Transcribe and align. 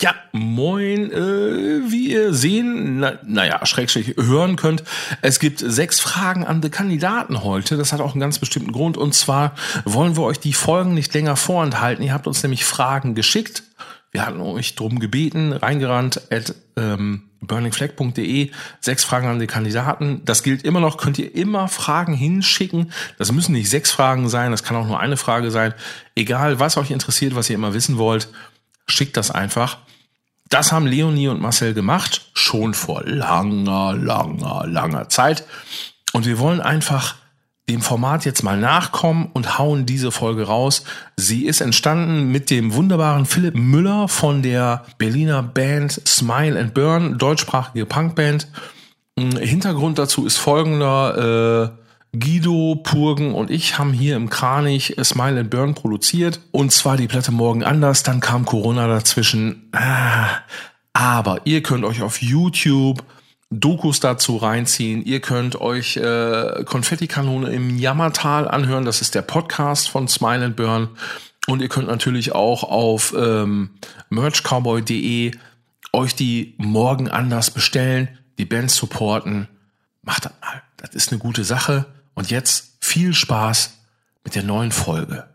Ja, 0.00 0.14
moin, 0.32 1.12
äh, 1.12 1.90
wie 1.90 2.12
ihr 2.12 2.32
sehen, 2.32 3.00
na, 3.00 3.18
naja, 3.22 3.66
schrägstrich 3.66 4.16
hören 4.16 4.56
könnt, 4.56 4.82
es 5.20 5.40
gibt 5.40 5.58
sechs 5.58 6.00
Fragen 6.00 6.46
an 6.46 6.62
die 6.62 6.70
Kandidaten 6.70 7.44
heute. 7.44 7.76
Das 7.76 7.92
hat 7.92 8.00
auch 8.00 8.12
einen 8.12 8.20
ganz 8.20 8.38
bestimmten 8.38 8.72
Grund. 8.72 8.96
Und 8.96 9.14
zwar 9.14 9.54
wollen 9.84 10.16
wir 10.16 10.22
euch 10.22 10.40
die 10.40 10.54
Folgen 10.54 10.94
nicht 10.94 11.12
länger 11.12 11.36
vorenthalten. 11.36 12.02
Ihr 12.02 12.14
habt 12.14 12.26
uns 12.26 12.42
nämlich 12.42 12.64
Fragen 12.64 13.14
geschickt. 13.14 13.62
Wir 14.10 14.24
hatten 14.24 14.40
euch 14.40 14.74
drum 14.74 15.00
gebeten, 15.00 15.52
reingerannt 15.52 16.32
at 16.32 16.54
ähm, 16.76 17.24
burningflag.de, 17.42 18.50
sechs 18.80 19.04
Fragen 19.04 19.28
an 19.28 19.38
die 19.38 19.46
Kandidaten. 19.46 20.22
Das 20.24 20.42
gilt 20.42 20.64
immer 20.64 20.80
noch, 20.80 20.96
könnt 20.96 21.18
ihr 21.18 21.34
immer 21.34 21.68
Fragen 21.68 22.14
hinschicken. 22.14 22.92
Das 23.18 23.32
müssen 23.32 23.52
nicht 23.52 23.70
sechs 23.70 23.90
Fragen 23.90 24.28
sein, 24.28 24.50
das 24.50 24.62
kann 24.62 24.76
auch 24.76 24.86
nur 24.86 24.98
eine 24.98 25.16
Frage 25.16 25.50
sein. 25.50 25.74
Egal, 26.14 26.58
was 26.58 26.76
euch 26.76 26.90
interessiert, 26.90 27.34
was 27.34 27.48
ihr 27.50 27.54
immer 27.54 27.72
wissen 27.72 27.98
wollt, 27.98 28.28
schickt 28.90 29.16
das 29.16 29.30
einfach. 29.30 29.78
Das 30.48 30.72
haben 30.72 30.86
Leonie 30.86 31.28
und 31.28 31.40
Marcel 31.40 31.74
gemacht, 31.74 32.30
schon 32.34 32.74
vor 32.74 33.02
langer, 33.04 33.94
langer, 33.94 34.66
langer 34.66 35.08
Zeit. 35.08 35.44
Und 36.12 36.26
wir 36.26 36.38
wollen 36.38 36.60
einfach 36.60 37.14
dem 37.68 37.82
Format 37.82 38.24
jetzt 38.24 38.42
mal 38.42 38.58
nachkommen 38.58 39.30
und 39.32 39.58
hauen 39.58 39.86
diese 39.86 40.10
Folge 40.10 40.48
raus. 40.48 40.82
Sie 41.16 41.46
ist 41.46 41.60
entstanden 41.60 42.32
mit 42.32 42.50
dem 42.50 42.74
wunderbaren 42.74 43.26
Philipp 43.26 43.54
Müller 43.54 44.08
von 44.08 44.42
der 44.42 44.84
Berliner 44.98 45.44
Band 45.44 46.02
Smile 46.06 46.58
and 46.58 46.74
Burn, 46.74 47.16
deutschsprachige 47.16 47.86
Punkband. 47.86 48.48
Hintergrund 49.16 49.98
dazu 49.98 50.26
ist 50.26 50.38
folgender. 50.38 51.78
Guido, 52.12 52.76
Purgen 52.82 53.34
und 53.34 53.50
ich 53.50 53.78
haben 53.78 53.92
hier 53.92 54.16
im 54.16 54.30
Kranich 54.30 54.96
Smile 55.04 55.40
and 55.40 55.50
Burn 55.50 55.74
produziert. 55.74 56.40
Und 56.50 56.72
zwar 56.72 56.96
die 56.96 57.06
Platte 57.06 57.30
morgen 57.30 57.62
anders, 57.62 58.02
dann 58.02 58.20
kam 58.20 58.44
Corona 58.44 58.88
dazwischen. 58.88 59.68
Ah, 59.72 60.40
aber 60.92 61.42
ihr 61.44 61.62
könnt 61.62 61.84
euch 61.84 62.02
auf 62.02 62.20
YouTube 62.20 63.04
Dokus 63.50 63.98
dazu 63.98 64.36
reinziehen. 64.36 65.04
Ihr 65.04 65.20
könnt 65.20 65.60
euch 65.60 65.96
äh, 65.96 66.64
Konfettikanone 66.64 67.50
im 67.50 67.78
Jammertal 67.78 68.46
anhören. 68.48 68.84
Das 68.84 69.00
ist 69.00 69.14
der 69.14 69.22
Podcast 69.22 69.88
von 69.88 70.06
Smile 70.06 70.44
and 70.44 70.56
Burn. 70.56 70.88
Und 71.48 71.60
ihr 71.60 71.68
könnt 71.68 71.88
natürlich 71.88 72.32
auch 72.32 72.62
auf 72.62 73.14
ähm, 73.16 73.70
merchcowboy.de 74.08 75.32
euch 75.92 76.14
die 76.14 76.54
morgen 76.58 77.08
anders 77.08 77.50
bestellen, 77.50 78.08
die 78.38 78.44
Band 78.44 78.70
supporten. 78.70 79.48
Macht 80.02 80.26
das 80.26 80.32
mal. 80.40 80.62
Das 80.76 80.94
ist 80.94 81.10
eine 81.10 81.18
gute 81.18 81.42
Sache. 81.42 81.86
Und 82.14 82.30
jetzt 82.30 82.76
viel 82.80 83.14
Spaß 83.14 83.78
mit 84.24 84.34
der 84.34 84.42
neuen 84.42 84.72
Folge. 84.72 85.28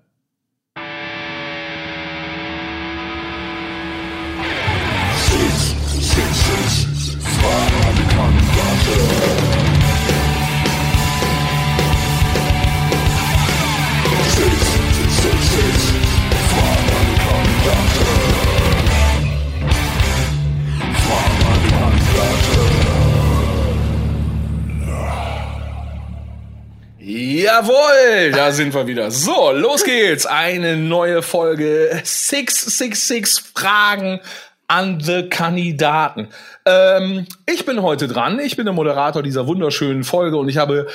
Jawohl, 27.07 28.31
da 28.31 28.51
sind 28.51 28.73
wir 28.73 28.87
wieder. 28.87 29.11
So, 29.11 29.51
los 29.51 29.83
geht's. 29.83 30.25
Eine 30.25 30.75
neue 30.75 31.21
Folge 31.21 32.01
666 32.03 33.43
Fragen 33.53 34.21
an 34.67 34.99
the 35.01 35.29
Kandidaten. 35.29 36.29
Ähm, 36.65 37.27
ich 37.45 37.63
bin 37.63 37.83
heute 37.83 38.07
dran. 38.07 38.39
Ich 38.39 38.55
bin 38.55 38.65
der 38.65 38.73
Moderator 38.73 39.21
dieser 39.21 39.45
wunderschönen 39.45 40.03
Folge 40.03 40.37
und 40.37 40.49
ich 40.49 40.57
habe 40.57 40.87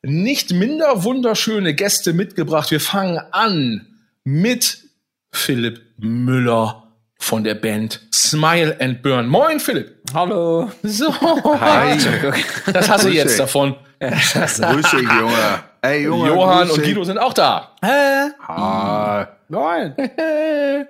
nicht 0.00 0.52
minder 0.52 1.04
wunderschöne 1.04 1.74
Gäste 1.74 2.14
mitgebracht. 2.14 2.70
Wir 2.70 2.80
fangen 2.80 3.20
an 3.32 3.86
mit 4.24 4.84
Philipp 5.32 5.82
Müller 5.98 6.84
von 7.18 7.44
der 7.44 7.56
Band 7.56 8.00
Smile 8.10 8.74
and 8.80 9.02
Burn. 9.02 9.28
Moin, 9.28 9.60
Philipp. 9.60 9.97
Hallo. 10.14 10.70
So. 10.82 11.12
Hi. 11.60 11.98
Das 12.72 12.88
hast 12.88 13.04
du 13.04 13.08
jetzt 13.08 13.30
dich. 13.32 13.38
davon. 13.38 13.74
Grüß 14.00 14.90
dich, 14.90 15.02
Junge. 15.02 15.62
Ey, 15.82 16.02
Junge. 16.04 16.28
Johann 16.28 16.70
und. 16.70 16.82
Guido 16.82 17.04
sind 17.04 17.18
auch 17.18 17.32
da. 17.34 17.72
Hi. 17.82 19.26
Nein. 19.48 19.94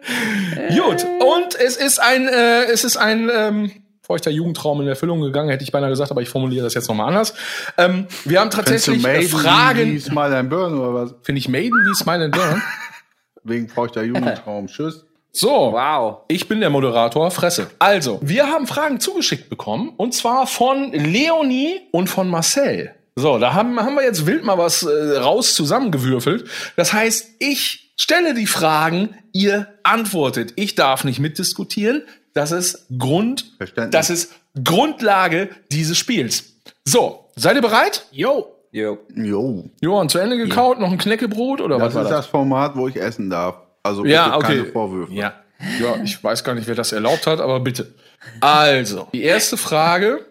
Gut. 0.71 1.07
Und 1.21 1.55
es 1.55 1.77
ist 1.77 2.01
ein, 2.01 2.29
äh, 2.29 2.65
es 2.65 2.85
ist 2.85 2.97
ein 2.97 3.31
ähm, 3.33 3.71
feuchter 4.03 4.31
Jugendtraum 4.31 4.81
in 4.81 4.89
Erfüllung 4.89 5.21
gegangen, 5.21 5.51
hätte 5.51 5.63
ich 5.65 5.73
beinahe 5.73 5.91
gesagt, 5.91 6.11
aber 6.11 6.23
ich 6.23 6.29
formuliere 6.29 6.65
das 6.65 6.75
jetzt 6.75 6.89
nochmal 6.89 7.09
anders. 7.09 7.35
Ähm, 7.77 8.07
wir 8.25 8.41
haben 8.41 8.51
Findest 8.51 8.89
du 8.89 8.93
tatsächlich 8.93 9.05
äh, 9.05 9.07
Maiden 9.07 9.29
Fragen. 9.29 9.93
wie 9.93 10.01
Smile 10.01 10.37
and 10.37 10.51
Burn 10.51 10.75
oder 10.79 10.95
was? 10.95 11.15
Finde 11.23 11.39
ich 11.39 11.49
Maiden 11.49 11.79
wie 11.85 11.95
Smile 11.95 12.25
and 12.25 12.35
Burn? 12.35 12.63
Wegen 13.45 13.69
feuchter 13.69 14.03
Jugendtraum. 14.03 14.67
Tschüss. 14.67 15.05
So. 15.33 15.73
Wow. 15.73 16.19
Ich 16.29 16.49
bin 16.49 16.61
der 16.61 16.71
Moderator, 16.71 17.31
Fresse. 17.31 17.69
Also, 17.79 18.19
wir 18.23 18.47
haben 18.49 18.67
Fragen 18.67 18.99
zugeschickt 19.01 19.49
bekommen 19.51 19.93
und 19.97 20.15
zwar 20.15 20.47
von 20.47 20.93
Leonie 20.93 21.81
und 21.93 22.09
von 22.09 22.29
Marcel. 22.29 22.95
So, 23.17 23.39
da 23.39 23.53
haben, 23.55 23.79
haben 23.81 23.95
wir 23.97 24.05
jetzt 24.05 24.27
wild 24.27 24.45
mal 24.45 24.59
was 24.59 24.83
äh, 24.85 25.17
raus 25.19 25.55
zusammengewürfelt. 25.55 26.49
Das 26.77 26.93
heißt, 26.93 27.27
ich 27.41 27.93
stelle 27.99 28.33
die 28.35 28.47
Fragen, 28.47 29.17
ihr 29.33 29.67
antwortet. 29.83 30.53
Ich 30.57 30.75
darf 30.77 31.03
nicht 31.05 31.19
mitdiskutieren. 31.19 32.03
Das 32.35 32.53
ist 32.53 32.87
Grund, 32.97 33.53
Verständlich. 33.57 33.91
das 33.93 34.11
ist 34.11 34.33
Grundlage 34.63 35.51
dieses 35.73 35.99
Spiels. 35.99 36.53
So, 36.85 37.31
seid 37.35 37.57
ihr 37.57 37.63
bereit? 37.63 38.07
Jo. 38.13 38.55
Jo. 38.71 38.99
Jo. 39.17 39.65
Johann, 39.81 40.09
zu 40.09 40.19
Ende 40.19 40.37
gekaut, 40.37 40.79
noch 40.79 40.93
ein 40.93 40.99
Knäckebrot 40.99 41.61
oder 41.61 41.79
Das 41.79 41.89
was 41.89 41.95
war 41.95 42.03
ist 42.03 42.11
das? 42.11 42.19
das 42.21 42.27
Format, 42.27 42.77
wo 42.77 42.87
ich 42.87 42.97
essen 42.97 43.31
darf. 43.31 43.57
Also 43.89 44.03
bitte 44.03 44.15
Ja, 44.15 44.37
okay. 44.37 44.59
keine 44.59 44.65
Vorwürfe. 44.67 45.13
Ja. 45.13 45.35
ja, 45.81 45.97
ich 46.03 46.23
weiß 46.23 46.45
gar 46.45 46.55
nicht, 46.55 46.69
wer 46.69 46.75
das 46.75 46.93
erlaubt 46.93 47.27
hat, 47.27 47.41
aber 47.41 47.61
bitte. 47.61 47.95
Also, 48.41 49.09
die 49.13 49.23
erste 49.23 49.57
Frage 49.57 50.25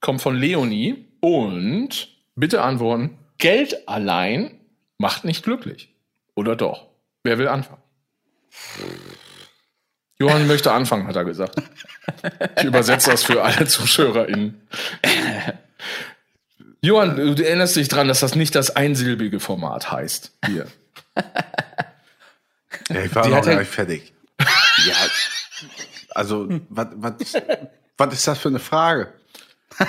kommt 0.00 0.22
von 0.22 0.36
Leonie 0.36 1.06
und 1.20 2.08
bitte 2.34 2.62
antworten. 2.62 3.18
Geld 3.38 3.88
allein 3.88 4.58
macht 4.98 5.24
nicht 5.24 5.44
glücklich. 5.44 5.94
Oder 6.34 6.56
doch? 6.56 6.86
Wer 7.24 7.38
will 7.38 7.48
anfangen? 7.48 7.82
Johann 10.18 10.46
möchte 10.46 10.72
anfangen, 10.72 11.06
hat 11.06 11.16
er 11.16 11.24
gesagt. 11.24 11.60
Ich 12.58 12.64
übersetze 12.64 13.10
das 13.10 13.24
für 13.24 13.42
alle 13.42 13.66
ZuschauerInnen. 13.66 14.60
Johann, 16.80 17.16
du 17.16 17.34
du 17.34 17.44
erinnerst 17.44 17.76
dich 17.76 17.88
dran, 17.88 18.08
dass 18.08 18.20
das 18.20 18.34
nicht 18.34 18.54
das 18.54 18.74
einsilbige 18.74 19.40
Format 19.40 19.90
heißt. 19.90 20.32
Hier. 20.46 20.66
Ja, 22.88 23.00
ich 23.02 23.14
war 23.14 23.22
Die 23.24 23.30
noch 23.30 23.42
gar 23.42 23.52
ja- 23.54 23.58
nicht 23.60 23.70
fertig. 23.70 24.12
ja. 24.86 24.94
Also, 26.10 26.48
was, 26.68 28.12
ist 28.12 28.26
das 28.28 28.38
für 28.38 28.48
eine 28.48 28.58
Frage? 28.58 29.12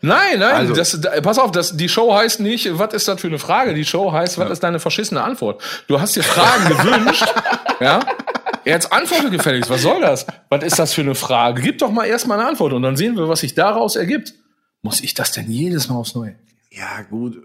Nein, 0.00 0.38
nein, 0.38 0.54
Also- 0.54 0.74
das, 0.74 0.98
da, 1.00 1.20
pass 1.20 1.38
auf, 1.38 1.52
das, 1.52 1.76
die 1.76 1.88
Show 1.88 2.14
heißt 2.14 2.40
nicht, 2.40 2.76
was 2.78 2.94
ist 2.94 3.06
das 3.08 3.20
für 3.20 3.26
eine 3.28 3.38
Frage? 3.38 3.74
Die 3.74 3.84
Show 3.84 4.10
heißt, 4.12 4.38
was 4.38 4.50
ist 4.50 4.60
deine 4.62 4.80
verschissene 4.80 5.22
Antwort? 5.22 5.62
Du 5.86 6.00
hast 6.00 6.16
dir 6.16 6.22
Fragen 6.22 6.68
gewünscht, 6.68 7.24
ja? 7.80 8.00
Jetzt 8.64 8.92
antworte 8.92 9.30
gefälligst, 9.30 9.68
was 9.70 9.82
soll 9.82 10.00
das? 10.00 10.26
Was 10.48 10.64
ist 10.64 10.78
das 10.78 10.94
für 10.94 11.00
eine 11.02 11.14
Frage? 11.14 11.62
Gib 11.62 11.78
doch 11.78 11.90
mal 11.90 12.04
erstmal 12.06 12.38
eine 12.40 12.48
Antwort 12.48 12.72
und 12.72 12.82
dann 12.82 12.96
sehen 12.96 13.16
wir, 13.16 13.28
was 13.28 13.40
sich 13.40 13.54
daraus 13.54 13.96
ergibt. 13.96 14.34
Muss 14.82 15.00
ich 15.00 15.14
das 15.14 15.32
denn 15.32 15.50
jedes 15.50 15.88
Mal 15.88 15.96
aufs 15.96 16.14
Neue? 16.14 16.36
Ja, 16.70 17.02
gut. 17.08 17.40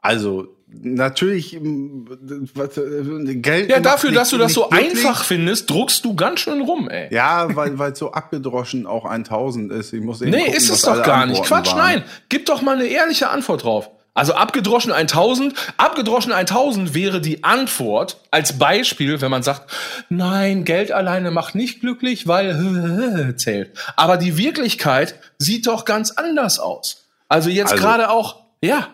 Also, 0.00 0.53
natürlich, 0.82 1.54
m, 1.54 2.06
was, 2.54 2.76
äh, 2.78 3.34
Geld. 3.36 3.70
Ja, 3.70 3.80
dafür, 3.80 4.10
nicht- 4.10 4.20
dass 4.20 4.30
du 4.30 4.38
das 4.38 4.48
nicht 4.48 4.54
so 4.54 4.68
glücklich. 4.68 4.90
einfach 5.06 5.24
findest, 5.24 5.70
druckst 5.70 6.04
du 6.04 6.14
ganz 6.16 6.40
schön 6.40 6.60
rum, 6.62 6.88
ey. 6.88 7.08
Ja, 7.14 7.54
weil 7.54 7.78
weil 7.78 7.92
es 7.92 7.98
so 7.98 8.12
abgedroschen 8.12 8.86
auch 8.86 9.04
1000 9.04 9.72
ist. 9.72 9.92
Ich 9.92 10.00
muss 10.02 10.20
eben 10.22 10.30
Nee, 10.32 10.38
gucken, 10.44 10.54
ist 10.54 10.70
es 10.70 10.82
doch 10.82 11.02
gar 11.02 11.26
nicht. 11.26 11.38
Antworten 11.40 11.48
Quatsch, 11.48 11.76
waren. 11.76 11.78
nein. 12.00 12.04
Gib 12.28 12.46
doch 12.46 12.62
mal 12.62 12.76
eine 12.76 12.86
ehrliche 12.86 13.30
Antwort 13.30 13.64
drauf. 13.64 13.90
Also 14.16 14.34
abgedroschen 14.34 14.92
1000. 14.92 15.54
Abgedroschen 15.76 16.30
1000 16.32 16.94
wäre 16.94 17.20
die 17.20 17.42
Antwort 17.42 18.20
als 18.30 18.58
Beispiel, 18.58 19.20
wenn 19.20 19.30
man 19.30 19.42
sagt, 19.42 19.72
nein, 20.08 20.64
Geld 20.64 20.92
alleine 20.92 21.32
macht 21.32 21.56
nicht 21.56 21.80
glücklich, 21.80 22.28
weil 22.28 23.34
zählt. 23.36 23.72
Aber 23.96 24.16
die 24.16 24.36
Wirklichkeit 24.38 25.16
sieht 25.38 25.66
doch 25.66 25.84
ganz 25.84 26.12
anders 26.12 26.60
aus. 26.60 27.06
Also 27.28 27.50
jetzt 27.50 27.72
Also- 27.72 27.82
gerade 27.82 28.08
auch, 28.10 28.36
ja, 28.62 28.86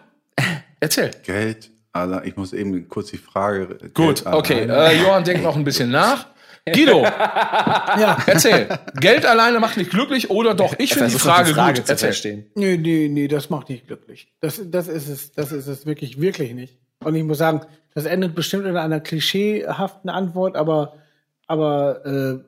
erzähl. 0.80 1.10
Geld, 1.26 1.69
Alter, 1.92 2.24
ich 2.24 2.36
muss 2.36 2.52
eben 2.52 2.88
kurz 2.88 3.10
die 3.10 3.18
Frage. 3.18 3.66
Gut, 3.94 4.24
Geld 4.24 4.26
okay. 4.26 4.66
Äh, 4.68 5.02
Johann 5.02 5.24
denkt 5.24 5.42
noch 5.42 5.56
ein 5.56 5.64
bisschen 5.64 5.90
nach. 5.90 6.26
Guido, 6.72 7.02
Ja. 7.02 8.18
erzähl. 8.26 8.68
Geld 9.00 9.24
alleine 9.26 9.58
macht 9.60 9.76
nicht 9.76 9.90
glücklich 9.90 10.30
oder 10.30 10.54
doch? 10.54 10.74
Ich 10.78 10.92
finde 10.94 11.10
die 11.10 11.18
Frage, 11.18 11.52
gut. 11.54 11.76
zu 11.86 11.92
Erzähl. 11.92 11.96
verstehen. 12.08 12.46
Nee, 12.54 12.76
nee, 12.76 13.08
nee, 13.10 13.28
das 13.28 13.50
macht 13.50 13.70
nicht 13.70 13.86
glücklich. 13.86 14.28
Das, 14.40 14.60
das 14.66 14.86
ist 14.86 15.08
es, 15.08 15.32
das 15.32 15.52
ist 15.52 15.66
es 15.66 15.86
wirklich, 15.86 16.20
wirklich 16.20 16.52
nicht. 16.54 16.78
Und 17.02 17.14
ich 17.14 17.24
muss 17.24 17.38
sagen, 17.38 17.62
das 17.94 18.04
endet 18.04 18.34
bestimmt 18.34 18.66
in 18.66 18.76
einer 18.76 19.00
klischeehaften 19.00 20.10
Antwort, 20.10 20.54
aber, 20.54 20.94
aber 21.46 22.04
äh, 22.04 22.44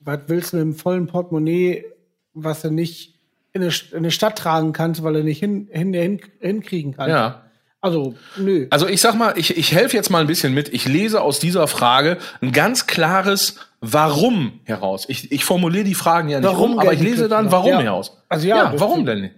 was 0.00 0.18
willst 0.28 0.52
du 0.52 0.58
mit 0.58 0.62
einem 0.64 0.74
vollen 0.74 1.06
Portemonnaie, 1.06 1.86
was 2.34 2.60
du 2.62 2.70
nicht 2.70 3.18
in 3.52 3.62
eine, 3.62 3.72
in 3.90 3.96
eine 3.96 4.10
Stadt 4.10 4.36
tragen 4.38 4.72
kannst, 4.74 5.02
weil 5.02 5.14
du 5.14 5.24
nicht 5.24 5.40
hin, 5.40 5.66
hin, 5.72 5.92
hin, 5.94 6.20
hinkriegen 6.40 6.94
kannst? 6.94 7.08
Ja. 7.10 7.45
Also, 7.80 8.14
nö. 8.36 8.66
Also 8.70 8.88
ich 8.88 9.00
sag 9.00 9.14
mal, 9.14 9.38
ich, 9.38 9.56
ich 9.56 9.72
helfe 9.72 9.96
jetzt 9.96 10.10
mal 10.10 10.20
ein 10.20 10.26
bisschen 10.26 10.54
mit. 10.54 10.72
Ich 10.72 10.88
lese 10.88 11.20
aus 11.20 11.38
dieser 11.38 11.68
Frage 11.68 12.18
ein 12.40 12.52
ganz 12.52 12.86
klares 12.86 13.56
Warum 13.80 14.60
heraus. 14.64 15.04
Ich, 15.08 15.30
ich 15.30 15.44
formuliere 15.44 15.84
die 15.84 15.94
Fragen 15.94 16.28
ja 16.28 16.40
nicht 16.40 16.48
Warum 16.48 16.72
rum, 16.72 16.78
aber 16.80 16.92
ich 16.92 17.00
lese 17.00 17.28
dann 17.28 17.52
Warum 17.52 17.70
ja. 17.70 17.80
heraus. 17.80 18.16
Also 18.28 18.48
ja, 18.48 18.72
ja 18.72 18.80
warum 18.80 19.04
denn 19.04 19.20
nicht? 19.20 19.34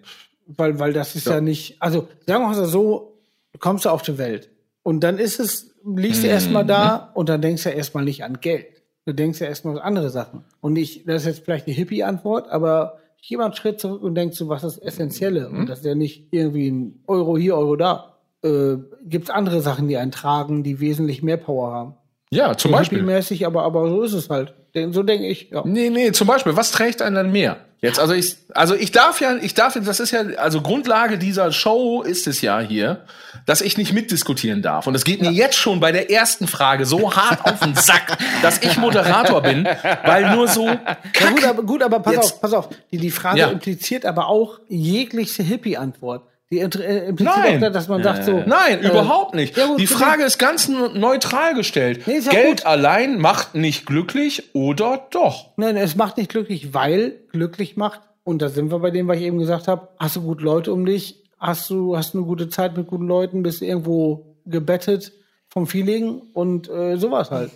Weil, 0.47 0.79
weil 0.79 0.93
das 0.93 1.15
ist 1.15 1.27
ja, 1.27 1.41
nicht, 1.41 1.77
also 1.81 2.09
sagen 2.27 2.45
wir 2.45 2.49
mal 2.49 2.65
so, 2.65 3.19
du 3.53 3.59
kommst 3.59 3.85
du 3.85 3.91
auf 3.91 4.01
die 4.03 4.17
Welt 4.17 4.49
und 4.83 5.01
dann 5.01 5.19
ist 5.19 5.41
es, 5.41 5.75
liegst 5.85 6.23
du 6.23 6.29
erstmal 6.29 6.65
da 6.65 7.11
und 7.13 7.29
dann 7.29 7.43
denkst 7.43 7.65
du 7.65 7.69
ja 7.69 7.75
erstmal 7.75 8.05
nicht 8.05 8.25
an 8.25 8.41
Geld. 8.41 8.67
Du 9.05 9.13
denkst 9.13 9.41
ja 9.41 9.47
erstmal 9.47 9.75
an 9.79 9.83
andere 9.83 10.11
Sachen. 10.11 10.45
Und 10.61 10.77
ich, 10.77 11.05
das 11.05 11.23
ist 11.23 11.27
jetzt 11.27 11.45
vielleicht 11.45 11.67
die 11.67 11.73
Hippie-Antwort, 11.73 12.49
aber 12.49 12.99
ich 13.21 13.29
gehe 13.29 13.39
mal 13.39 13.47
einen 13.47 13.55
Schritt 13.55 13.81
zurück 13.81 14.03
und 14.03 14.15
denk 14.15 14.35
so, 14.35 14.49
was 14.49 14.65
ist 14.65 14.77
das 14.77 14.83
Essentielle? 14.83 15.49
Und 15.49 15.67
das 15.67 15.81
ist 15.81 15.85
ja 15.85 15.95
nicht 15.95 16.29
irgendwie 16.31 16.71
ein 16.71 17.03
Euro 17.07 17.37
hier, 17.37 17.57
Euro 17.57 17.77
da. 17.77 18.18
Äh, 18.45 18.77
Gibt 19.05 19.25
es 19.29 19.31
andere 19.31 19.61
Sachen, 19.63 19.89
die 19.89 19.97
einen 19.97 20.13
tragen, 20.13 20.63
die 20.63 20.81
wesentlich 20.81 21.23
mehr 21.23 21.37
Power 21.39 21.73
haben? 21.73 21.95
Ja, 22.31 22.57
zum 22.57 22.73
Beispiel. 22.73 22.99
Hippie-mäßig, 22.99 23.47
aber, 23.47 23.63
aber 23.65 23.89
so 23.89 24.03
ist 24.03 24.13
es 24.13 24.29
halt. 24.31 24.55
Den- 24.75 24.93
So 24.93 25.03
denke 25.03 25.27
ich, 25.27 25.49
ja. 25.51 25.63
Nee, 25.65 25.89
nee, 25.91 26.13
zum 26.13 26.27
Beispiel, 26.27 26.57
was 26.57 26.71
trägt 26.73 27.01
einen 27.03 27.17
dann 27.17 27.33
mehr? 27.33 27.57
Jetzt, 27.81 27.99
also 28.01 28.13
ich, 28.13 28.37
also 28.55 28.75
ich 28.75 28.91
darf 28.91 29.21
ja, 29.21 29.37
ich 29.37 29.55
darf, 29.55 29.79
das 29.83 30.01
ist 30.01 30.11
ja, 30.11 30.21
also 30.37 30.61
Grundlage 30.61 31.17
dieser 31.17 31.53
Show 31.53 32.03
ist 32.03 32.27
es 32.27 32.41
ja 32.43 32.59
hier, 32.61 33.05
dass 33.47 33.61
ich 33.61 33.79
nicht 33.79 33.93
mitdiskutieren 33.93 34.63
darf. 34.63 34.87
Und 34.89 34.95
es 34.97 35.05
geht 35.05 35.23
mir 35.23 35.31
jetzt 35.31 35.57
schon 35.57 35.79
bei 35.81 35.91
der 35.93 36.11
ersten 36.11 36.49
Frage 36.49 36.87
so 36.87 37.15
hart 37.15 37.45
auf 37.45 37.61
den 37.61 37.77
Sack, 37.77 38.19
dass 38.43 38.59
ich 38.63 38.77
Moderator 38.79 39.41
bin, 39.43 39.65
weil 40.05 40.35
nur 40.35 40.49
so 40.49 40.67
Ja, 40.67 41.31
gut, 41.31 41.45
aber, 41.45 41.63
gut, 41.63 41.83
aber 41.83 42.01
pass 42.01 42.15
Jetzt- 42.15 42.33
auf, 42.35 42.41
pass 42.41 42.53
auf. 42.53 42.69
Die, 42.91 42.99
die 42.99 43.13
Frage 43.13 43.39
Ja. 43.39 43.49
impliziert 43.49 44.05
aber 44.05 44.27
auch 44.29 44.59
jegliche 44.69 45.43
Hippie-Antwort. 45.45 46.25
Die 46.51 46.61
äh, 46.61 47.09
impliziert 47.09 47.37
Nein. 47.37 47.65
auch, 47.65 47.73
dass 47.73 47.89
man 47.89 48.03
sagt 48.03 48.25
so. 48.25 48.43
Nein, 48.47 48.83
äh, 48.83 48.89
überhaupt 48.89 49.35
nicht. 49.35 49.57
ja, 49.57 49.67
gut, 49.67 49.79
die 49.79 49.87
Frage 49.87 50.25
ist 50.25 50.39
ganz 50.39 50.69
neutral 50.69 51.55
gestellt. 51.55 52.07
Nee, 52.07 52.21
Geld 52.21 52.59
gut. 52.59 52.67
allein 52.67 53.19
macht 53.19 53.55
nicht 53.55 53.85
glücklich 53.85 54.55
oder 54.55 55.07
doch? 55.11 55.51
Nein, 55.57 55.77
es 55.77 55.95
macht 55.95 56.17
nicht 56.17 56.31
glücklich, 56.31 56.73
weil 56.73 57.21
glücklich 57.33 57.77
macht. 57.77 58.01
Und 58.25 58.41
da 58.41 58.49
sind 58.49 58.71
wir 58.71 58.79
bei 58.79 58.91
dem, 58.91 59.09
was 59.09 59.19
ich 59.19 59.25
eben 59.25 59.39
gesagt 59.39 59.69
habe. 59.69 59.89
Hast 59.99 60.17
du 60.17 60.23
gut 60.23 60.41
Leute 60.41 60.73
um 60.73 60.87
dich? 60.87 61.23
Hast 61.39 61.69
du, 61.69 61.97
hast 61.97 62.15
eine 62.15 62.25
gute 62.25 62.49
Zeit 62.49 62.77
mit 62.77 62.87
guten 62.87 63.07
Leuten? 63.07 63.43
Bist 63.43 63.61
du 63.61 63.67
irgendwo 63.67 64.37
gebettet 64.47 65.13
vom 65.49 65.67
Feeling? 65.67 66.23
Und 66.33 66.69
äh, 66.71 66.97
sowas 66.97 67.31
halt. 67.31 67.53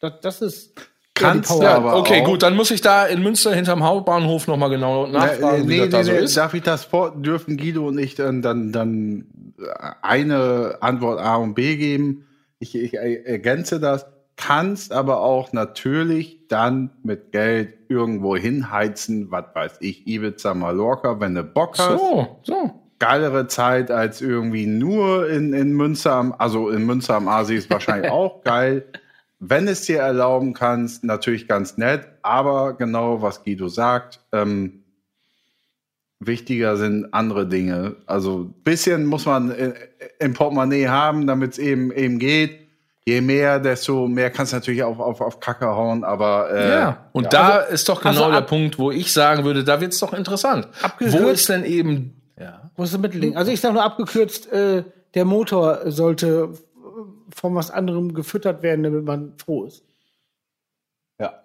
Das, 0.00 0.20
das 0.22 0.42
ist. 0.42 0.72
Kannst 1.16 1.62
ja, 1.62 1.76
aber 1.76 1.96
okay, 1.96 2.20
auch. 2.20 2.26
gut, 2.26 2.42
dann 2.42 2.54
muss 2.54 2.70
ich 2.70 2.82
da 2.82 3.06
in 3.06 3.22
Münster 3.22 3.54
hinterm 3.54 3.82
Hauptbahnhof 3.82 4.46
nochmal 4.48 4.68
genau 4.68 5.06
nachfragen, 5.06 5.62
nee, 5.62 5.68
wie 5.68 5.80
nee, 5.80 5.88
das 5.88 5.90
da 5.90 6.04
so 6.04 6.12
nee, 6.12 6.18
ist. 6.18 6.36
Darf 6.36 6.52
ich 6.52 6.62
das 6.62 6.84
vor, 6.84 7.10
dürfen 7.16 7.56
Guido 7.56 7.88
und 7.88 7.98
ich 7.98 8.16
dann, 8.16 8.42
dann, 8.42 8.70
dann 8.70 9.26
eine 10.02 10.76
Antwort 10.80 11.18
A 11.18 11.36
und 11.36 11.54
B 11.54 11.76
geben? 11.76 12.26
Ich, 12.58 12.74
ich 12.74 12.94
ergänze 12.94 13.80
das. 13.80 14.06
Kannst 14.36 14.92
aber 14.92 15.20
auch 15.20 15.54
natürlich 15.54 16.46
dann 16.48 16.90
mit 17.02 17.32
Geld 17.32 17.72
irgendwo 17.88 18.36
hinheizen, 18.36 19.30
was 19.30 19.46
weiß 19.54 19.76
ich, 19.80 20.06
Ibiza, 20.06 20.52
Mallorca, 20.52 21.18
wenn 21.18 21.34
du 21.34 21.44
Bock 21.44 21.78
hast. 21.78 21.98
So, 21.98 22.40
so. 22.42 22.70
Geilere 22.98 23.46
Zeit 23.46 23.90
als 23.90 24.20
irgendwie 24.20 24.66
nur 24.66 25.30
in, 25.30 25.54
in 25.54 25.72
Münster 25.72 26.12
am, 26.12 26.34
also 26.36 26.68
in 26.68 26.84
Münster 26.84 27.14
am 27.14 27.28
Aasee 27.28 27.56
ist 27.56 27.70
wahrscheinlich 27.70 28.10
auch 28.12 28.44
geil. 28.44 28.84
Wenn 29.38 29.68
es 29.68 29.82
dir 29.82 29.98
erlauben 30.00 30.54
kannst, 30.54 31.04
natürlich 31.04 31.46
ganz 31.46 31.76
nett, 31.76 32.08
aber 32.22 32.72
genau 32.74 33.20
was 33.20 33.44
Guido 33.44 33.68
sagt, 33.68 34.20
ähm, 34.32 34.82
wichtiger 36.20 36.76
sind 36.76 37.12
andere 37.12 37.46
Dinge. 37.46 37.96
Also 38.06 38.44
ein 38.44 38.54
bisschen 38.64 39.04
muss 39.04 39.26
man 39.26 39.50
äh, 39.50 39.74
im 40.18 40.32
Portemonnaie 40.32 40.88
haben, 40.88 41.26
damit 41.26 41.52
es 41.52 41.58
eben 41.58 41.92
eben 41.92 42.18
geht. 42.18 42.60
Je 43.08 43.20
mehr, 43.20 43.60
desto 43.60 44.08
mehr 44.08 44.30
kannst 44.30 44.52
du 44.52 44.56
natürlich 44.56 44.82
auch 44.82 44.98
auf, 44.98 45.20
auf 45.20 45.38
Kacke 45.38 45.66
hauen, 45.66 46.02
aber 46.02 46.50
äh, 46.50 46.70
Ja, 46.70 47.06
und 47.12 47.32
da 47.32 47.58
ist 47.58 47.88
doch 47.88 48.00
genau 48.00 48.22
also 48.24 48.32
der 48.32 48.40
Punkt, 48.40 48.78
wo 48.80 48.90
ich 48.90 49.12
sagen 49.12 49.44
würde, 49.44 49.62
da 49.62 49.80
wird's 49.80 49.98
doch 50.00 50.12
interessant. 50.12 50.66
Abgekürzt- 50.82 51.22
Wo 51.22 51.28
ist 51.28 51.48
denn 51.48 51.64
eben, 51.64 52.20
ja. 52.40 52.68
Wo 52.74 52.82
ist 52.82 52.92
das 52.94 53.00
Mittelding? 53.00 53.36
Also 53.36 53.52
ich 53.52 53.60
sage 53.60 53.74
nur 53.74 53.84
abgekürzt, 53.84 54.50
äh, 54.50 54.82
der 55.14 55.24
Motor 55.24 55.82
sollte 55.92 56.48
von 57.34 57.54
was 57.54 57.70
anderem 57.70 58.14
gefüttert 58.14 58.62
werden, 58.62 58.82
damit 58.82 59.04
man 59.04 59.34
froh 59.38 59.64
ist. 59.64 59.82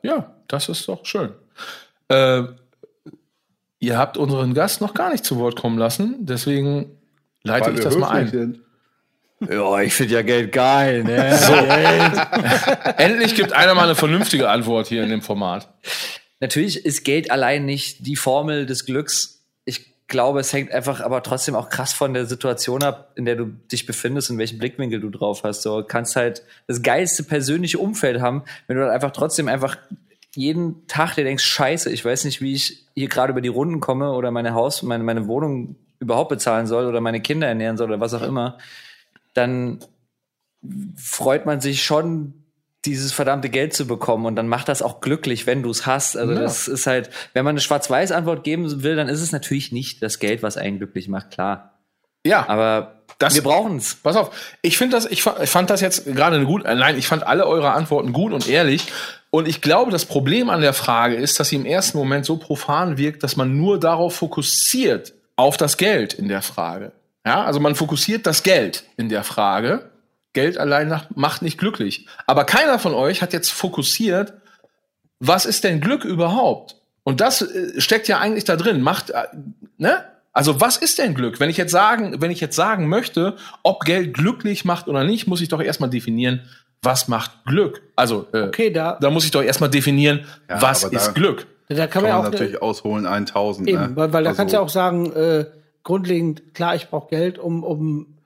Ja, 0.03 0.35
das 0.47 0.69
ist 0.69 0.87
doch 0.87 1.05
schön. 1.05 1.31
Äh, 2.09 2.43
ihr 3.79 3.97
habt 3.97 4.17
unseren 4.17 4.53
Gast 4.53 4.81
noch 4.81 4.93
gar 4.93 5.11
nicht 5.11 5.23
zu 5.23 5.37
Wort 5.37 5.59
kommen 5.59 5.77
lassen, 5.77 6.17
deswegen 6.19 6.97
leite 7.43 7.67
weil 7.67 7.75
ich 7.75 7.83
das 7.83 7.97
mal 7.97 8.09
ein. 8.09 8.27
sind. 8.27 8.59
Ja, 9.49 9.79
ich 9.81 9.93
finde 9.93 10.13
ja 10.13 10.21
Geld 10.21 10.51
geil, 10.51 11.03
ne? 11.03 11.29
Endlich 12.97 13.33
gibt 13.33 13.53
einer 13.53 13.73
mal 13.73 13.85
eine 13.85 13.95
vernünftige 13.95 14.49
Antwort 14.49 14.87
hier 14.87 15.03
in 15.03 15.09
dem 15.09 15.23
Format. 15.23 15.67
Natürlich 16.39 16.85
ist 16.85 17.03
Geld 17.03 17.31
allein 17.31 17.65
nicht 17.65 18.05
die 18.05 18.15
Formel 18.15 18.67
des 18.67 18.85
Glücks. 18.85 19.40
Ich 20.11 20.13
glaube, 20.13 20.41
es 20.41 20.51
hängt 20.51 20.73
einfach 20.73 20.99
aber 20.99 21.23
trotzdem 21.23 21.55
auch 21.55 21.69
krass 21.69 21.93
von 21.93 22.13
der 22.13 22.25
Situation 22.25 22.83
ab, 22.83 23.13
in 23.15 23.23
der 23.23 23.37
du 23.37 23.45
dich 23.45 23.85
befindest 23.85 24.29
und 24.29 24.37
welchen 24.39 24.59
Blickwinkel 24.59 24.99
du 24.99 25.09
drauf 25.09 25.45
hast. 25.45 25.61
So 25.61 25.79
du 25.79 25.87
kannst 25.87 26.17
halt 26.17 26.43
das 26.67 26.81
geilste 26.81 27.23
persönliche 27.23 27.79
Umfeld 27.79 28.19
haben, 28.19 28.43
wenn 28.67 28.75
du 28.75 28.83
dann 28.83 28.91
einfach 28.91 29.11
trotzdem 29.11 29.47
einfach 29.47 29.77
jeden 30.35 30.85
Tag 30.87 31.15
dir 31.15 31.23
denkst, 31.23 31.45
scheiße, 31.45 31.89
ich 31.89 32.03
weiß 32.03 32.25
nicht, 32.25 32.41
wie 32.41 32.51
ich 32.51 32.87
hier 32.93 33.07
gerade 33.07 33.31
über 33.31 33.39
die 33.39 33.47
Runden 33.47 33.79
komme 33.79 34.11
oder 34.11 34.31
meine 34.31 34.53
Haus, 34.53 34.83
meine, 34.83 35.05
meine 35.05 35.27
Wohnung 35.27 35.77
überhaupt 35.99 36.27
bezahlen 36.27 36.67
soll 36.67 36.87
oder 36.87 36.99
meine 36.99 37.21
Kinder 37.21 37.47
ernähren 37.47 37.77
soll 37.77 37.87
oder 37.87 38.01
was 38.01 38.13
auch 38.13 38.23
immer, 38.23 38.57
dann 39.33 39.79
freut 40.97 41.45
man 41.45 41.61
sich 41.61 41.83
schon, 41.83 42.40
dieses 42.85 43.11
verdammte 43.11 43.49
Geld 43.49 43.73
zu 43.73 43.85
bekommen 43.85 44.25
und 44.25 44.35
dann 44.35 44.47
macht 44.47 44.67
das 44.67 44.81
auch 44.81 45.01
glücklich, 45.01 45.45
wenn 45.45 45.61
du 45.63 45.69
es 45.69 45.85
hast. 45.85 46.17
Also 46.17 46.33
Ja. 46.33 46.39
das 46.39 46.67
ist 46.67 46.87
halt, 46.87 47.09
wenn 47.33 47.45
man 47.45 47.51
eine 47.53 47.61
Schwarz-Weiß-Antwort 47.61 48.43
geben 48.43 48.83
will, 48.83 48.95
dann 48.95 49.07
ist 49.07 49.21
es 49.21 49.31
natürlich 49.31 49.71
nicht 49.71 50.01
das 50.01 50.19
Geld, 50.19 50.41
was 50.43 50.57
einen 50.57 50.77
glücklich 50.77 51.07
macht, 51.07 51.31
klar. 51.31 51.79
Ja, 52.25 52.47
Aber 52.47 52.97
Das- 53.19 53.35
wir 53.35 53.43
brauchen 53.43 53.77
es. 53.77 53.95
Pass 53.95 54.15
auf, 54.15 54.31
ich 54.63 54.77
finde 54.79 54.95
das, 54.95 55.05
ich, 55.05 55.23
ich 55.25 55.49
fand 55.49 55.69
das 55.69 55.81
jetzt 55.81 56.05
gerade 56.05 56.37
eine 56.37 56.45
gut, 56.45 56.65
äh, 56.65 56.73
nein, 56.75 56.97
ich 56.97 57.05
fand 57.07 57.21
alle 57.25 57.45
eure 57.45 57.71
Antworten 57.71 58.13
gut 58.13 58.31
und 58.33 58.47
ehrlich. 58.49 58.87
Und 59.29 59.47
ich 59.47 59.61
glaube, 59.61 59.91
das 59.91 60.05
Problem 60.05 60.49
an 60.49 60.61
der 60.61 60.73
Frage 60.73 61.15
ist, 61.15 61.39
dass 61.39 61.49
sie 61.49 61.55
im 61.55 61.65
ersten 61.65 61.97
Moment 61.99 62.25
so 62.25 62.37
profan 62.37 62.97
wirkt, 62.97 63.21
dass 63.23 63.35
man 63.37 63.55
nur 63.57 63.79
darauf 63.79 64.15
fokussiert, 64.15 65.13
auf 65.35 65.57
das 65.57 65.77
Geld 65.77 66.13
in 66.13 66.27
der 66.29 66.41
Frage. 66.41 66.91
Ja, 67.25 67.43
also 67.43 67.59
man 67.59 67.75
fokussiert 67.75 68.25
das 68.25 68.41
Geld 68.43 68.83
in 68.97 69.09
der 69.09 69.23
Frage. 69.23 69.90
Geld 70.33 70.57
allein 70.57 71.01
macht 71.15 71.41
nicht 71.41 71.57
glücklich. 71.57 72.07
Aber 72.27 72.43
keiner 72.45 72.79
von 72.79 72.93
euch 72.93 73.21
hat 73.21 73.33
jetzt 73.33 73.51
fokussiert, 73.51 74.33
was 75.19 75.45
ist 75.45 75.63
denn 75.63 75.81
Glück 75.81 76.03
überhaupt? 76.05 76.75
Und 77.03 77.19
das 77.21 77.41
äh, 77.41 77.79
steckt 77.81 78.07
ja 78.07 78.19
eigentlich 78.19 78.43
da 78.45 78.55
drin. 78.55 78.81
Macht, 78.81 79.09
äh, 79.09 79.23
ne? 79.77 80.03
Also 80.33 80.61
was 80.61 80.77
ist 80.77 80.97
denn 80.99 81.13
Glück? 81.13 81.39
Wenn 81.41 81.49
ich 81.49 81.57
jetzt 81.57 81.71
sagen, 81.71 82.21
wenn 82.21 82.31
ich 82.31 82.39
jetzt 82.39 82.55
sagen 82.55 82.87
möchte, 82.87 83.35
ob 83.63 83.83
Geld 83.83 84.13
glücklich 84.13 84.63
macht 84.63 84.87
oder 84.87 85.03
nicht, 85.03 85.27
muss 85.27 85.41
ich 85.41 85.49
doch 85.49 85.61
erstmal 85.61 85.89
definieren, 85.89 86.41
was 86.81 87.07
macht 87.09 87.43
Glück? 87.45 87.81
Also 87.97 88.27
äh, 88.33 88.43
Okay, 88.43 88.71
da, 88.71 88.97
da 89.01 89.09
muss 89.09 89.25
ich 89.25 89.31
doch 89.31 89.43
erstmal 89.43 89.69
definieren, 89.69 90.25
Ja, 90.49 90.61
was 90.61 90.85
aber 90.85 90.95
da- 90.95 91.01
ist 91.01 91.13
Glück? 91.15 91.47
da 91.67 91.75
kann 91.75 91.89
Kann 91.89 92.01
man 92.03 92.11
ja 92.11 92.17
auch 92.19 92.23
natürlich 92.23 92.61
ausholen 92.61 93.05
1000. 93.05 93.67
eben, 93.69 93.81
ne? 93.81 93.91
weil, 93.95 94.13
weil 94.13 94.23
da 94.23 94.29
Also, 94.29 94.37
kannst 94.39 94.53
du 94.53 94.57
ja 94.57 94.63
auch 94.63 94.69
sagen, 94.69 95.11
äh, 95.13 95.45
grundlegend, 95.83 96.53
klar, 96.53 96.75
ich 96.75 96.87
brauche 96.89 97.09
Geld, 97.09 97.37
um, 97.37 97.63
um, 97.63 98.17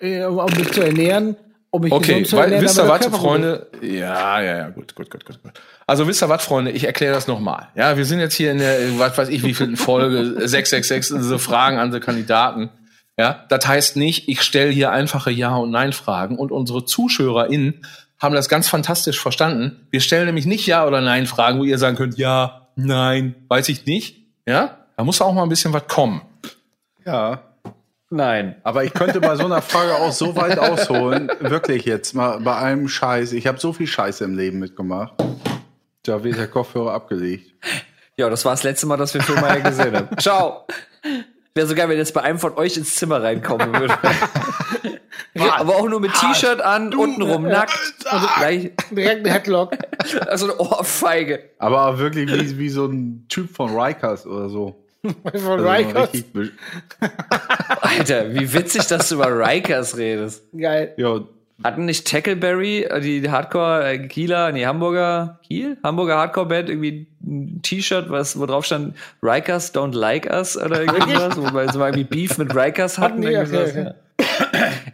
äh, 0.00 0.24
um, 0.24 0.38
um 0.38 0.52
mich 0.56 0.72
zu 0.72 0.80
ernähren, 0.82 1.36
um 1.70 1.82
mich 1.82 1.92
Okay, 1.92 2.22
zu 2.24 2.36
weil, 2.36 2.44
ernähren. 2.44 2.64
wisst 2.64 2.78
ihr 2.78 2.88
was, 2.88 3.06
Freunde? 3.06 3.66
Ja, 3.82 4.40
ja, 4.40 4.56
ja, 4.56 4.68
gut, 4.70 4.94
gut, 4.94 5.10
gut, 5.10 5.24
gut. 5.24 5.42
gut. 5.42 5.52
Also 5.86 6.06
wisst 6.08 6.22
ihr 6.22 6.28
was, 6.28 6.44
Freunde? 6.44 6.70
Ich 6.70 6.84
erkläre 6.84 7.14
das 7.14 7.26
nochmal. 7.26 7.68
Ja, 7.74 7.96
wir 7.96 8.04
sind 8.04 8.20
jetzt 8.20 8.34
hier 8.34 8.50
in 8.52 8.58
der, 8.58 8.98
was 8.98 9.16
weiß 9.18 9.28
ich, 9.28 9.42
wie 9.44 9.54
viel 9.54 9.76
Folge 9.76 10.24
666, 10.48 11.16
diese 11.18 11.38
Fragen 11.38 11.78
an 11.78 11.90
die 11.92 12.00
Kandidaten. 12.00 12.70
Ja, 13.18 13.44
das 13.48 13.66
heißt 13.66 13.96
nicht, 13.96 14.28
ich 14.28 14.42
stelle 14.42 14.70
hier 14.70 14.92
einfache 14.92 15.30
Ja- 15.30 15.56
und 15.56 15.70
Nein-Fragen 15.72 16.38
und 16.38 16.52
unsere 16.52 16.84
ZuschauerInnen 16.84 17.84
haben 18.20 18.34
das 18.34 18.48
ganz 18.48 18.68
fantastisch 18.68 19.18
verstanden. 19.20 19.86
Wir 19.90 20.00
stellen 20.00 20.26
nämlich 20.26 20.46
nicht 20.46 20.66
Ja- 20.66 20.86
oder 20.86 21.00
Nein-Fragen, 21.00 21.58
wo 21.58 21.64
ihr 21.64 21.78
sagen 21.78 21.96
könnt, 21.96 22.16
ja, 22.16 22.68
nein, 22.76 23.34
weiß 23.48 23.68
ich 23.70 23.86
nicht. 23.86 24.24
Ja, 24.46 24.78
da 24.96 25.04
muss 25.04 25.20
auch 25.20 25.32
mal 25.32 25.42
ein 25.42 25.48
bisschen 25.48 25.72
was 25.72 25.86
kommen. 25.88 26.22
Ja, 27.04 27.42
Nein. 28.10 28.56
aber 28.64 28.84
ich 28.84 28.94
könnte 28.94 29.20
bei 29.20 29.36
so 29.36 29.44
einer 29.44 29.60
Frage 29.60 29.96
auch 29.96 30.12
so 30.12 30.34
weit 30.34 30.58
ausholen. 30.58 31.30
Wirklich 31.40 31.84
jetzt 31.84 32.14
mal 32.14 32.40
bei 32.40 32.56
einem 32.56 32.88
Scheiß. 32.88 33.32
Ich 33.32 33.46
habe 33.46 33.58
so 33.58 33.72
viel 33.72 33.86
Scheiße 33.86 34.24
im 34.24 34.36
Leben 34.36 34.58
mitgemacht. 34.58 35.12
Da 36.04 36.24
wird 36.24 36.38
der 36.38 36.48
Kopfhörer 36.48 36.94
abgelegt. 36.94 37.52
Ja, 38.16 38.30
das 38.30 38.44
war 38.44 38.52
das 38.52 38.62
letzte 38.62 38.86
Mal, 38.86 38.96
dass 38.96 39.12
wir 39.12 39.22
Phil 39.22 39.40
Meyer 39.40 39.60
gesehen 39.60 39.94
haben. 39.94 40.08
Ciao. 40.18 40.66
Wäre 41.54 41.66
so 41.66 41.74
geil, 41.74 41.88
wenn 41.88 41.98
jetzt 41.98 42.14
bei 42.14 42.22
einem 42.22 42.38
von 42.38 42.54
euch 42.56 42.76
ins 42.76 42.94
Zimmer 42.94 43.22
reinkommen 43.22 43.72
würde. 43.72 43.96
Aber 45.38 45.76
auch 45.76 45.88
nur 45.88 46.00
mit 46.00 46.12
T-Shirt 46.14 46.60
an, 46.60 46.94
untenrum 46.94 47.42
nackt. 47.42 47.78
Und 48.10 48.28
gleich, 48.38 48.70
Direkt 48.90 49.26
ein 49.26 49.32
Headlock. 49.32 49.76
also 50.26 50.46
eine 50.46 50.58
Ohrfeige. 50.58 51.50
Aber 51.58 51.86
auch 51.86 51.98
wirklich 51.98 52.32
wie, 52.32 52.58
wie 52.58 52.68
so 52.68 52.86
ein 52.86 53.26
Typ 53.28 53.54
von 53.54 53.76
Rikers 53.78 54.26
oder 54.26 54.48
so. 54.48 54.84
Von 55.02 55.14
Also 55.24 55.54
Rikers. 55.54 56.10
Alter, 57.80 58.34
wie 58.34 58.52
witzig, 58.52 58.86
dass 58.86 59.08
du 59.08 59.16
über 59.16 59.26
Rikers 59.26 59.96
redest. 59.96 60.42
Geil. 60.56 60.94
Ja, 60.96 61.20
Hatten 61.64 61.86
nicht 61.86 62.06
Tackleberry, 62.06 62.84
äh, 62.84 63.00
die 63.00 63.28
Hardcore 63.28 63.84
äh, 63.84 63.98
Kieler, 64.06 64.52
nee, 64.52 64.64
Hamburger, 64.64 65.40
Kiel? 65.44 65.76
Hamburger 65.82 66.16
Hardcore-Band, 66.16 66.68
irgendwie 66.68 67.08
ein 67.24 67.60
T-Shirt, 67.62 68.10
was, 68.10 68.38
wo 68.38 68.46
drauf 68.46 68.64
stand, 68.64 68.94
Rikers 69.22 69.74
don't 69.74 69.92
like 69.92 70.30
us 70.32 70.56
oder 70.56 70.82
irgendwas, 70.82 71.36
wo 71.36 71.42
man 71.42 71.68
so 71.68 71.80
mal 71.80 71.88
irgendwie 71.88 72.04
Beef 72.04 72.38
mit 72.38 72.54
Rikers 72.54 72.98
hatten. 72.98 73.26
Hatten 73.26 73.56
Okay, 73.56 73.84
ja. 73.84 73.94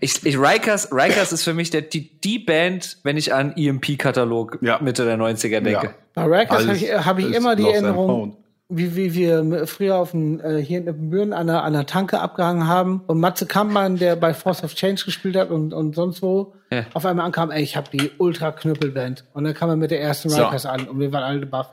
Ich, 0.01 0.25
ich, 0.25 0.39
Rikers, 0.39 0.91
Rikers 0.91 1.33
ist 1.33 1.45
für 1.45 1.53
mich 1.53 1.69
der, 1.69 1.83
die, 1.83 2.19
die 2.21 2.39
Band, 2.39 2.99
wenn 3.03 3.19
ich 3.19 3.35
an 3.35 3.55
EMP-Katalog 3.57 4.59
Ja. 4.63 4.79
Mitte 4.81 5.05
der 5.05 5.19
90er 5.19 5.61
denke. 5.61 5.71
Ja. 5.71 5.95
Bei 6.15 6.25
Rikers 6.25 6.67
habe 6.67 6.77
ich, 6.77 6.93
hab 6.93 7.19
ich 7.19 7.35
immer 7.35 7.57
die 7.57 7.69
Erinnerung. 7.69 8.37
Wie, 8.77 8.97
wie 8.97 9.15
wir 9.15 9.67
früher 9.67 9.97
auf 9.97 10.11
den, 10.13 10.41
äh, 10.41 10.59
hier 10.63 10.79
in 10.79 10.87
Ippenbüren 10.89 11.33
an 11.33 11.47
der, 11.47 11.63
an 11.65 11.73
der 11.73 11.87
Tanke 11.87 12.21
abgehangen 12.21 12.67
haben 12.67 13.03
und 13.07 13.21
Matze 13.21 13.47
Kampmann, 13.47 13.97
der 13.97 14.17
bei 14.17 14.35
Force 14.35 14.63
of 14.65 14.75
Change 14.75 15.05
gespielt 15.05 15.37
hat 15.37 15.51
und, 15.51 15.73
und 15.73 15.95
sonst 15.95 16.23
wo, 16.23 16.55
Ja. 16.71 16.85
auf 16.95 17.05
einmal 17.07 17.27
ankam, 17.27 17.51
ey, 17.51 17.63
ich 17.63 17.77
habe 17.77 17.89
die 17.93 18.11
Ultra-Knüppelband. 18.19 19.25
Und 19.33 19.45
dann 19.45 19.55
kam 19.55 19.69
er 19.71 19.77
mit 19.77 19.91
der 19.91 20.01
ersten 20.01 20.29
So. 20.31 20.43
Rikers 20.45 20.67
an 20.67 20.87
und 20.89 20.99
wir 21.01 21.13
waren 21.13 21.23
alle 21.25 21.47
baff. 21.47 21.71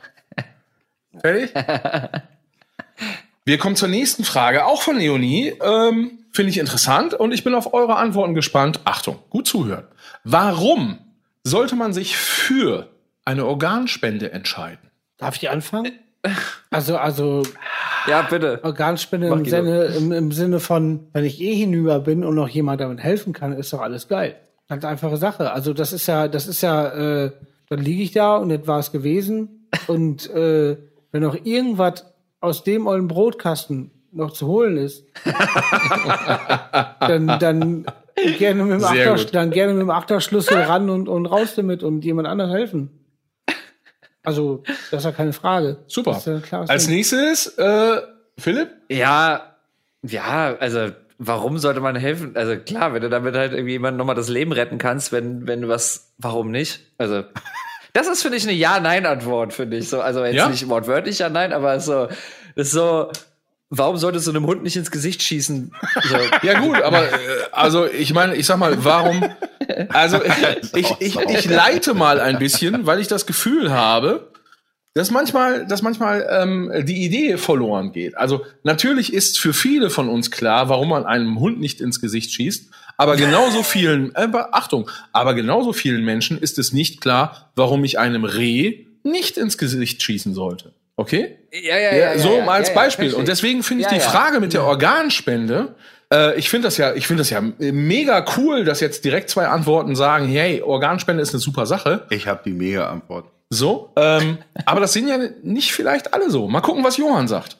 Fertig? 1.22 1.51
Wir 3.43 3.58
kommen 3.58 3.75
zur 3.75 3.88
nächsten 3.89 4.24
Frage, 4.24 4.65
auch 4.65 4.81
von 4.81 4.98
Leonie. 4.98 5.53
Ähm, 5.62 6.20
Finde 6.31 6.51
ich 6.51 6.58
interessant 6.60 7.13
und 7.13 7.34
ich 7.34 7.43
bin 7.43 7.53
auf 7.55 7.74
eure 7.74 7.96
Antworten 7.98 8.34
gespannt. 8.36 8.79
Achtung, 8.86 9.20
gut 9.29 9.48
zuhören. 9.48 9.86
Warum 10.24 11.00
sollte 11.43 11.75
man 11.75 11.91
sich 11.91 12.15
für 12.15 12.88
eine 13.25 13.46
Organspende 13.46 14.31
entscheiden? 14.31 14.89
Darf 15.17 15.36
ich 15.36 15.50
anfangen? 15.50 15.91
Also, 16.69 16.97
also 16.97 17.43
Ja, 18.07 18.21
bitte. 18.23 18.59
Organspende 18.63 19.29
Mach 19.29 19.39
im 19.39 19.45
Sinne, 19.45 19.85
im, 19.85 20.11
im 20.11 20.31
Sinne 20.31 20.59
von, 20.59 21.07
wenn 21.13 21.25
ich 21.25 21.41
eh 21.41 21.55
hinüber 21.55 21.99
bin 21.99 22.23
und 22.23 22.35
noch 22.35 22.49
jemand 22.49 22.81
damit 22.81 22.99
helfen 22.99 23.33
kann, 23.33 23.53
ist 23.53 23.73
doch 23.73 23.81
alles 23.81 24.07
geil. 24.07 24.35
Ganz 24.69 24.85
einfache 24.85 25.17
Sache. 25.17 25.51
Also 25.51 25.73
das 25.73 25.93
ist 25.93 26.07
ja, 26.07 26.27
das 26.27 26.47
ist 26.47 26.61
ja, 26.61 27.25
äh, 27.25 27.31
dann 27.69 27.79
liege 27.79 28.03
ich 28.03 28.11
da 28.11 28.37
und 28.37 28.49
das 28.49 28.67
war 28.67 28.79
es 28.79 28.91
gewesen. 28.91 29.67
Und 29.87 30.29
äh, 30.29 30.77
wenn 31.11 31.21
noch 31.21 31.35
irgendwas 31.43 32.05
aus 32.39 32.63
dem 32.63 32.87
ollen 32.87 33.07
Brotkasten 33.07 33.91
noch 34.11 34.31
zu 34.31 34.47
holen 34.47 34.77
ist, 34.77 35.05
dann, 36.99 37.27
dann 37.39 37.85
gerne 38.37 38.63
mit 38.63 38.79
dem 38.79 38.83
Achter, 38.83 39.15
dann 39.31 39.51
gerne 39.51 39.73
mit 39.73 39.81
dem 39.81 39.89
Achterschlüssel 39.89 40.61
ran 40.61 40.89
und, 40.89 41.07
und 41.07 41.25
raus 41.25 41.55
damit 41.55 41.83
und 41.83 42.03
jemand 42.03 42.27
anderem 42.27 42.51
helfen. 42.51 43.00
Also, 44.23 44.63
das 44.91 44.99
ist 45.01 45.05
ja 45.05 45.11
keine 45.11 45.33
Frage. 45.33 45.77
Super. 45.87 46.21
Ja 46.51 46.61
Als 46.67 46.85
Ding. 46.85 46.95
nächstes, 46.95 47.47
äh, 47.57 48.01
Philipp? 48.37 48.69
Ja, 48.89 49.55
ja, 50.03 50.55
also 50.59 50.89
warum 51.17 51.57
sollte 51.59 51.79
man 51.81 51.95
helfen? 51.95 52.35
Also 52.35 52.55
klar, 52.57 52.93
wenn 52.93 53.01
du 53.01 53.09
damit 53.09 53.35
halt 53.35 53.53
irgendwie 53.53 53.73
jemandem 53.73 53.97
nochmal 53.97 54.15
das 54.15 54.29
Leben 54.29 54.51
retten 54.51 54.77
kannst, 54.77 55.11
wenn, 55.11 55.47
wenn 55.47 55.61
du 55.61 55.67
was, 55.67 56.13
warum 56.17 56.49
nicht? 56.51 56.81
Also, 56.97 57.23
das 57.93 58.07
ist, 58.07 58.21
finde 58.21 58.37
ich, 58.37 58.43
eine 58.43 58.53
Ja-Nein-Antwort, 58.53 59.53
finde 59.53 59.77
ich. 59.77 59.89
So, 59.89 60.01
also 60.01 60.23
jetzt 60.25 60.35
Ja? 60.35 60.49
nicht 60.49 60.67
wortwörtlich 60.69 61.19
Ja-Nein, 61.19 61.53
aber 61.53 61.79
so, 61.79 62.07
das 62.55 62.67
ist 62.67 62.71
so, 62.71 63.11
warum 63.71 63.97
solltest 63.97 64.27
du 64.27 64.31
einem 64.31 64.45
Hund 64.45 64.61
nicht 64.61 64.75
ins 64.75 64.91
Gesicht 64.91 65.23
schießen? 65.23 65.73
So, 66.03 66.15
Ja 66.43 66.59
gut, 66.59 66.79
aber 66.81 67.11
äh, 67.11 67.15
also 67.51 67.87
ich 67.87 68.13
meine, 68.13 68.35
ich 68.35 68.45
sag 68.45 68.59
mal, 68.59 68.83
warum? 68.83 69.25
Also 69.89 70.19
ich, 70.75 70.91
ich, 70.99 71.15
ich 71.15 71.45
leite 71.45 71.95
mal 71.95 72.19
ein 72.19 72.37
bisschen, 72.37 72.85
weil 72.85 72.99
ich 72.99 73.07
das 73.07 73.25
Gefühl 73.25 73.71
habe, 73.71 74.31
dass 74.93 75.09
manchmal, 75.09 75.65
dass 75.65 75.81
manchmal 75.81 76.27
ähm, 76.29 76.71
die 76.85 77.03
Idee 77.05 77.37
verloren 77.37 77.93
geht. 77.93 78.17
Also 78.17 78.45
natürlich 78.63 79.13
ist 79.13 79.39
für 79.39 79.53
viele 79.53 79.89
von 79.89 80.09
uns 80.09 80.31
klar, 80.31 80.67
warum 80.67 80.89
man 80.89 81.05
einem 81.05 81.39
Hund 81.39 81.61
nicht 81.61 81.79
ins 81.79 82.01
Gesicht 82.01 82.33
schießt. 82.33 82.69
Aber 82.97 83.15
genauso 83.15 83.63
vielen, 83.63 84.13
äh, 84.15 84.27
Achtung, 84.51 84.89
aber 85.13 85.33
genauso 85.33 85.71
vielen 85.71 86.03
Menschen 86.03 86.37
ist 86.37 86.59
es 86.59 86.73
nicht 86.73 86.99
klar, 86.99 87.51
warum 87.55 87.85
ich 87.85 87.99
einem 87.99 88.25
Reh 88.25 88.85
nicht 89.03 89.37
ins 89.37 89.57
Gesicht 89.57 90.03
schießen 90.03 90.33
sollte. 90.33 90.73
Okay? 91.01 91.38
ja, 91.51 91.77
ja, 91.77 91.96
Ja, 91.96 92.17
so 92.17 92.41
mal 92.41 92.53
als 92.60 92.70
ja, 92.70 92.75
ja, 92.75 92.81
Beispiel. 92.81 93.13
und 93.13 93.27
deswegen 93.27 93.63
finde 93.63 93.81
ich 93.84 93.91
Ja, 93.91 93.98
die 93.98 94.01
ja. 94.03 94.08
Frage 94.10 94.39
mit 94.39 94.53
der 94.53 94.63
Organspende, 94.63 95.75
äh, 96.13 96.38
ich 96.38 96.50
finde 96.50 96.67
das 96.67 96.77
ja, 96.77 96.93
ich 96.93 97.08
finde 97.08 97.22
das 97.22 97.29
ja 97.29 97.41
mega 97.41 98.24
cool, 98.38 98.63
dass 98.63 98.79
jetzt 98.79 99.03
direkt 99.03 99.29
zwei 99.29 99.48
Antworten 99.48 99.96
sagen, 99.96 100.27
hey, 100.27 100.62
Organspende 100.62 101.22
ist 101.22 101.34
eine 101.34 101.39
super 101.39 101.65
Sache. 101.65 102.05
ich 102.10 102.27
habe 102.27 102.41
die 102.46 102.53
mega 102.53 102.89
Antwort. 102.89 103.25
So, 103.50 103.91
ähm, 103.98 104.38
aber 104.65 104.79
das 104.79 104.93
sind 104.93 105.10
ja 105.10 105.17
nicht 105.43 105.74
vielleicht 105.74 106.13
alle 106.13 106.29
so. 106.29 106.48
Mal 106.48 106.62
gucken, 106.62 106.84
was 106.86 106.96
Johann 106.98 107.27
sagt. 107.27 107.58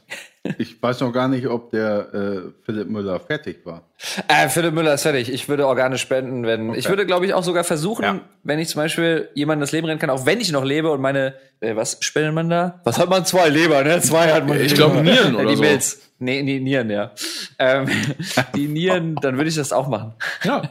Ich 0.58 0.82
weiß 0.82 1.02
noch 1.02 1.12
gar 1.14 1.28
nicht, 1.28 1.46
ob 1.48 1.70
der 1.70 2.14
äh, 2.14 2.40
Philipp 2.66 2.90
Müller 2.90 3.20
fertig 3.20 3.64
war. 3.64 3.84
Äh, 4.28 4.50
Philipp 4.50 4.74
Müller 4.74 4.96
ist 4.96 5.04
fertig. 5.04 5.32
Ich 5.32 5.48
würde 5.48 5.68
Organe 5.68 6.00
spenden, 6.00 6.44
wenn. 6.48 6.74
Ich 6.74 6.90
würde, 6.90 7.06
glaube 7.06 7.28
ich, 7.28 7.36
auch 7.36 7.44
sogar 7.44 7.64
versuchen, 7.64 8.04
Ja. 8.04 8.20
wenn 8.44 8.58
ich 8.58 8.70
zum 8.70 8.82
Beispiel 8.82 9.30
jemandem 9.36 9.62
das 9.62 9.72
Leben 9.72 9.86
retten 9.86 10.00
kann, 10.00 10.10
auch 10.10 10.26
wenn 10.26 10.42
ich 10.42 10.52
noch 10.52 10.64
lebe 10.66 10.90
und 10.92 11.00
meine, 11.00 11.36
äh, 11.60 11.76
was 11.76 11.98
spendet 12.02 12.34
man 12.34 12.50
da? 12.50 12.82
Was 12.86 12.98
hat 12.98 13.08
man? 13.10 13.24
Zwei 13.26 13.50
Leber, 13.50 13.84
ne? 13.84 14.02
Zwei 14.02 14.32
hat 14.34 14.48
man. 14.48 14.60
Ich 14.60 14.74
glaube, 14.74 15.04
Nieren 15.04 15.36
oder 15.36 15.46
die 15.50 15.56
so. 15.58 15.62
Milz. 15.62 16.00
Nee, 16.18 16.42
die 16.42 16.60
Nieren, 16.60 16.90
ja. 16.90 17.12
Ähm, 17.60 17.88
die 18.56 18.68
Nieren, 18.68 19.16
dann 19.22 19.38
würde 19.38 19.50
ich 19.50 19.56
das 19.56 19.72
auch 19.72 19.88
machen. 19.88 20.14
Ja. 20.44 20.64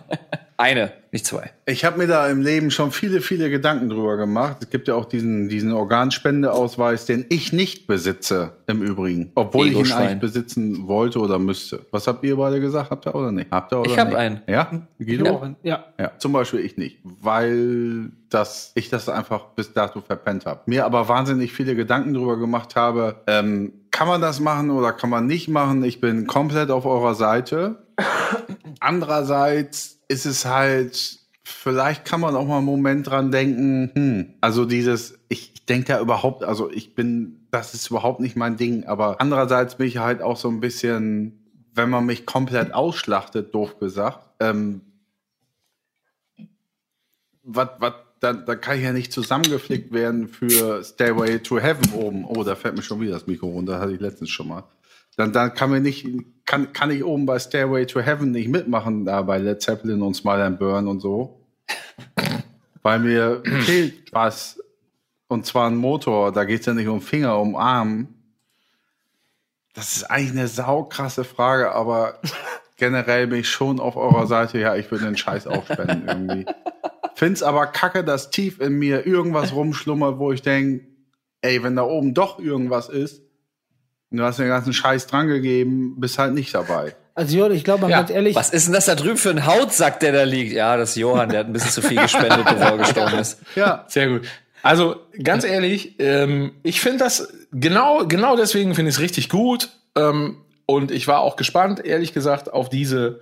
Eine, 0.57 0.93
nicht 1.13 1.27
zwei. 1.27 1.51
Ich 1.67 1.85
habe 1.85 1.99
mir 1.99 2.07
da 2.07 2.29
im 2.29 2.41
Leben 2.41 2.71
schon 2.71 2.93
viele, 2.93 3.21
viele 3.21 3.51
Gedanken 3.51 3.89
drüber 3.89 4.17
gemacht. 4.17 4.59
Es 4.61 4.71
gibt 4.71 4.87
ja 4.87 4.95
auch 4.95 5.07
diesen, 5.07 5.49
diesen 5.49 5.73
Organspendeausweis, 5.73 7.05
den 7.05 7.27
ich 7.29 7.53
nicht 7.53 7.89
besitze, 7.89 8.53
im 8.69 8.83
Übrigen. 8.83 9.33
Obwohl 9.35 9.67
ich 9.67 9.79
ihn 9.79 9.93
eigentlich 9.93 10.21
besitzen 10.21 10.87
wollte 10.87 11.19
oder 11.19 11.41
müsste. 11.41 11.85
Was 11.91 12.07
habt 12.07 12.23
ihr 12.25 12.37
beide 12.37 12.61
gesagt? 12.61 12.91
Habt 12.91 13.07
ihr 13.07 13.15
oder 13.15 13.33
nicht? 13.33 13.51
Habt 13.51 13.73
ihr 13.73 13.81
oder 13.81 13.91
Ich 13.91 13.99
hab 13.99 14.09
nicht? 14.09 14.17
einen. 14.17 14.43
Ja? 14.47 14.71
Guido? 14.99 15.57
Ja. 15.63 15.85
Ja, 15.99 16.13
zum 16.19 16.33
Beispiel 16.33 16.61
ich 16.61 16.77
nicht, 16.77 16.99
weil 17.03 18.13
das, 18.29 18.71
ich 18.77 18.89
das 18.89 19.09
einfach 19.09 19.47
bis 19.57 19.73
dato 19.73 20.01
verpennt 20.01 20.47
habe. 20.47 20.61
Mir 20.67 20.85
aber 20.85 21.09
wahnsinnig 21.09 21.53
viele 21.53 21.75
Gedanken 21.75 22.15
drüber 22.15 22.39
gemacht 22.39 22.77
habe, 22.77 23.17
ähm, 23.27 23.73
kann 23.91 24.07
man 24.07 24.21
das 24.21 24.39
machen 24.39 24.71
oder 24.71 24.93
kann 24.93 25.11
man 25.11 25.27
nicht 25.27 25.49
machen? 25.49 25.83
Ich 25.83 26.01
bin 26.01 26.27
komplett 26.27 26.71
auf 26.71 26.87
eurer 26.87 27.15
Seite. 27.15 27.83
Andererseits 28.81 30.00
ist 30.11 30.27
es 30.27 30.45
halt, 30.45 31.21
vielleicht 31.45 32.05
kann 32.05 32.21
man 32.21 32.35
auch 32.35 32.45
mal 32.45 32.57
einen 32.57 32.67
Moment 32.67 33.07
dran 33.07 33.31
denken, 33.31 33.93
hm, 33.95 34.35
also 34.41 34.65
dieses, 34.65 35.21
ich, 35.29 35.53
ich 35.55 35.67
denke 35.67 35.87
da 35.87 36.01
überhaupt, 36.01 36.43
also 36.43 36.69
ich 36.69 36.97
bin, 36.97 37.47
das 37.53 37.75
ist 37.75 37.91
überhaupt 37.91 38.19
nicht 38.19 38.35
mein 38.35 38.57
Ding, 38.57 38.85
aber 38.87 39.21
andererseits 39.21 39.77
bin 39.77 39.87
ich 39.87 39.99
halt 39.99 40.21
auch 40.21 40.37
so 40.37 40.49
ein 40.49 40.59
bisschen, 40.59 41.39
wenn 41.75 41.91
man 41.91 42.07
mich 42.07 42.27
komplett 42.27 42.75
ausschlachtet, 42.75 43.55
doof 43.55 43.79
gesagt, 43.79 44.19
ähm, 44.41 44.81
was, 47.45 47.69
was, 47.79 47.93
da, 48.19 48.33
da 48.33 48.57
kann 48.57 48.79
ich 48.79 48.85
ja 48.85 48.93
nicht 48.93 49.13
zusammengeflickt 49.13 49.93
werden 49.93 50.27
für 50.27 50.83
Stairway 50.83 51.39
to 51.39 51.59
Heaven 51.61 51.93
oben. 51.95 52.25
Oh, 52.25 52.43
da 52.43 52.57
fällt 52.57 52.77
mir 52.77 52.83
schon 52.83 53.01
wieder 53.01 53.13
das 53.13 53.29
Mikro 53.29 53.47
runter, 53.47 53.79
hatte 53.79 53.93
ich 53.93 54.01
letztens 54.01 54.31
schon 54.31 54.49
mal. 54.49 54.65
Dann, 55.17 55.33
dann 55.33 55.55
kann 55.55 55.71
mir 55.71 55.81
nicht, 55.81 56.07
kann, 56.47 56.73
kann 56.73 56.91
ich 56.91 57.05
oben 57.05 57.27
bei 57.27 57.39
Stairway 57.39 57.87
to 57.87 58.01
Heaven 58.01 58.31
nicht 58.31 58.49
mitmachen, 58.49 59.05
da 59.05 59.23
bei 59.23 59.39
Led 59.39 59.61
Zeppelin 59.61 60.03
und 60.03 60.15
Smile 60.15 60.45
and 60.45 60.59
Burn 60.59 60.89
und 60.89 61.01
so. 61.01 61.47
Weil 62.83 63.01
mir 63.01 63.43
fehlt 63.63 64.13
was. 64.13 64.59
Und 65.29 65.47
zwar 65.47 65.69
ein 65.69 65.77
Motor, 65.77 66.33
da 66.33 66.45
geht 66.45 66.61
es 66.61 66.67
ja 66.67 66.75
nicht 66.75 66.89
um 66.89 67.01
Finger, 67.01 67.39
um 67.39 67.55
Arm. 67.55 68.09
Das 69.75 69.97
ist 69.97 70.11
eigentlich 70.11 70.33
eine 70.33 70.49
saukrasse 70.49 71.23
Frage, 71.23 71.73
aber 71.73 72.19
generell 72.77 73.29
bin 73.29 73.41
ich 73.41 73.49
schon 73.49 73.79
auf 73.79 73.97
eurer 73.97 74.27
Seite. 74.27 74.59
Ja, 74.59 74.75
ich 74.75 74.91
würde 74.91 75.05
den 75.05 75.17
Scheiß 75.17 75.47
aufspenden 75.47 76.09
irgendwie. 76.09 76.47
Find's 77.15 77.43
aber 77.43 77.67
kacke, 77.67 78.03
dass 78.03 78.31
tief 78.31 78.61
in 78.61 78.79
mir 78.79 79.07
irgendwas 79.07 79.53
rumschlummert, 79.53 80.19
wo 80.19 80.33
ich 80.33 80.43
denke, 80.43 80.87
ey, 81.43 81.63
wenn 81.63 81.77
da 81.77 81.83
oben 81.83 82.15
doch 82.15 82.39
irgendwas 82.39 82.89
ist, 82.89 83.23
du 84.19 84.25
hast 84.25 84.39
den 84.39 84.49
ganzen 84.49 84.73
Scheiß 84.73 85.07
dran 85.07 85.29
gegeben, 85.29 85.95
bist 85.99 86.19
halt 86.19 86.35
nicht 86.35 86.55
dabei. 86.55 86.95
Also 87.15 87.37
Jörn, 87.37 87.53
ich 87.53 87.65
glaube 87.65 87.83
mal 87.83 87.91
Ja, 87.91 87.99
ganz 87.99 88.11
ehrlich, 88.11 88.35
Was 88.35 88.51
ist 88.51 88.67
denn 88.67 88.75
das 88.75 88.87
da 88.87 88.95
drüben 88.95 89.17
für 89.17 89.31
ein 89.31 89.45
Hautsack, 89.47 90.01
der 90.01 90.13
da 90.13 90.23
liegt? 90.23 90.53
Ja, 90.53 90.77
das 90.77 90.91
ist 90.91 90.97
Johann, 90.97 91.29
der 91.29 91.41
hat 91.41 91.47
ein 91.47 91.53
bisschen 91.53 91.71
zu 91.71 91.83
viel 91.83 92.01
gespendet, 92.01 92.45
bevor 92.45 92.71
er 92.73 92.79
gestorben 92.79 93.19
ist. 93.19 93.41
Ja, 93.57 93.85
Sehr 93.89 94.09
gut. 94.09 94.23
Also 94.63 94.97
ganz 95.23 95.45
ehrlich, 95.45 95.97
ähm, 96.01 96.53
ich 96.63 96.81
finde 96.81 96.99
das 96.99 97.33
genau 97.51 98.07
genau 98.07 98.37
deswegen 98.37 98.75
finde 98.75 98.91
ich 98.91 98.97
es 98.97 99.01
richtig 99.01 99.29
gut 99.29 99.71
ähm, 99.97 100.37
und 100.67 100.91
ich 100.91 101.09
war 101.09 101.21
auch 101.21 101.37
gespannt, 101.37 101.85
ehrlich 101.85 102.13
gesagt, 102.13 102.53
auf 102.53 102.69
diese 102.69 103.21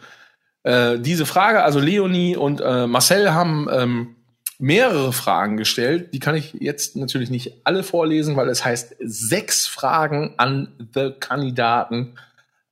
äh, 0.65 0.99
diese 0.99 1.27
Frage. 1.27 1.63
Also 1.63 1.79
Leonie 1.79 2.37
und 2.37 2.61
äh, 2.61 2.87
Marcel 2.87 3.33
haben 3.33 3.69
ähm, 3.73 4.17
mehrere 4.59 5.13
Fragen 5.13 5.57
gestellt. 5.57 6.13
Die 6.13 6.19
kann 6.19 6.35
ich 6.35 6.55
jetzt 6.55 6.97
natürlich 6.97 7.31
nicht 7.31 7.55
alle 7.65 7.83
vorlesen, 7.83 8.37
weil 8.37 8.49
es 8.49 8.65
heißt 8.65 8.97
sechs 9.01 9.67
Fragen 9.67 10.35
an 10.37 10.69
the 10.95 11.13
Kandidaten. 11.19 12.15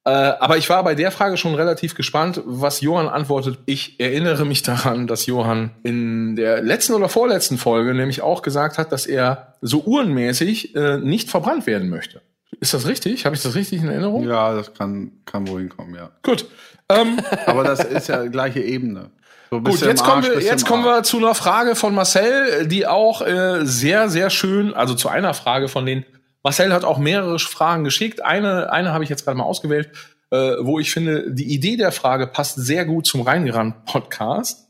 Äh, 0.04 0.10
aber 0.10 0.56
ich 0.56 0.68
war 0.68 0.84
bei 0.84 0.94
der 0.94 1.10
Frage 1.10 1.36
schon 1.36 1.54
relativ 1.54 1.94
gespannt, 1.94 2.40
was 2.44 2.80
Johann 2.80 3.08
antwortet. 3.08 3.58
Ich 3.66 3.98
erinnere 3.98 4.44
mich 4.44 4.62
daran, 4.62 5.06
dass 5.06 5.26
Johann 5.26 5.70
in 5.82 6.36
der 6.36 6.62
letzten 6.62 6.94
oder 6.94 7.08
vorletzten 7.08 7.58
Folge 7.58 7.94
nämlich 7.94 8.22
auch 8.22 8.42
gesagt 8.42 8.78
hat, 8.78 8.92
dass 8.92 9.06
er 9.06 9.54
so 9.62 9.82
uhrenmäßig 9.84 10.76
äh, 10.76 10.98
nicht 10.98 11.28
verbrannt 11.28 11.66
werden 11.66 11.88
möchte. 11.88 12.20
Ist 12.60 12.74
das 12.74 12.86
richtig? 12.86 13.26
Habe 13.26 13.36
ich 13.36 13.42
das 13.42 13.54
richtig 13.54 13.82
in 13.82 13.88
Erinnerung? 13.88 14.24
Ja, 14.26 14.54
das 14.54 14.74
kann, 14.74 15.12
kann 15.24 15.48
wohl 15.48 15.60
hinkommen, 15.60 15.94
ja. 15.94 16.10
Gut. 16.22 16.46
Ähm, 16.88 17.20
Aber 17.46 17.64
das 17.64 17.84
ist 17.84 18.08
ja 18.08 18.26
gleiche 18.26 18.60
Ebene. 18.60 19.10
So 19.50 19.60
Gut, 19.60 19.80
jetzt 19.80 20.02
kommen, 20.02 20.22
wir, 20.22 20.40
jetzt 20.40 20.66
kommen 20.66 20.84
wir 20.84 21.02
zu 21.02 21.18
einer 21.18 21.34
Frage 21.34 21.76
von 21.76 21.94
Marcel, 21.94 22.66
die 22.66 22.86
auch 22.86 23.22
äh, 23.22 23.64
sehr, 23.64 24.08
sehr 24.08 24.30
schön, 24.30 24.74
also 24.74 24.94
zu 24.94 25.08
einer 25.08 25.34
Frage 25.34 25.68
von 25.68 25.86
den. 25.86 26.04
Marcel 26.42 26.72
hat 26.72 26.84
auch 26.84 26.98
mehrere 26.98 27.38
Fragen 27.38 27.84
geschickt. 27.84 28.24
Eine, 28.24 28.72
eine 28.72 28.92
habe 28.92 29.04
ich 29.04 29.10
jetzt 29.10 29.24
gerade 29.24 29.36
mal 29.36 29.44
ausgewählt, 29.44 29.90
äh, 30.30 30.54
wo 30.60 30.78
ich 30.78 30.90
finde, 30.90 31.32
die 31.32 31.52
Idee 31.52 31.76
der 31.76 31.92
Frage 31.92 32.26
passt 32.26 32.56
sehr 32.56 32.84
gut 32.84 33.06
zum 33.06 33.22
Reingerannt-Podcast. 33.22 34.68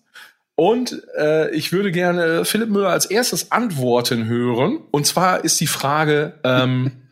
Und 0.54 1.02
äh, 1.18 1.50
ich 1.50 1.72
würde 1.72 1.92
gerne 1.92 2.46
Philipp 2.46 2.70
Müller 2.70 2.88
als 2.88 3.06
erstes 3.06 3.52
antworten 3.52 4.26
hören. 4.26 4.78
Und 4.90 5.06
zwar 5.06 5.44
ist 5.44 5.60
die 5.60 5.66
Frage, 5.66 6.34
ähm, 6.44 6.92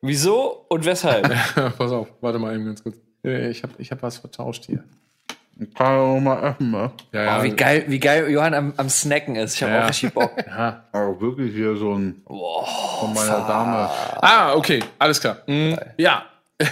Wieso 0.00 0.66
und 0.68 0.84
weshalb? 0.84 1.32
pass 1.78 1.92
auf, 1.92 2.08
warte 2.20 2.38
mal 2.38 2.54
eben 2.54 2.64
ganz 2.64 2.82
kurz. 2.82 2.96
Ich 3.22 3.62
habe 3.62 3.72
ich 3.78 3.90
hab 3.92 4.02
was 4.02 4.18
vertauscht 4.18 4.66
hier. 4.66 4.82
Kann 5.76 5.96
auch 5.98 6.18
mal 6.20 6.40
öffnen, 6.42 6.70
ne? 6.72 6.90
Ja, 7.12 7.38
Oh, 7.38 7.42
wie 7.44 7.50
geil, 7.50 7.84
wie 7.86 8.00
geil 8.00 8.28
Johann 8.30 8.54
am, 8.54 8.74
am 8.76 8.88
Snacken 8.88 9.36
ist. 9.36 9.54
Ich 9.54 9.62
habe 9.62 9.72
Ja. 9.72 9.84
auch 9.84 9.88
richtig 9.88 10.12
Bock. 10.12 10.32
Ja. 10.46 10.84
Aber 10.92 11.20
wirklich 11.20 11.52
hier 11.54 11.76
so 11.76 11.94
ein 11.94 12.22
von 12.26 13.14
meiner 13.14 13.46
Dame. 13.46 13.88
Ah, 14.20 14.54
okay, 14.54 14.82
alles 14.98 15.20
klar. 15.20 15.38
Mhm. 15.46 15.78
Ja. 15.98 16.24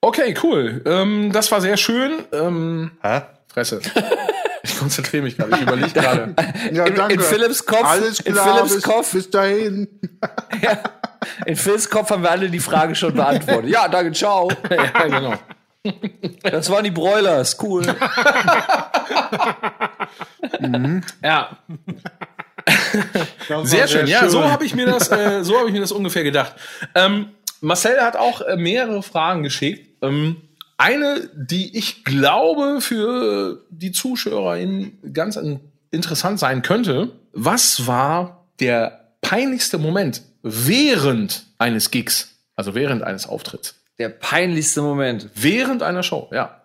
okay, 0.00 0.34
cool. 0.42 0.82
Ähm, 0.86 1.32
das 1.32 1.50
war 1.50 1.60
sehr 1.60 1.76
schön. 1.76 2.24
Ähm, 2.32 2.92
Hä? 3.02 3.22
Fresse. 3.48 3.80
Ich 4.62 4.78
konzentriere 4.78 5.22
mich 5.24 5.36
gerade. 5.36 5.54
Ich 5.56 5.62
überlege 5.62 5.90
gerade. 5.94 6.34
Ja, 6.72 6.84
In- 6.86 7.10
in 7.10 7.20
Philipps 7.20 7.64
Kopf- 7.64 7.84
Alles 7.84 8.20
in 8.20 8.34
klar, 8.34 8.46
Philipps 8.54 8.74
bis, 8.74 8.82
Kopf. 8.84 9.12
bis 9.12 9.30
dahin. 9.30 9.88
In 11.46 11.56
Phils 11.56 11.88
Kopf 11.90 12.10
haben 12.10 12.22
wir 12.22 12.30
alle 12.30 12.48
die 12.48 12.60
Frage 12.60 12.94
schon 12.94 13.14
beantwortet. 13.14 13.70
Ja, 13.70 13.88
danke, 13.88 14.12
ciao. 14.12 14.48
ja, 14.70 15.02
genau. 15.04 15.34
Das 16.42 16.70
waren 16.70 16.84
die 16.84 16.90
Broilers, 16.90 17.56
cool. 17.62 17.84
Ja. 21.22 21.58
Sehr 23.62 23.88
schön. 23.88 24.06
Ja, 24.06 24.28
so 24.28 24.44
habe 24.44 24.64
ich 24.64 24.74
mir 24.74 24.86
das, 24.86 25.10
äh, 25.10 25.42
so 25.42 25.58
habe 25.58 25.68
ich 25.68 25.72
mir 25.72 25.80
das 25.80 25.92
ungefähr 25.92 26.24
gedacht. 26.24 26.54
Ähm, 26.94 27.30
Marcel 27.60 28.00
hat 28.00 28.16
auch 28.16 28.40
äh, 28.40 28.56
mehrere 28.56 29.02
Fragen 29.02 29.42
geschickt. 29.42 30.02
Ähm, 30.02 30.36
eine, 30.76 31.28
die 31.34 31.76
ich 31.76 32.04
glaube 32.04 32.80
für 32.80 33.64
die 33.70 33.92
ZuschauerInnen 33.92 35.12
ganz 35.12 35.36
in, 35.36 35.60
interessant 35.90 36.38
sein 36.38 36.62
könnte. 36.62 37.12
Was 37.32 37.86
war 37.86 38.46
der 38.60 39.12
peinlichste 39.20 39.78
Moment 39.78 40.22
während 40.42 41.46
eines 41.58 41.90
Gigs? 41.90 42.36
Also 42.54 42.74
während 42.74 43.02
eines 43.02 43.26
Auftritts? 43.26 43.77
Der 43.98 44.08
peinlichste 44.08 44.82
Moment. 44.82 45.28
Während 45.34 45.82
einer 45.82 46.02
Show, 46.02 46.28
ja. 46.32 46.62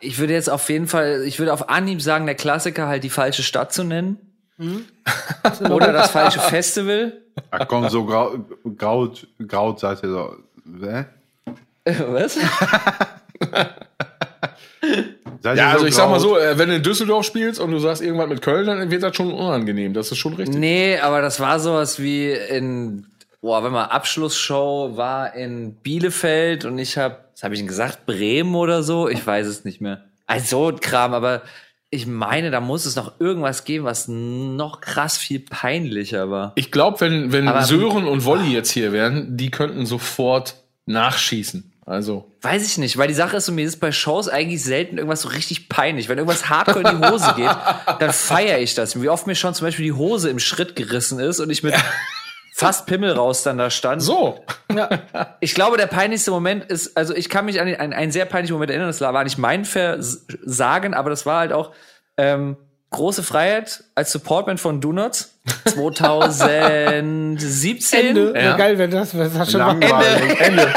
Ich 0.00 0.18
würde 0.18 0.32
jetzt 0.32 0.50
auf 0.50 0.68
jeden 0.68 0.88
Fall, 0.88 1.22
ich 1.24 1.38
würde 1.38 1.52
auf 1.52 1.68
Anhieb 1.68 2.02
sagen, 2.02 2.26
der 2.26 2.34
Klassiker 2.34 2.88
halt 2.88 3.04
die 3.04 3.10
falsche 3.10 3.42
Stadt 3.42 3.72
zu 3.72 3.84
nennen. 3.84 4.18
Oder 5.70 5.92
das 5.92 6.10
falsche 6.10 6.40
Festival. 6.40 7.12
Ach 7.50 7.66
komm, 7.68 7.88
so 7.88 8.04
grau, 8.04 8.34
graut, 8.76 9.26
graut 9.46 9.80
seid 9.80 10.02
ihr 10.02 10.10
so. 10.10 10.36
Hä? 10.80 11.04
Was? 12.08 12.38
Seid 15.42 15.58
Ja, 15.58 15.72
also 15.72 15.86
ich 15.86 15.94
sag 15.94 16.08
mal 16.08 16.20
so, 16.20 16.38
äh, 16.38 16.56
wenn 16.56 16.68
du 16.68 16.76
in 16.76 16.82
Düsseldorf 16.82 17.26
spielst 17.26 17.60
und 17.60 17.70
du 17.70 17.78
sagst 17.78 18.02
irgendwas 18.02 18.28
mit 18.28 18.40
Köln, 18.42 18.66
dann 18.66 18.90
wird 18.90 19.02
das 19.02 19.14
schon 19.14 19.32
unangenehm. 19.32 19.92
Das 19.92 20.10
ist 20.10 20.18
schon 20.18 20.34
richtig. 20.34 20.56
Nee, 20.56 20.98
aber 20.98 21.20
das 21.20 21.40
war 21.40 21.60
sowas 21.60 22.00
wie 22.00 22.30
in, 22.30 23.06
boah, 23.44 23.62
wenn 23.62 23.72
mal 23.72 23.84
Abschlussshow 23.84 24.96
war 24.96 25.34
in 25.34 25.74
Bielefeld 25.74 26.64
und 26.64 26.78
ich 26.78 26.96
habe, 26.96 27.18
was 27.34 27.42
habe 27.42 27.52
ich 27.52 27.60
denn 27.60 27.68
gesagt, 27.68 28.06
Bremen 28.06 28.54
oder 28.54 28.82
so? 28.82 29.06
Ich 29.06 29.24
weiß 29.24 29.46
es 29.46 29.66
nicht 29.66 29.82
mehr. 29.82 30.02
Also 30.26 30.74
Kram, 30.80 31.12
aber 31.12 31.42
ich 31.90 32.06
meine, 32.06 32.50
da 32.50 32.60
muss 32.62 32.86
es 32.86 32.96
noch 32.96 33.20
irgendwas 33.20 33.64
geben, 33.64 33.84
was 33.84 34.08
noch 34.08 34.80
krass 34.80 35.18
viel 35.18 35.40
peinlicher 35.40 36.30
war. 36.30 36.52
Ich 36.54 36.72
glaube, 36.72 37.02
wenn, 37.02 37.32
wenn 37.32 37.46
Aber- 37.46 37.64
Sören 37.64 38.06
und 38.06 38.24
Wolli 38.24 38.50
jetzt 38.50 38.70
hier 38.70 38.92
wären, 38.92 39.36
die 39.36 39.50
könnten 39.50 39.84
sofort 39.84 40.54
nachschießen. 40.86 41.70
Also. 41.84 42.32
Weiß 42.40 42.66
ich 42.66 42.78
nicht, 42.78 42.96
weil 42.96 43.08
die 43.08 43.14
Sache 43.14 43.36
ist, 43.36 43.44
so, 43.44 43.52
mir 43.52 43.66
ist 43.66 43.78
bei 43.78 43.92
Shows 43.92 44.30
eigentlich 44.30 44.64
selten 44.64 44.96
irgendwas 44.96 45.20
so 45.20 45.28
richtig 45.28 45.68
peinlich. 45.68 46.08
Wenn 46.08 46.16
irgendwas 46.16 46.48
hardcore 46.48 46.90
in 46.90 46.98
die 47.02 47.08
Hose 47.08 47.34
geht, 47.36 47.54
dann 48.00 48.10
feiere 48.10 48.60
ich 48.60 48.74
das. 48.74 49.00
Wie 49.00 49.10
oft 49.10 49.26
mir 49.26 49.34
schon 49.34 49.52
zum 49.52 49.66
Beispiel 49.66 49.84
die 49.84 49.92
Hose 49.92 50.30
im 50.30 50.38
Schritt 50.38 50.76
gerissen 50.76 51.18
ist 51.20 51.40
und 51.40 51.50
ich 51.50 51.62
mit 51.62 51.74
fast 52.56 52.86
Pimmel 52.86 53.10
raus 53.10 53.42
dann 53.42 53.58
da 53.58 53.68
stand. 53.68 54.00
So. 54.00 54.44
Ich 55.40 55.56
glaube, 55.56 55.76
der 55.76 55.88
peinlichste 55.88 56.30
Moment 56.30 56.64
ist, 56.66 56.96
also 56.96 57.12
ich 57.12 57.28
kann 57.28 57.46
mich 57.46 57.60
an 57.60 57.66
einen, 57.66 57.92
einen 57.92 58.12
sehr 58.12 58.26
peinlichen 58.26 58.54
Moment 58.54 58.70
erinnern, 58.70 58.86
das 58.86 59.00
war 59.00 59.24
nicht 59.24 59.38
mein 59.38 59.64
Versagen, 59.64 60.94
aber 60.94 61.10
das 61.10 61.26
war 61.26 61.40
halt 61.40 61.52
auch 61.52 61.72
ähm, 62.16 62.56
große 62.90 63.24
Freiheit 63.24 63.82
als 63.96 64.12
Supportman 64.12 64.58
von 64.58 64.80
Donuts 64.80 65.36
2017. 65.64 68.06
Ende. 68.06 68.32
Ja. 68.36 68.40
Ja. 68.40 68.56
Geil, 68.56 68.78
wenn 68.78 68.92
das, 68.92 69.18
wenn 69.18 69.36
das 69.36 69.50
schon 69.50 69.60
mal 69.60 69.76
Langweilig. 69.80 70.40
Ende. 70.40 70.72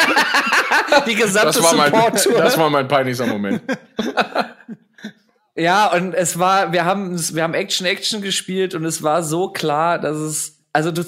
Die 1.06 1.14
gesamte 1.14 1.60
Das 1.60 1.64
war 1.64 1.76
mein, 1.76 1.94
Support-Tour. 1.94 2.42
das 2.42 2.58
war 2.58 2.72
mein 2.72 2.88
peinlichster 2.88 3.28
Moment. 3.28 3.62
Ja, 5.56 5.92
und 5.94 6.16
es 6.16 6.40
war, 6.40 6.72
wir 6.72 6.86
haben, 6.86 7.20
wir 7.36 7.44
haben 7.44 7.54
Action 7.54 7.86
Action 7.86 8.24
gespielt 8.24 8.74
und 8.74 8.84
es 8.84 9.04
war 9.04 9.22
so 9.22 9.50
klar, 9.50 10.00
dass 10.00 10.18
es, 10.18 10.57
also 10.78 10.92
du, 10.92 11.04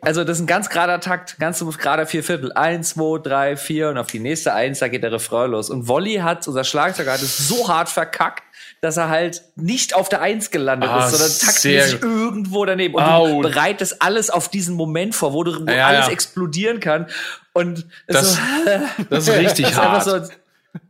also 0.00 0.24
das 0.24 0.38
ist 0.38 0.42
ein 0.42 0.46
ganz 0.48 0.68
gerader 0.68 0.98
Takt, 0.98 1.38
ganz 1.38 1.64
gerader 1.78 2.04
vier 2.06 2.24
Viertel. 2.24 2.52
Eins, 2.52 2.90
zwei, 2.90 3.18
drei, 3.22 3.56
vier 3.56 3.90
und 3.90 3.98
auf 3.98 4.08
die 4.08 4.18
nächste 4.18 4.52
Eins, 4.54 4.80
da 4.80 4.88
geht 4.88 5.04
der 5.04 5.12
Refrain 5.12 5.52
los. 5.52 5.70
Und 5.70 5.86
Wolli 5.86 6.16
hat, 6.16 6.48
unser 6.48 6.64
Schlagzeuger 6.64 7.12
hat 7.12 7.22
es 7.22 7.38
so 7.46 7.68
hart 7.68 7.88
verkackt, 7.88 8.42
dass 8.80 8.96
er 8.96 9.08
halt 9.08 9.42
nicht 9.54 9.94
auf 9.94 10.08
der 10.08 10.20
Eins 10.20 10.50
gelandet 10.50 10.90
Ah, 10.90 11.06
ist, 11.06 11.12
sondern 11.16 11.38
taktmäßig 11.38 12.00
gut. 12.00 12.10
irgendwo 12.10 12.64
daneben. 12.64 12.94
Und 12.96 13.02
Au. 13.04 13.40
du 13.42 13.48
bereitest 13.48 14.02
alles 14.02 14.30
auf 14.30 14.48
diesen 14.48 14.74
Moment 14.74 15.14
vor, 15.14 15.32
wo, 15.32 15.44
du, 15.44 15.64
wo 15.64 15.70
Ja, 15.70 15.86
alles 15.86 16.06
ja. 16.06 16.12
explodieren 16.12 16.80
kann. 16.80 17.06
Und 17.52 17.86
Das, 18.08 18.34
so, 18.34 18.40
das 19.10 19.28
ist 19.28 19.34
richtig 19.36 19.76
hart. 19.76 20.04
so, 20.04 20.18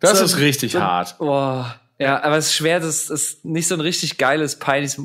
Das 0.00 0.18
so- 0.18 0.24
ist 0.24 0.38
richtig 0.38 0.76
hart. 0.76 1.18
Boah. 1.18 1.74
Ja, 1.98 2.22
aber 2.22 2.38
es 2.38 2.46
ist 2.46 2.54
schwer, 2.54 2.80
das 2.80 3.10
ist 3.10 3.44
nicht 3.44 3.68
so 3.68 3.74
ein 3.74 3.80
richtig 3.82 4.16
geiles, 4.16 4.56
peinliches. 4.56 4.98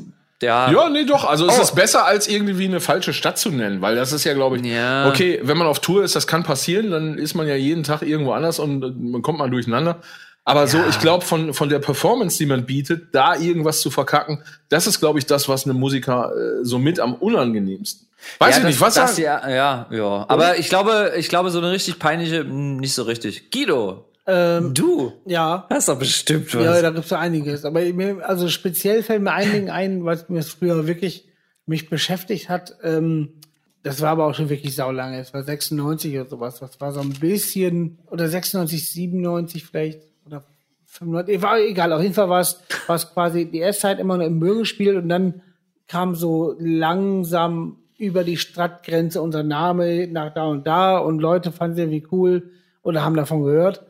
Ja, 0.44 0.70
Ja, 0.70 0.88
nee, 0.88 1.04
doch. 1.04 1.24
Also 1.24 1.46
es 1.48 1.58
Oh. 1.58 1.62
ist 1.62 1.74
besser, 1.74 2.04
als 2.06 2.28
irgendwie 2.28 2.64
eine 2.66 2.80
falsche 2.80 3.12
Stadt 3.12 3.38
zu 3.38 3.50
nennen, 3.50 3.80
weil 3.80 3.96
das 3.96 4.12
ist 4.12 4.24
ja, 4.24 4.34
glaube 4.34 4.58
ich, 4.58 4.64
Ja. 4.66 5.08
okay, 5.08 5.40
wenn 5.42 5.56
man 5.58 5.66
auf 5.66 5.80
Tour 5.80 6.04
ist, 6.04 6.14
das 6.14 6.26
kann 6.26 6.42
passieren, 6.44 6.90
dann 6.90 7.18
ist 7.18 7.34
man 7.34 7.46
ja 7.48 7.54
jeden 7.56 7.82
Tag 7.82 8.02
irgendwo 8.02 8.32
anders 8.32 8.58
und 8.58 8.82
äh, 8.84 8.90
man 8.90 9.22
kommt 9.22 9.38
mal 9.38 9.50
durcheinander. 9.50 10.00
Aber 10.46 10.66
so, 10.66 10.78
ich 10.90 11.00
glaube, 11.00 11.24
von, 11.24 11.54
von 11.54 11.70
der 11.70 11.78
Performance, 11.78 12.36
die 12.36 12.44
man 12.44 12.66
bietet, 12.66 13.14
da 13.14 13.34
irgendwas 13.34 13.80
zu 13.80 13.90
verkacken, 13.90 14.42
das 14.68 14.86
ist, 14.86 15.00
glaube 15.00 15.18
ich, 15.18 15.24
das, 15.24 15.48
was 15.48 15.64
einem 15.64 15.78
Musiker 15.78 16.32
äh, 16.36 16.64
so 16.64 16.78
mit 16.78 17.00
am 17.00 17.14
unangenehmsten. 17.14 18.06
Weiß 18.38 18.56
ja, 18.56 18.58
ich 18.60 18.66
nicht, 18.68 18.80
das, 18.80 18.86
was 18.86 18.94
das, 18.94 19.16
sagen? 19.16 19.22
ja, 19.22 19.48
ja, 19.50 19.86
ja. 19.90 20.24
Aber 20.28 20.58
ich 20.58 20.68
glaube, 20.68 21.12
ich 21.16 21.28
glaube, 21.30 21.50
so 21.50 21.58
eine 21.60 21.70
richtig 21.70 21.98
peinliche, 21.98 22.44
mh, 22.44 22.80
nicht 22.80 22.92
so 22.94 23.04
richtig. 23.04 23.50
Guido, 23.52 24.04
Ähm, 24.26 24.72
du 24.72 25.12
ja. 25.26 25.66
hast 25.68 25.88
doch 25.88 25.98
bestimmt 25.98 26.54
was. 26.54 26.64
Ja, 26.64 26.80
da 26.80 26.90
gibt's 26.90 27.10
so 27.10 27.16
einiges. 27.16 27.64
Aber 27.64 27.80
mir, 27.80 28.26
also 28.26 28.48
speziell 28.48 29.02
fällt 29.02 29.22
mir 29.22 29.32
ein 29.32 29.52
Ding 29.52 29.70
ein, 29.70 30.04
was 30.04 30.28
mir 30.28 30.42
früher 30.42 30.86
wirklich 30.86 31.28
mich 31.66 31.90
beschäftigt 31.90 32.48
hat. 32.48 32.76
Ähm, 32.82 33.34
das 33.82 34.00
war 34.00 34.10
aber 34.10 34.26
auch 34.26 34.34
schon 34.34 34.48
wirklich 34.48 34.74
saulange. 34.74 35.18
Es 35.20 35.34
war 35.34 35.42
96 35.42 36.14
oder 36.14 36.28
sowas. 36.28 36.58
Das 36.58 36.80
war 36.80 36.92
so 36.92 37.00
ein 37.00 37.10
bisschen, 37.10 37.98
oder 38.10 38.28
96, 38.28 38.88
97 38.88 39.64
vielleicht, 39.64 40.00
oder 40.24 40.42
95, 40.86 41.42
war 41.42 41.60
egal. 41.60 41.92
Auf 41.92 42.00
jeden 42.02 42.14
Fall 42.14 42.30
war 42.30 42.40
es, 42.40 42.60
war 42.86 42.96
es 42.96 43.12
quasi 43.12 43.44
die 43.44 43.58
erste 43.58 43.82
Zeit 43.82 43.98
immer 43.98 44.16
nur 44.16 44.26
im 44.26 44.38
Müll 44.38 44.60
gespielt 44.60 44.96
und 44.96 45.10
dann 45.10 45.42
kam 45.86 46.14
so 46.14 46.56
langsam 46.58 47.76
über 47.98 48.24
die 48.24 48.38
Stadtgrenze 48.38 49.20
unser 49.20 49.42
Name 49.42 50.08
nach 50.08 50.32
da 50.32 50.46
und 50.46 50.66
da 50.66 50.96
und 50.96 51.18
Leute 51.18 51.52
fanden 51.52 51.74
es 51.74 51.78
irgendwie 51.80 52.06
cool 52.10 52.50
oder 52.84 53.02
haben 53.02 53.16
davon 53.16 53.42
gehört. 53.42 53.84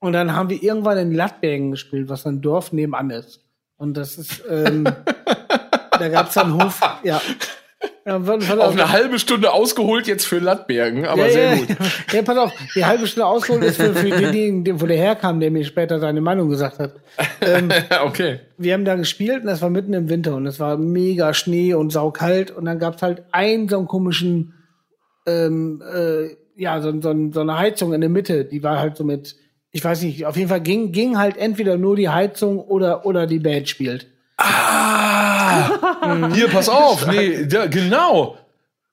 Und 0.00 0.14
dann 0.14 0.34
haben 0.34 0.48
wir 0.48 0.62
irgendwann 0.62 0.96
in 0.96 1.12
Lattbergen 1.12 1.72
gespielt, 1.72 2.08
was 2.08 2.26
ein 2.26 2.40
Dorf 2.40 2.72
nebenan 2.72 3.10
ist. 3.10 3.44
Und 3.76 3.96
das 3.96 4.16
ist, 4.16 4.42
ähm, 4.48 4.84
da 4.84 6.08
gab's 6.08 6.34
dann 6.34 6.52
einen 6.52 6.64
Hof, 6.64 6.80
ja. 7.02 7.20
war 8.04 8.66
Auf 8.66 8.72
eine 8.72 8.90
halbe 8.90 9.18
Stunde 9.18 9.52
ausgeholt 9.52 10.06
jetzt 10.06 10.24
für 10.24 10.38
Landbergen, 10.38 11.06
aber 11.06 11.26
ja, 11.26 11.32
sehr 11.32 11.54
ja, 11.54 11.56
gut. 11.56 11.76
Ja, 12.12 12.22
pass 12.22 12.38
auf, 12.38 12.52
die 12.74 12.84
halbe 12.84 13.06
Stunde 13.06 13.26
ausgeholt 13.26 13.62
ist 13.64 13.76
für, 13.76 13.94
für 13.94 14.08
denjenigen, 14.10 14.80
wo 14.80 14.86
der 14.86 14.96
herkam, 14.96 15.38
der 15.38 15.50
mir 15.50 15.64
später 15.64 16.00
seine 16.00 16.20
Meinung 16.20 16.48
gesagt 16.48 16.78
hat. 16.78 16.94
okay. 18.04 18.40
wir 18.56 18.74
haben 18.74 18.84
da 18.84 18.96
gespielt 18.96 19.42
und 19.42 19.46
das 19.46 19.62
war 19.62 19.70
mitten 19.70 19.92
im 19.92 20.08
Winter 20.08 20.34
und 20.34 20.46
es 20.46 20.58
war 20.58 20.76
mega 20.76 21.34
Schnee 21.34 21.74
und 21.74 21.90
saukalt 21.90 22.50
und 22.50 22.64
dann 22.64 22.78
gab's 22.78 23.02
halt 23.02 23.24
einen 23.32 23.68
so 23.68 23.78
einen 23.78 23.86
komischen 23.86 24.54
ähm, 25.26 25.82
äh, 25.82 26.36
ja, 26.58 26.80
so, 26.82 26.92
so, 27.00 27.14
so 27.32 27.40
eine 27.40 27.58
Heizung 27.58 27.92
in 27.94 28.00
der 28.00 28.10
Mitte, 28.10 28.44
die 28.44 28.62
war 28.62 28.78
halt 28.78 28.96
so 28.96 29.04
mit, 29.04 29.36
ich 29.70 29.82
weiß 29.82 30.02
nicht, 30.02 30.26
auf 30.26 30.36
jeden 30.36 30.48
Fall 30.48 30.60
ging, 30.60 30.92
ging 30.92 31.16
halt 31.16 31.36
entweder 31.36 31.78
nur 31.78 31.96
die 31.96 32.08
Heizung 32.08 32.58
oder, 32.58 33.06
oder 33.06 33.26
die 33.26 33.38
Band 33.38 33.68
spielt. 33.68 34.08
Ah! 34.36 36.28
Hier, 36.32 36.48
pass 36.48 36.68
auf. 36.68 37.06
Nee, 37.06 37.46
da, 37.46 37.66
genau. 37.66 38.36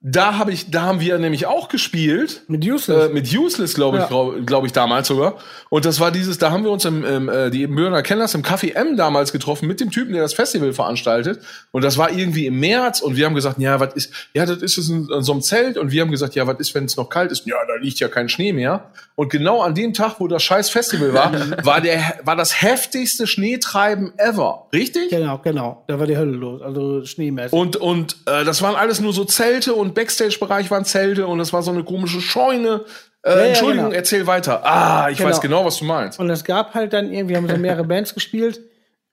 Da 0.08 0.38
habe 0.38 0.52
ich, 0.52 0.70
da 0.70 0.84
haben 0.84 1.00
wir 1.00 1.18
nämlich 1.18 1.48
auch 1.48 1.68
gespielt. 1.68 2.44
Mit 2.48 2.64
Useless. 2.64 3.10
Äh, 3.10 3.14
mit 3.14 3.36
Useless, 3.36 3.74
glaube 3.74 3.98
ich, 3.98 4.04
Ja. 4.04 4.08
glaube 4.08 4.44
glaub 4.44 4.64
ich, 4.64 4.72
damals 4.72 5.08
sogar. 5.08 5.38
Und 5.70 5.84
das 5.86 6.00
war 6.00 6.12
dieses, 6.12 6.38
da 6.38 6.52
haben 6.52 6.64
wir 6.64 6.70
uns 6.70 6.86
im, 6.86 7.04
im 7.04 7.28
äh, 7.28 7.50
die 7.50 7.66
kennen 7.66 8.20
das, 8.20 8.36
im 8.36 8.44
Café 8.44 8.76
M 8.76 8.98
damals 8.98 9.32
getroffen 9.32 9.68
mit 9.68 9.80
dem 9.80 9.90
Typen, 9.90 10.14
der 10.14 10.22
das 10.22 10.36
Festival 10.36 10.74
veranstaltet. 10.74 11.40
Und 11.72 11.84
das 11.84 11.98
war 11.98 12.12
irgendwie 12.12 12.46
im 12.46 12.60
März 12.60 13.02
und 13.02 13.16
wir 13.16 13.26
haben 13.26 13.34
gesagt, 13.34 13.58
ja, 13.58 13.80
was 13.80 13.96
ist, 13.96 14.12
ja, 14.36 14.46
das 14.46 14.60
ist 14.60 14.78
es 14.78 14.90
in, 14.90 15.10
in 15.10 15.24
so 15.24 15.32
einem 15.32 15.42
Zelt. 15.42 15.76
Und 15.76 15.92
wir 15.92 16.04
haben 16.04 16.12
gesagt, 16.12 16.36
ja, 16.36 16.46
was 16.46 16.60
ist, 16.60 16.76
wenn 16.76 16.86
es 16.86 16.98
noch 16.98 17.10
kalt 17.10 17.32
ist? 17.32 17.48
Ja, 17.48 17.56
da 17.68 17.74
liegt 17.82 18.00
ja 18.00 18.08
kein 18.08 18.30
Schnee 18.30 18.54
mehr. 18.54 18.92
Und 19.16 19.32
genau 19.32 19.62
an 19.64 19.74
dem 19.74 19.94
Tag, 19.96 20.20
wo 20.20 20.28
das 20.28 20.44
scheiß 20.44 20.70
Festival 20.70 21.16
war, 21.16 21.34
war 21.66 21.82
der, 21.82 22.20
war 22.24 22.36
das 22.36 22.62
heftigste 22.62 23.26
Schneetreiben 23.26 24.14
ever. 24.18 24.68
Richtig? 24.72 25.10
Genau, 25.10 25.40
genau. 25.40 25.84
Da 25.88 25.98
war 25.98 26.06
die 26.06 26.16
Hölle 26.16 26.34
los. 26.34 26.62
Also 26.62 27.04
schneemäßig. 27.04 27.54
Und, 27.54 27.76
und 27.78 28.18
äh, 28.28 28.44
das 28.46 28.62
waren 28.62 28.76
alles 28.76 29.00
nur 29.00 29.12
so 29.12 29.26
Zelte 29.26 29.74
und 29.74 29.95
Backstage-Bereich 29.96 30.70
waren 30.70 30.86
Zelte 30.86 31.26
und 31.26 31.40
es 31.40 31.52
war 31.54 31.64
so 31.64 31.72
eine 31.72 31.84
komische 31.84 32.22
Scheune. 32.22 32.86
Äh, 33.24 33.30
ja, 33.32 33.36
Entschuldigung, 33.46 33.86
genau. 33.86 33.96
erzähl 33.98 34.28
weiter. 34.28 34.64
Ah, 34.64 35.10
ich 35.10 35.18
Genau. 35.18 35.30
weiß 35.32 35.42
genau, 35.42 35.66
was 35.66 35.78
du 35.80 35.86
meinst. 35.86 36.20
Und 36.20 36.30
es 36.30 36.44
gab 36.44 36.76
halt 36.76 36.94
dann 36.94 37.12
irgendwie, 37.12 37.36
haben 37.36 37.50
so 37.50 37.58
mehrere 37.58 37.84
Bands 37.84 38.14
gespielt. 38.14 38.62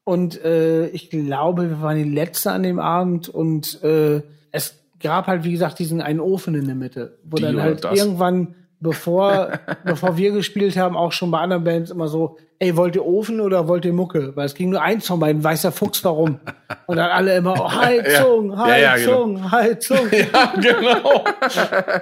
Und 0.04 0.44
äh, 0.44 0.88
ich 0.88 1.08
glaube, 1.08 1.70
wir 1.70 1.80
waren 1.80 1.96
die 1.96 2.10
Letzte 2.10 2.50
an 2.52 2.62
dem 2.62 2.78
Abend. 2.78 3.28
Und 3.30 3.82
äh, 3.82 4.20
es 4.50 4.74
gab 5.00 5.28
halt, 5.28 5.44
wie 5.44 5.52
gesagt, 5.52 5.78
diesen 5.78 6.02
einen 6.02 6.20
Ofen 6.20 6.54
in 6.54 6.66
der 6.66 6.74
Mitte. 6.74 7.16
Wo 7.24 7.36
Die 7.36 7.42
dann 7.44 7.62
halt 7.62 7.84
das. 7.84 7.98
irgendwann, 7.98 8.54
bevor, 8.82 9.58
bevor 9.84 10.16
wir 10.16 10.32
gespielt 10.32 10.76
haben, 10.76 10.96
auch 10.96 11.12
schon 11.12 11.30
bei 11.30 11.38
anderen 11.38 11.64
Bands 11.64 11.90
immer 11.90 12.08
so, 12.08 12.36
ey, 12.58 12.76
wollt 12.76 12.94
ihr 12.96 13.04
Ofen 13.04 13.40
oder 13.40 13.66
wollt 13.68 13.84
ihr 13.84 13.92
Mucke? 13.92 14.36
Weil 14.36 14.46
es 14.46 14.54
ging 14.54 14.70
nur 14.70 14.82
eins 14.82 15.06
von 15.06 15.18
beiden, 15.20 15.42
weißer 15.42 15.72
Fuchs 15.72 16.04
warum. 16.04 16.38
Und 16.86 16.96
dann 16.96 17.10
alle 17.10 17.36
immer, 17.36 17.54
oh, 17.58 17.72
Heizung, 17.72 18.50
Ja, 18.56 18.76
ja, 18.76 18.90
Heizung, 18.92 19.50
Heizung. 19.50 20.06
Ja, 20.12 20.52
genau. 20.60 21.24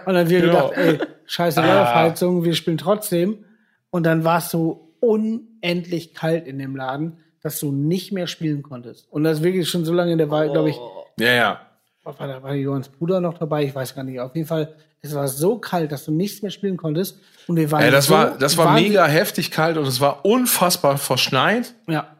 Und 0.07 0.14
dann 0.14 0.29
wir 0.29 0.40
Genau. 0.40 0.69
gedacht, 0.71 0.73
ey, 0.77 0.99
scheiße, 1.27 1.62
Ah. 1.62 1.83
auf 1.83 1.95
Heizung, 1.95 2.45
wir 2.45 2.55
spielen 2.55 2.79
trotzdem. 2.79 3.45
Und 3.90 4.05
dann 4.05 4.25
war 4.25 4.38
es 4.38 4.51
so 4.51 4.88
unendlich 5.01 6.14
kalt 6.14 6.47
in 6.47 6.59
dem 6.59 6.77
Laden, 6.77 7.19
dass 7.43 7.59
du 7.61 7.73
nicht 7.73 8.12
mehr 8.12 8.27
spielen 8.27 8.62
konntest. 8.62 9.11
Und 9.11 9.25
das 9.25 9.38
ist 9.38 9.45
wirklich 9.45 9.69
schon 9.69 9.85
so 9.85 9.93
lange, 9.95 10.16
der 10.16 10.31
war, 10.31 10.47
glaube 10.49 10.71
ich, 10.71 10.77
ja, 11.19 11.33
ja. 11.33 11.61
War 12.04 12.14
da 12.26 12.42
war 12.42 12.54
Johans 12.54 12.88
Bruder 12.88 13.20
noch 13.20 13.38
dabei, 13.38 13.64
ich 13.64 13.74
weiß 13.74 13.94
gar 13.94 14.04
nicht. 14.04 14.20
Auf 14.20 14.34
jeden 14.34 14.46
Fall, 14.46 14.74
es 15.02 15.14
war 15.14 15.28
so 15.28 15.58
kalt, 15.58 15.92
dass 15.92 16.04
du 16.04 16.12
nichts 16.12 16.42
mehr 16.42 16.50
spielen 16.50 16.76
konntest. 16.76 17.18
Und 17.46 17.56
wir 17.56 17.70
waren 17.70 17.82
Ey, 17.82 17.90
das 17.90 18.06
so 18.06 18.14
war, 18.14 18.38
das 18.38 18.56
war 18.56 18.74
mega 18.74 19.06
heftig 19.06 19.50
kalt 19.50 19.76
und 19.76 19.86
es 19.86 20.00
war 20.00 20.24
unfassbar 20.24 20.98
verschneit. 20.98 21.74
Ja. 21.88 22.16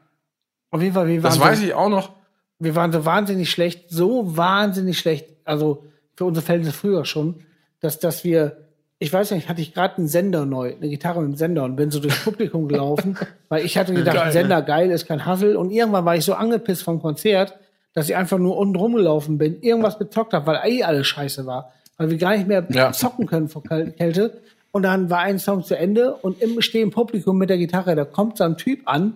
Auf 0.70 0.82
jeden 0.82 0.94
Fall, 0.94 1.06
wir 1.08 1.22
waren, 1.22 1.30
Das 1.30 1.34
so, 1.36 1.40
weiß 1.40 1.62
ich 1.62 1.74
auch 1.74 1.88
noch. 1.88 2.10
wir 2.58 2.74
waren 2.74 2.92
so 2.92 3.04
wahnsinnig 3.04 3.50
schlecht, 3.50 3.90
so 3.90 4.36
wahnsinnig 4.36 4.98
schlecht, 4.98 5.26
also 5.44 5.84
für 6.14 6.24
unsere 6.26 6.44
Verhältnisse 6.44 6.76
früher 6.76 7.04
schon, 7.04 7.40
dass, 7.80 7.98
dass 7.98 8.22
wir, 8.24 8.68
ich 8.98 9.12
weiß 9.12 9.30
nicht, 9.32 9.48
hatte 9.48 9.62
ich 9.62 9.72
gerade 9.72 9.96
einen 9.96 10.08
Sender 10.08 10.44
neu, 10.44 10.74
eine 10.76 10.88
Gitarre 10.90 11.20
mit 11.20 11.28
einem 11.28 11.36
Sender 11.36 11.64
und 11.64 11.76
bin 11.76 11.90
so 11.90 11.98
durchs 12.00 12.22
Publikum 12.22 12.68
gelaufen, 12.68 13.16
weil 13.48 13.64
ich 13.64 13.78
hatte 13.78 13.94
gedacht, 13.94 14.16
Geil, 14.16 14.32
Sender 14.32 14.62
geil 14.62 14.90
ist 14.90 15.06
kein 15.06 15.24
Hassel 15.24 15.56
und 15.56 15.70
irgendwann 15.70 16.04
war 16.04 16.14
ich 16.16 16.24
so 16.24 16.34
angepisst 16.34 16.82
vom 16.82 17.00
Konzert, 17.00 17.58
dass 17.94 18.09
ich 18.09 18.16
einfach 18.16 18.38
nur 18.38 18.57
unten 18.57 18.76
rumgelaufen 18.76 19.38
bin, 19.38 19.61
irgendwas 19.62 19.98
gezockt 19.98 20.33
habe, 20.33 20.46
weil 20.46 20.61
eh 20.70 20.83
alles 20.85 21.07
scheiße 21.09 21.46
war, 21.46 21.72
weil 21.96 22.11
wir 22.11 22.18
gar 22.18 22.37
nicht 22.37 22.46
mehr 22.46 22.64
Ja. 22.70 22.92
zocken 22.92 23.26
können 23.26 23.48
vor 23.48 23.62
Kälte. 23.62 24.38
Und 24.72 24.85
dann 24.85 25.11
war 25.11 25.18
ein 25.20 25.40
Song 25.40 25.64
zu 25.64 25.76
Ende 25.76 26.14
und 26.14 26.40
im 26.40 26.61
stehenden 26.62 26.92
Publikum 26.92 27.37
mit 27.38 27.50
der 27.50 27.59
Gitarre, 27.59 27.96
da 27.96 28.05
kommt 28.05 28.38
so 28.38 28.44
ein 28.44 28.57
Typ 28.57 28.83
an 28.87 29.14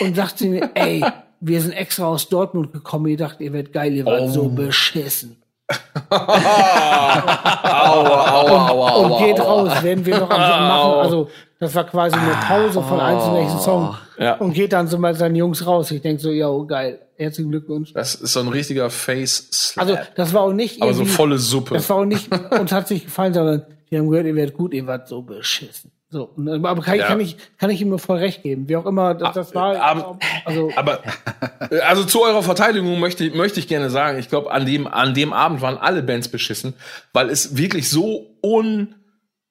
und 0.00 0.16
sagt 0.16 0.38
zu 0.38 0.46
mir, 0.46 0.70
ey, 0.74 1.04
wir 1.40 1.60
sind 1.60 1.72
extra 1.72 2.06
aus 2.06 2.30
Dortmund 2.30 2.72
gekommen, 2.72 3.06
ihr 3.08 3.18
dacht, 3.18 3.40
ihr 3.40 3.52
werdet 3.52 3.74
geil, 3.74 3.92
ihr 3.92 4.06
wart 4.06 4.22
Oh. 4.22 4.28
so 4.28 4.48
beschissen. 4.48 5.36
Aua, 6.08 8.40
aua, 8.40 8.68
aua, 8.70 8.90
und 8.96 9.18
geht 9.18 9.40
aua. 9.40 9.62
raus, 9.72 9.82
werden 9.82 10.04
wir 10.06 10.18
noch 10.20 10.30
am 10.30 10.40
machen. 10.40 10.92
Also, 11.00 11.28
das 11.58 11.74
war 11.74 11.84
quasi 11.84 12.16
eine 12.16 12.32
Pause 12.46 12.82
von 12.82 13.00
einem 13.00 13.20
zum 13.20 13.34
nächsten 13.34 13.58
Song. 13.60 13.94
Ja. 14.18 14.34
Und 14.36 14.52
geht 14.52 14.72
dann 14.72 14.86
so 14.86 14.98
mit 14.98 15.16
seinen 15.16 15.34
Jungs 15.36 15.66
raus. 15.66 15.90
Ich 15.90 16.02
denk 16.02 16.20
so, 16.20 16.30
ja, 16.30 16.48
geil, 16.66 17.00
herzlichen 17.18 17.50
Glückwunsch. 17.50 17.92
Das 17.92 18.14
ist 18.14 18.32
so 18.32 18.40
ein 18.40 18.48
richtiger 18.48 18.90
Face-Slap. 18.90 19.82
Also, 19.88 19.98
das 20.16 20.32
war 20.32 20.42
auch 20.42 20.52
nicht 20.52 20.82
aber 20.82 20.94
so 20.94 21.04
volle 21.04 21.38
Suppe. 21.38 21.74
Das 21.74 21.88
war 21.90 21.96
auch 21.98 22.04
nicht, 22.04 22.28
uns 22.52 22.72
hat 22.72 22.90
nicht 22.90 23.04
gefallen, 23.06 23.34
sondern 23.34 23.64
wir 23.88 23.98
haben 23.98 24.08
gehört, 24.10 24.26
ihr 24.26 24.34
werdet 24.34 24.56
gut, 24.56 24.74
ihr 24.74 24.86
wart 24.86 25.08
so 25.08 25.22
beschissen. 25.22 25.92
So, 26.08 26.30
aber 26.62 26.82
kann, 26.82 26.98
Ja. 26.98 27.06
kann, 27.08 27.18
ich, 27.20 27.36
kann 27.58 27.68
ich 27.68 27.80
ihm 27.82 27.88
nur 27.88 27.98
voll 27.98 28.18
recht 28.18 28.42
geben. 28.44 28.68
Wie 28.68 28.76
auch 28.76 28.86
immer, 28.86 29.14
das, 29.14 29.34
das 29.34 29.54
war, 29.56 29.76
aber- 29.80 30.18
also, 30.44 30.70
Aber 30.76 31.00
äh, 31.70 31.80
also 31.80 32.04
zu 32.04 32.22
eurer 32.22 32.44
Verteidigung 32.44 33.00
möchte, 33.00 33.28
möchte 33.30 33.58
ich 33.58 33.66
gerne 33.66 33.90
sagen, 33.90 34.18
ich 34.18 34.28
glaube, 34.28 34.52
an 34.52 34.66
dem, 34.66 34.86
an 34.86 35.14
dem 35.14 35.32
Abend 35.32 35.62
waren 35.62 35.76
alle 35.76 36.04
Bands 36.04 36.28
beschissen, 36.28 36.74
weil 37.12 37.28
es 37.28 37.56
wirklich 37.56 37.90
so 37.90 38.36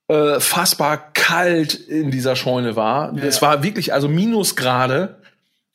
unfassbar 0.08 1.12
kalt 1.14 1.74
in 1.74 2.12
dieser 2.12 2.36
Scheune 2.36 2.76
war. 2.76 3.14
Es 3.18 3.42
war 3.42 3.64
wirklich, 3.64 3.94
also 3.94 4.08
Minusgrade. 4.08 5.18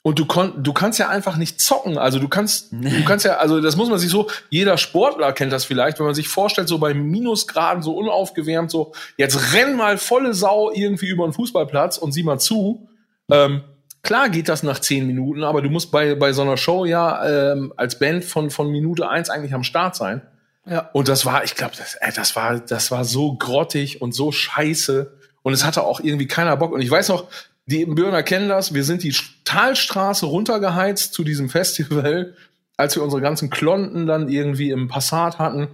Und 0.02 0.18
du, 0.18 0.24
kon 0.24 0.62
du 0.62 0.72
kannst 0.72 0.98
ja 0.98 1.08
einfach 1.08 1.36
nicht 1.36 1.60
zocken. 1.60 1.98
Also 1.98 2.18
du 2.18 2.28
kannst, 2.28 2.72
du 2.72 3.04
kannst 3.04 3.26
ja, 3.26 3.36
also 3.36 3.60
das 3.60 3.76
muss 3.76 3.90
man 3.90 3.98
sich 3.98 4.08
so, 4.08 4.28
jeder 4.48 4.78
Sportler 4.78 5.32
kennt 5.32 5.52
das 5.52 5.66
vielleicht, 5.66 5.98
wenn 5.98 6.06
man 6.06 6.14
sich 6.14 6.28
vorstellt, 6.28 6.68
so 6.68 6.78
bei 6.78 6.94
Minusgraden, 6.94 7.82
so 7.82 7.94
unaufgewärmt, 7.94 8.70
so, 8.70 8.92
jetzt 9.18 9.52
renn 9.52 9.76
mal 9.76 9.98
volle 9.98 10.32
Sau 10.32 10.70
irgendwie 10.72 11.08
über 11.08 11.26
den 11.26 11.34
Fußballplatz 11.34 11.98
und 11.98 12.12
sieh 12.12 12.22
mal 12.22 12.38
zu. 12.38 12.88
Ähm, 13.30 13.62
klar 14.02 14.30
geht 14.30 14.48
das 14.48 14.62
nach 14.62 14.78
zehn 14.78 15.06
Minuten, 15.06 15.44
aber 15.44 15.60
du 15.60 15.68
musst 15.68 15.90
bei, 15.90 16.14
bei 16.14 16.32
so 16.32 16.40
einer 16.40 16.56
Show 16.56 16.86
ja 16.86 17.52
ähm, 17.52 17.74
als 17.76 17.98
Band 17.98 18.24
von, 18.24 18.48
von 18.50 18.70
Minute 18.70 19.06
eins 19.06 19.28
eigentlich 19.28 19.52
am 19.52 19.64
Start 19.64 19.96
sein. 19.96 20.22
ja. 20.64 20.88
Und 20.94 21.08
das 21.08 21.26
war, 21.26 21.44
ich 21.44 21.56
glaube, 21.56 21.74
das, 21.76 21.96
ey, 21.96 22.10
das 22.14 22.34
war, 22.36 22.58
das 22.58 22.90
war 22.90 23.04
so 23.04 23.34
grottig 23.34 24.00
und 24.00 24.14
so 24.14 24.32
scheiße. 24.32 25.12
Und 25.42 25.52
es 25.52 25.64
hatte 25.64 25.82
auch 25.82 26.00
irgendwie 26.00 26.26
keiner 26.26 26.56
Bock. 26.56 26.72
Und 26.72 26.80
ich 26.80 26.90
weiß 26.90 27.08
noch, 27.08 27.26
die 27.70 27.87
Bürger 27.87 28.22
kennen 28.22 28.48
das. 28.48 28.74
Wir 28.74 28.85
sind 28.85 29.02
die 29.02 29.14
Talstraße 29.44 30.26
runtergeheizt 30.26 31.14
zu 31.14 31.24
diesem 31.24 31.48
Festival, 31.50 32.35
als 32.76 32.96
wir 32.96 33.02
unsere 33.02 33.22
ganzen 33.22 33.50
Klonten 33.50 34.06
dann 34.06 34.28
irgendwie 34.28 34.70
im 34.70 34.88
Passat 34.88 35.38
hatten. 35.38 35.68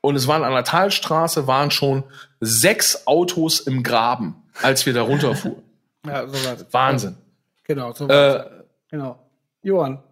Und 0.00 0.16
es 0.16 0.26
waren 0.26 0.42
an 0.42 0.52
der 0.52 0.64
Talstraße 0.64 1.46
waren 1.46 1.70
schon 1.70 2.02
sechs 2.40 3.06
Autos 3.06 3.60
im 3.60 3.82
Graben, 3.82 4.34
als 4.60 4.84
wir 4.84 4.92
da 4.92 5.02
runterfuhren. 5.02 5.62
ja, 6.06 6.26
so 6.26 6.44
war. 6.44 6.56
Wahnsinn. 6.72 7.16
Genau, 7.64 7.92
so 7.92 8.08
war 8.08 8.46
Äh, 8.46 8.62
Genau. 8.92 9.18
Johann, 9.62 10.02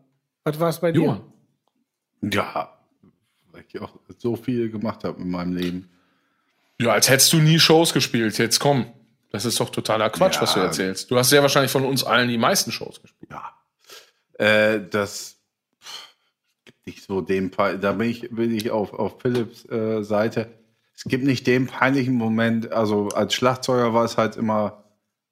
was 0.42 0.58
war 0.58 0.70
es 0.70 0.80
bei 0.80 0.90
dir? 0.90 1.02
Johann. 1.02 1.20
Ja, 2.22 2.72
weil 3.52 3.64
ich 3.68 3.80
auch 3.80 3.92
so 4.16 4.36
viel 4.36 4.70
gemacht 4.70 5.04
habe 5.04 5.20
in 5.20 5.30
meinem 5.30 5.54
Leben. 5.54 5.90
Ja, 6.80 6.92
als 6.92 7.10
hättest 7.10 7.30
du 7.34 7.38
nie 7.38 7.58
Shows 7.58 7.92
gespielt. 7.92 8.38
Jetzt 8.38 8.58
komm. 8.58 8.86
Das 9.30 9.44
ist 9.44 9.60
doch 9.60 9.70
totaler 9.70 10.10
Quatsch, 10.10 10.36
Ja. 10.36 10.42
was 10.42 10.54
du 10.54 10.60
erzählst. 10.60 11.10
Du 11.10 11.16
hast 11.16 11.30
sehr 11.30 11.42
wahrscheinlich 11.42 11.70
von 11.70 11.84
uns 11.84 12.02
allen 12.04 12.28
die 12.28 12.38
meisten 12.38 12.72
Shows 12.72 13.00
gespielt. 13.00 13.30
Ja. 13.30 13.54
Äh, 14.44 14.80
das 14.90 15.36
gibt 16.64 16.86
nicht 16.86 17.04
so 17.04 17.20
den 17.20 17.50
Pe- 17.50 17.78
da 17.78 17.92
bin 17.92 18.10
ich, 18.10 18.28
bin 18.30 18.54
ich 18.54 18.70
auf, 18.70 18.92
auf 18.92 19.20
Philips 19.20 19.64
äh, 19.70 20.02
Seite. 20.02 20.48
Es 20.96 21.04
gibt 21.04 21.24
nicht 21.24 21.46
den 21.46 21.66
peinlichen 21.66 22.14
Moment, 22.14 22.72
also 22.72 23.08
als 23.08 23.34
Schlagzeuger 23.34 23.94
war 23.94 24.04
es 24.04 24.16
halt 24.18 24.36
immer 24.36 24.84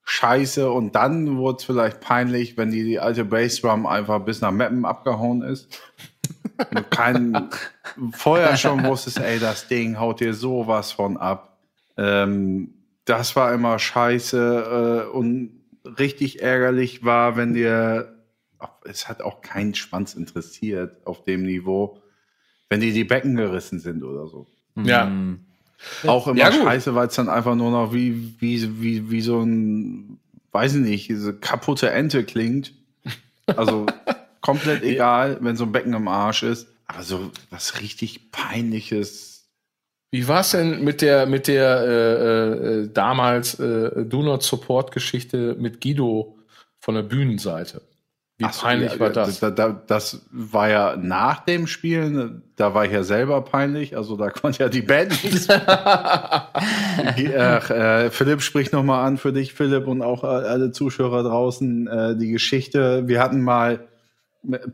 scheiße 0.04 0.70
und 0.70 0.94
dann 0.94 1.36
wurde 1.36 1.58
es 1.58 1.64
vielleicht 1.64 2.00
peinlich, 2.00 2.56
wenn 2.56 2.70
die, 2.70 2.84
die 2.84 2.98
alte 3.00 3.24
Bassdrum 3.26 3.84
einfach 3.86 4.20
bis 4.20 4.40
nach 4.40 4.50
Meppen 4.52 4.86
abgehauen 4.86 5.42
ist. 5.42 5.68
Und 6.74 6.90
kein, 6.90 7.50
vorher 8.12 8.56
schon 8.56 8.84
wusstest, 8.84 9.18
ey, 9.20 9.38
das 9.38 9.68
Ding 9.68 10.00
haut 10.00 10.18
dir 10.20 10.34
sowas 10.34 10.90
von 10.90 11.16
ab. 11.16 11.56
Ähm, 11.96 12.74
das 13.08 13.36
war 13.36 13.52
immer 13.54 13.78
scheiße 13.78 15.06
äh, 15.08 15.16
und 15.16 15.58
richtig 15.98 16.42
ärgerlich 16.42 17.04
war, 17.04 17.36
wenn 17.36 17.54
dir, 17.54 18.14
ach, 18.58 18.70
es 18.84 19.08
hat 19.08 19.22
auch 19.22 19.40
keinen 19.40 19.74
Schwanz 19.74 20.14
interessiert 20.14 21.06
auf 21.06 21.24
dem 21.24 21.42
Niveau, 21.42 22.02
wenn 22.68 22.80
dir 22.80 22.92
die 22.92 23.04
Becken 23.04 23.36
gerissen 23.36 23.80
sind 23.80 24.02
oder 24.02 24.26
so. 24.26 24.46
Ja. 24.76 25.10
Auch 26.06 26.26
immer 26.26 26.38
Ja, 26.38 26.52
scheiße, 26.52 26.94
weil 26.94 27.08
es 27.08 27.14
dann 27.14 27.28
einfach 27.28 27.54
nur 27.54 27.70
noch 27.70 27.92
wie, 27.92 28.34
wie, 28.40 28.82
wie, 28.82 29.10
wie 29.10 29.20
so 29.20 29.40
ein, 29.40 30.18
weiß 30.52 30.74
ich 30.74 30.80
nicht, 30.80 31.08
diese 31.08 31.34
kaputte 31.34 31.90
Ente 31.90 32.24
klingt. 32.24 32.74
Also 33.46 33.86
komplett 34.40 34.82
egal, 34.82 35.38
wenn 35.40 35.56
so 35.56 35.64
ein 35.64 35.72
Becken 35.72 35.94
im 35.94 36.08
Arsch 36.08 36.42
ist. 36.42 36.68
Aber 36.86 37.02
so 37.02 37.30
was 37.50 37.80
richtig 37.80 38.32
peinliches. 38.32 39.27
Wie 40.10 40.26
war 40.26 40.40
es 40.40 40.52
denn 40.52 40.82
mit 40.84 41.02
der 41.02 41.26
mit 41.26 41.48
der 41.48 41.80
äh, 41.80 42.52
äh, 42.52 42.88
damals 42.92 43.60
äh, 43.60 44.04
Do 44.04 44.22
Not 44.22 44.42
Support 44.42 44.92
Geschichte 44.92 45.54
mit 45.58 45.82
Guido 45.82 46.38
von 46.80 46.94
der 46.94 47.02
Bühnenseite? 47.02 47.82
Wie 48.38 48.44
Ach 48.44 48.56
peinlich 48.56 48.92
ja, 48.92 49.00
war 49.00 49.10
das? 49.10 49.40
Da, 49.40 49.50
da, 49.50 49.82
das 49.86 50.22
war 50.30 50.70
ja 50.70 50.96
nach 50.96 51.44
dem 51.44 51.66
Spielen, 51.66 52.44
da 52.54 52.72
war 52.72 52.86
ich 52.86 52.92
ja 52.92 53.02
selber 53.02 53.42
peinlich, 53.42 53.96
also 53.96 54.16
da 54.16 54.30
konnte 54.30 54.62
ja 54.62 54.68
die 54.68 54.82
Band 54.82 55.24
nichts. 55.24 55.48
Ach, 55.50 56.50
äh, 57.70 58.10
Philipp 58.10 58.42
spricht 58.42 58.72
nochmal 58.72 59.04
an 59.04 59.18
für 59.18 59.32
dich, 59.32 59.54
Philipp, 59.54 59.88
und 59.88 60.02
auch 60.02 60.22
alle 60.22 60.70
Zuschauer 60.70 61.24
draußen. 61.24 61.88
Äh, 61.88 62.16
die 62.16 62.30
Geschichte, 62.30 63.08
wir 63.08 63.20
hatten 63.20 63.42
mal, 63.42 63.88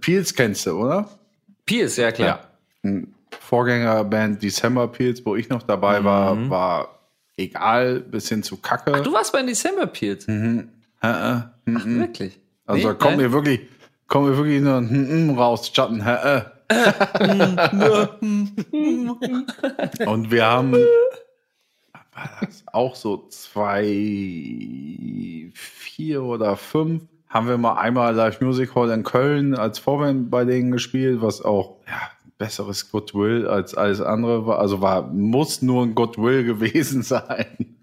Peels 0.01 0.35
kennst 0.35 0.67
du, 0.67 0.73
oder? 0.73 1.09
Peels, 1.65 1.97
ja 1.97 2.13
klar. 2.13 2.41
Ja. 2.85 3.01
Vorgängerband 3.45 4.43
December 4.43 4.89
Peels, 4.89 5.25
wo 5.25 5.37
ich 5.37 5.49
noch 5.49 5.63
dabei 5.63 6.03
war, 6.05 6.35
Mhm. 6.35 6.51
war 6.51 6.89
egal, 7.37 8.01
bis 8.01 8.29
hin 8.29 8.43
zu 8.43 8.57
Kacke. 8.57 8.93
Ach, 8.95 9.01
du 9.01 9.13
warst 9.13 9.33
bei 9.33 9.43
December 9.43 9.87
Peels. 9.87 10.27
Mhm. 10.27 10.69
Äh, 11.03 11.09
äh, 11.09 11.41
mhm. 11.67 11.77
Ach, 11.77 11.85
wirklich? 11.87 12.41
Also 12.67 12.89
Nee, 12.89 12.95
kommt 12.95 13.17
nein? 13.17 13.19
mir 13.19 13.33
wirklich, 13.33 13.61
kommt 14.09 14.29
mir 14.29 14.37
wirklich 14.37 14.61
nur 14.63 14.77
ein 14.77 14.89
hm, 14.89 15.09
hm 15.09 15.31
raus, 15.39 15.71
Schatten. 15.75 16.01
Äh. 16.01 16.43
Und 20.07 20.31
wir 20.31 20.47
haben 20.47 20.75
war 22.15 22.31
das 22.41 22.65
auch 22.73 22.95
so 22.95 23.27
zwei, 23.29 23.83
vier 25.53 26.23
oder 26.23 26.57
fünf, 26.57 27.03
haben 27.29 27.49
wir 27.49 27.59
mal 27.59 27.75
einmal 27.75 28.15
Live 28.15 28.41
Music 28.41 28.75
Hall 28.75 28.91
in 28.91 29.03
Köln 29.03 29.55
als 29.55 29.79
Vorband 29.79 30.31
bei 30.31 30.45
denen 30.45 30.71
gespielt, 30.71 31.21
was 31.21 31.43
auch 31.43 31.79
ja, 31.87 32.01
besseres 32.39 32.91
Goodwill 32.91 33.47
als 33.47 33.75
alles 33.75 34.01
andere 34.01 34.47
war. 34.47 34.59
Also 34.59 34.81
war, 34.81 35.07
muss 35.07 35.63
nur 35.63 35.85
ein 35.85 35.95
Goodwill 35.95 36.45
gewesen 36.45 37.03
sein. 37.03 37.77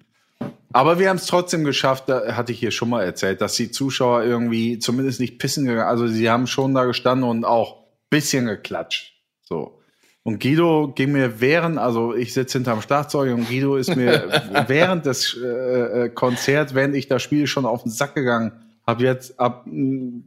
Aber 0.74 1.00
wir 1.00 1.10
haben 1.10 1.18
es 1.18 1.26
trotzdem 1.26 1.64
geschafft, 1.64 2.06
da 2.08 2.36
hatte 2.36 2.54
ich 2.54 2.60
hier 2.60 2.72
schon 2.72 2.90
mal 2.90 3.04
erzählt, 3.04 3.42
dass 3.42 3.56
die 3.56 3.72
Zuschauer 3.72 4.24
irgendwie 4.24 4.80
zumindest 4.80 5.20
nicht 5.20 5.38
pissen 5.38 5.66
gegangen, 5.66 5.90
also 5.90 6.08
sie 6.08 6.30
haben 6.30 6.48
schon 6.48 6.74
da 6.74 6.86
gestanden 6.86 7.28
und 7.28 7.44
auch 7.44 7.82
bisschen 8.10 8.46
geklatscht. 8.46 9.14
So. 9.42 9.82
Und 10.24 10.40
Guido 10.42 10.94
ging 10.96 11.14
mir 11.14 11.42
während, 11.42 11.80
also 11.80 12.14
ich 12.14 12.34
sitze 12.34 12.60
hinterm 12.60 12.82
Schlagzeug 12.82 13.34
und 13.34 13.48
Guido 13.50 13.76
ist 13.76 13.96
mir 13.96 14.44
während 14.68 15.08
des 15.08 15.36
äh, 15.36 16.06
äh, 16.06 16.10
Konzerts, 16.10 16.76
während 16.76 16.96
ich 16.96 17.08
das 17.08 17.24
Spiel 17.24 17.48
schon 17.48 17.66
auf 17.66 17.84
den 17.84 17.92
Sack 17.92 18.14
gegangen. 18.14 18.52
Hab 18.92 19.00
jetzt 19.00 19.40
ab, 19.40 19.66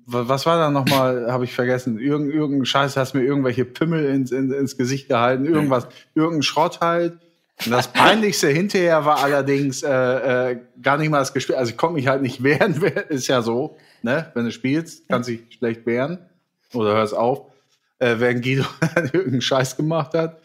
was 0.07 0.47
war 0.47 0.57
da 0.57 0.71
nochmal, 0.71 1.31
habe 1.31 1.45
ich 1.45 1.53
vergessen. 1.53 1.99
Irgend, 1.99 2.33
irgendein 2.33 2.65
Scheiß, 2.65 2.97
hast 2.97 3.13
mir 3.13 3.23
irgendwelche 3.23 3.67
Pimmel 3.67 4.07
ins, 4.07 4.33
ins, 4.33 4.55
ins 4.55 4.79
Gesicht 4.79 5.09
gehalten, 5.09 5.45
irgendwas, 5.45 5.87
irgendein 6.15 6.43
Schrott 6.43 6.81
halt. 6.81 7.19
Und 7.67 7.73
das 7.73 7.93
Peinlichste 7.93 8.49
hinterher 8.49 9.05
war 9.05 9.23
allerdings 9.23 9.83
äh, 9.83 10.53
äh, 10.53 10.61
gar 10.81 10.97
nicht 10.97 11.11
mal 11.11 11.19
das 11.19 11.35
Gespiel. 11.35 11.57
Also 11.57 11.73
ich 11.73 11.77
konnte 11.77 11.97
mich 11.97 12.07
halt 12.07 12.23
nicht 12.23 12.43
wehren, 12.43 12.83
ist 13.11 13.27
ja 13.27 13.43
so, 13.43 13.77
ne? 14.01 14.31
Wenn 14.33 14.47
du 14.47 14.51
spielst, 14.51 15.07
kannst 15.11 15.29
dich 15.29 15.41
schlecht 15.59 15.85
wehren 15.85 16.21
oder 16.73 16.95
hörst 16.95 17.15
auf. 17.15 17.43
Äh, 17.99 18.17
während 18.19 18.43
Guido 18.43 18.65
irgendeinen 18.97 19.43
Scheiß 19.43 19.77
gemacht 19.77 20.15
hat. 20.15 20.41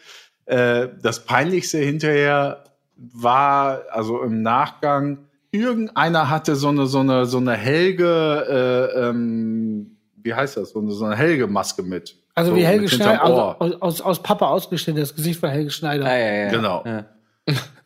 Äh, 0.45 0.89
das 1.01 1.23
Peinlichste 1.23 1.77
hinterher 1.77 2.65
war, 2.97 3.83
also 3.91 4.21
im 4.23 4.41
Nachgang, 4.41 5.28
irgendeiner 5.51 6.29
hatte 6.29 6.55
so 6.55 6.69
eine, 6.69 6.85
so 6.87 6.99
eine, 6.99 7.25
so 7.25 7.37
eine 7.37 7.53
Helge, 7.53 8.91
äh, 8.95 9.09
ähm, 9.09 9.97
wie 10.17 10.33
heißt 10.33 10.57
das, 10.57 10.71
so 10.71 10.79
eine, 10.79 10.91
so 10.91 11.05
eine 11.05 11.15
Helge-Maske 11.15 11.83
mit. 11.83 12.15
Also 12.35 12.51
so 12.51 12.57
wie 12.57 12.65
Helge 12.65 12.87
Schneider, 12.87 13.23
also 13.23 13.41
aus, 13.41 13.81
aus, 13.81 14.01
aus 14.01 14.23
Papa 14.23 14.47
ausgeschnitten, 14.47 15.01
das 15.01 15.15
Gesicht 15.15 15.39
von 15.39 15.49
Helge 15.49 15.71
Schneider. 15.71 16.05
Ah, 16.05 16.17
ja, 16.17 16.33
ja. 16.45 16.49
Genau. 16.51 16.83
Ja. 16.85 17.05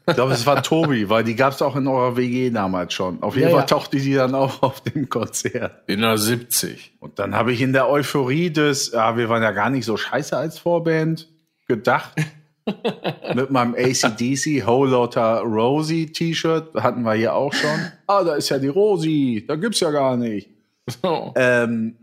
Ich 0.05 0.15
glaube, 0.15 0.33
es 0.33 0.45
war 0.45 0.61
Tobi, 0.61 1.09
weil 1.09 1.23
die 1.23 1.35
gab 1.35 1.53
es 1.53 1.61
auch 1.61 1.77
in 1.77 1.87
eurer 1.87 2.17
WG 2.17 2.49
damals 2.49 2.93
schon. 2.93 3.23
Auf 3.23 3.35
jeden 3.35 3.47
Ja, 3.47 3.53
Fall 3.53 3.61
ja. 3.61 3.65
tauchte 3.67 3.97
die 3.97 4.13
dann 4.13 4.35
auch 4.35 4.61
auf 4.61 4.81
dem 4.81 5.07
Konzert. 5.07 5.81
In 5.87 6.01
der 6.01 6.17
70. 6.17 6.97
Und 6.99 7.19
dann 7.19 7.35
habe 7.35 7.53
ich 7.53 7.61
in 7.61 7.71
der 7.71 7.89
Euphorie 7.89 8.51
des, 8.51 8.91
ja, 8.91 9.15
wir 9.15 9.29
waren 9.29 9.41
ja 9.41 9.51
gar 9.51 9.69
nicht 9.69 9.85
so 9.85 9.95
scheiße 9.95 10.35
als 10.35 10.59
Vorband, 10.59 11.29
gedacht, 11.67 12.11
mit 13.35 13.49
meinem 13.51 13.75
ACDC 13.75 14.65
Whole 14.65 14.91
Lotta 14.91 15.39
Rosie 15.39 16.07
T-Shirt, 16.11 16.73
hatten 16.75 17.03
wir 17.03 17.13
hier 17.13 17.33
auch 17.33 17.53
schon. 17.53 17.91
Ah, 18.07 18.23
da 18.23 18.35
ist 18.35 18.49
ja 18.49 18.57
die 18.59 18.67
Rosie, 18.69 19.43
da 19.47 19.55
gibt's 19.55 19.79
ja 19.81 19.91
gar 19.91 20.15
nicht. 20.17 20.49
So. 21.01 21.33
Ähm, 21.35 21.95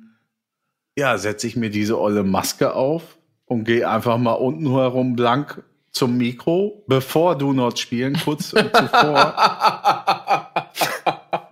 ja, 0.98 1.16
setze 1.18 1.46
ich 1.46 1.56
mir 1.56 1.70
diese 1.70 1.98
olle 2.00 2.22
Maske 2.24 2.74
auf 2.74 3.16
und 3.46 3.64
gehe 3.64 3.88
einfach 3.88 4.18
mal 4.18 4.32
unten 4.32 4.70
herum 4.70 5.16
blank 5.16 5.62
zum 5.92 6.16
Mikro, 6.16 6.84
bevor 6.86 7.36
Do 7.36 7.52
Not 7.52 7.78
spielen, 7.78 8.18
kurz 8.24 8.50
zuvor. 8.50 8.60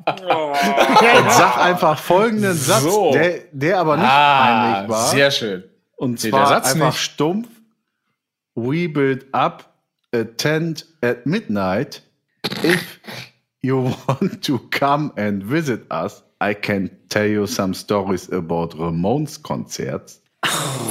und 0.07 1.31
sag 1.33 1.59
einfach 1.59 1.99
folgenden 1.99 2.55
Satz, 2.55 2.83
So. 2.83 3.13
der, 3.13 3.41
der 3.53 3.79
aber 3.81 3.97
nicht 3.97 4.07
Ah, 4.09 4.73
peinlich 4.73 4.91
war. 4.91 5.07
sehr 5.09 5.31
schön. 5.31 5.65
und 5.97 6.23
Nee, 6.23 6.31
zwar 6.31 6.41
der 6.41 6.49
Satz 6.49 6.73
einfach 6.75 6.87
nicht. 6.93 6.99
stumpf. 7.01 7.49
We 8.61 8.89
build 8.89 9.25
up 9.33 9.73
a 10.13 10.25
tent 10.25 10.85
at 11.03 11.27
midnight. 11.27 12.03
If 12.65 13.01
you 13.63 13.93
want 14.09 14.43
to 14.43 14.59
come 14.71 15.13
and 15.17 15.43
visit 15.45 15.83
us, 15.93 16.23
I 16.41 16.55
can 16.55 16.91
tell 17.09 17.27
you 17.27 17.47
some 17.47 17.73
stories 17.75 18.29
about 18.33 18.75
Ramones 18.77 19.43
Konzerts. 19.43 20.21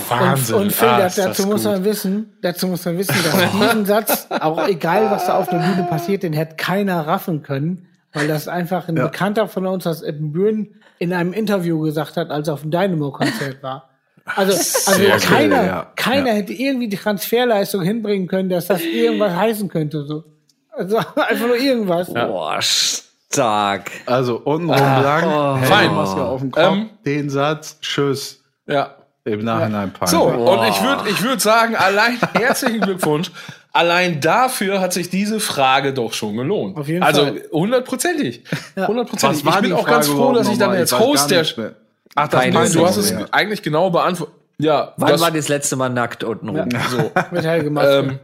Und, 0.09 0.53
und 0.53 0.71
Phil, 0.71 0.87
Ah, 0.87 0.99
das, 0.99 1.17
ist 1.17 1.25
das 1.27 1.37
dazu 1.37 1.47
muss 1.47 1.63
gut. 1.63 1.71
man 1.73 1.83
wissen, 1.85 2.37
dazu 2.41 2.67
muss 2.67 2.85
man 2.85 2.97
wissen, 2.97 3.15
dass 3.23 3.51
diesen 3.51 3.85
Satz, 3.85 4.27
auch 4.29 4.65
egal 4.67 5.09
was 5.11 5.25
da 5.25 5.37
auf 5.37 5.49
der 5.49 5.57
Bühne 5.59 5.87
passiert, 5.89 6.23
den 6.23 6.33
hätte 6.33 6.55
keiner 6.55 7.05
raffen 7.07 7.43
können, 7.43 7.87
weil 8.13 8.27
das 8.27 8.47
einfach 8.47 8.87
ein 8.87 8.95
Ja. 8.97 9.05
Bekannter 9.07 9.47
von 9.47 9.65
uns 9.67 9.85
aus 9.87 10.01
Eppenbüren 10.03 10.75
in 10.99 11.11
einem 11.13 11.33
Interview 11.33 11.79
gesagt 11.81 12.15
hat, 12.17 12.29
als 12.29 12.47
er 12.47 12.53
auf 12.55 12.61
dem 12.61 12.71
Dynamo-Konzert 12.71 13.61
war. 13.63 13.89
Also, 14.35 14.51
also 14.53 14.91
Sehr 15.01 15.17
keiner, 15.19 15.65
ja. 15.65 15.91
keiner 15.95 16.27
Ja. 16.27 16.33
hätte 16.33 16.53
irgendwie 16.53 16.87
die 16.89 16.97
Transferleistung 16.97 17.81
hinbringen 17.81 18.27
können, 18.27 18.49
dass 18.49 18.67
das 18.67 18.81
irgendwas 18.83 19.33
heißen 19.35 19.69
könnte. 19.69 20.05
So. 20.05 20.23
Also 20.71 20.97
einfach 21.15 21.47
nur 21.47 21.57
irgendwas. 21.57 22.13
Boah, 22.13 22.59
stark. 22.61 23.91
Also 24.05 24.37
untenrum 24.37 24.77
lang, 24.77 25.23
oh. 25.25 25.65
fein, 25.65 25.93
Maske 25.93 26.23
auf 26.23 26.41
dem 26.41 26.51
Kopf, 26.51 26.63
Ähm. 26.73 26.89
den 27.05 27.29
Satz, 27.29 27.77
tschüss, 27.81 28.43
Ja. 28.67 28.95
im 29.25 29.43
Nachhinein 29.43 29.91
peinlich. 29.91 30.09
So, 30.11 30.23
und 30.23 30.67
ich 30.67 30.81
würde 30.81 31.09
ich 31.09 31.21
würd 31.23 31.41
sagen, 31.41 31.75
allein 31.75 32.17
herzlichen 32.33 32.81
Glückwunsch. 32.81 33.31
Allein 33.73 34.21
dafür 34.21 34.79
hat 34.81 34.91
sich 34.93 35.09
diese 35.11 35.39
Frage 35.39 35.93
doch 35.93 36.13
schon 36.13 36.35
gelohnt. 36.35 36.77
Auf 36.77 36.87
jeden 36.87 37.03
also 37.03 37.25
Fall. 37.25 37.43
hundertprozentig. 37.51 38.43
Hundertprozentig. 38.75 39.45
War 39.45 39.55
Ich 39.57 39.61
bin 39.61 39.73
auch 39.73 39.85
ganz 39.85 40.07
Frage 40.07 40.19
froh, 40.19 40.33
dass 40.33 40.49
ich 40.49 40.57
dann 40.57 40.71
als 40.71 40.97
Host 40.97 41.29
der. 41.29 41.45
mehr. 41.57 41.75
Ach, 42.15 42.27
das 42.27 42.53
meinst 42.53 42.75
Du 42.75 42.85
hast 42.85 42.97
es 42.97 43.11
ja. 43.11 43.25
eigentlich 43.31 43.61
genau 43.61 43.89
beantwortet. 43.89 44.35
Ja, 44.59 44.93
Wann 44.97 45.11
das, 45.11 45.21
war 45.21 45.31
das 45.31 45.49
letzte 45.49 45.75
Mal 45.75 45.89
nackt 45.89 46.23
unten 46.23 46.49
rum? 46.49 46.69
so. 46.89 47.11
Mit 47.31 47.45
Helge 47.45 47.67
ähm, 47.79 48.19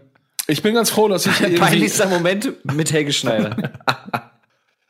ich 0.47 0.61
bin 0.61 0.73
ganz 0.73 0.89
froh, 0.89 1.07
dass 1.07 1.25
ich 1.25 1.39
irgendwie, 1.39 1.59
Peinlichster 1.59 2.07
Moment 2.07 2.65
mit 2.75 2.91
Helge 2.91 3.13
Schneider. 3.13 3.55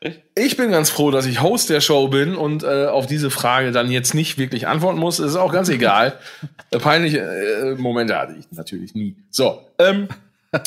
ich 0.34 0.56
bin 0.56 0.70
ganz 0.70 0.90
froh, 0.90 1.12
dass 1.12 1.26
ich 1.26 1.42
Host 1.42 1.70
der 1.70 1.80
Show 1.80 2.08
bin 2.08 2.34
und 2.34 2.64
äh, 2.64 2.86
auf 2.86 3.06
diese 3.06 3.30
Frage 3.30 3.70
dann 3.70 3.90
jetzt 3.90 4.14
nicht 4.14 4.36
wirklich 4.36 4.66
antworten 4.66 4.98
muss. 4.98 5.20
Es 5.20 5.30
ist 5.30 5.36
auch 5.36 5.52
ganz 5.52 5.68
egal. 5.68 6.18
Äh, 6.70 6.78
Peinliche 6.78 7.18
äh, 7.20 7.74
Momente 7.76 8.18
hatte 8.18 8.34
ich 8.36 8.46
natürlich 8.50 8.94
nie. 8.94 9.16
So, 9.30 9.60
ähm, 9.78 10.08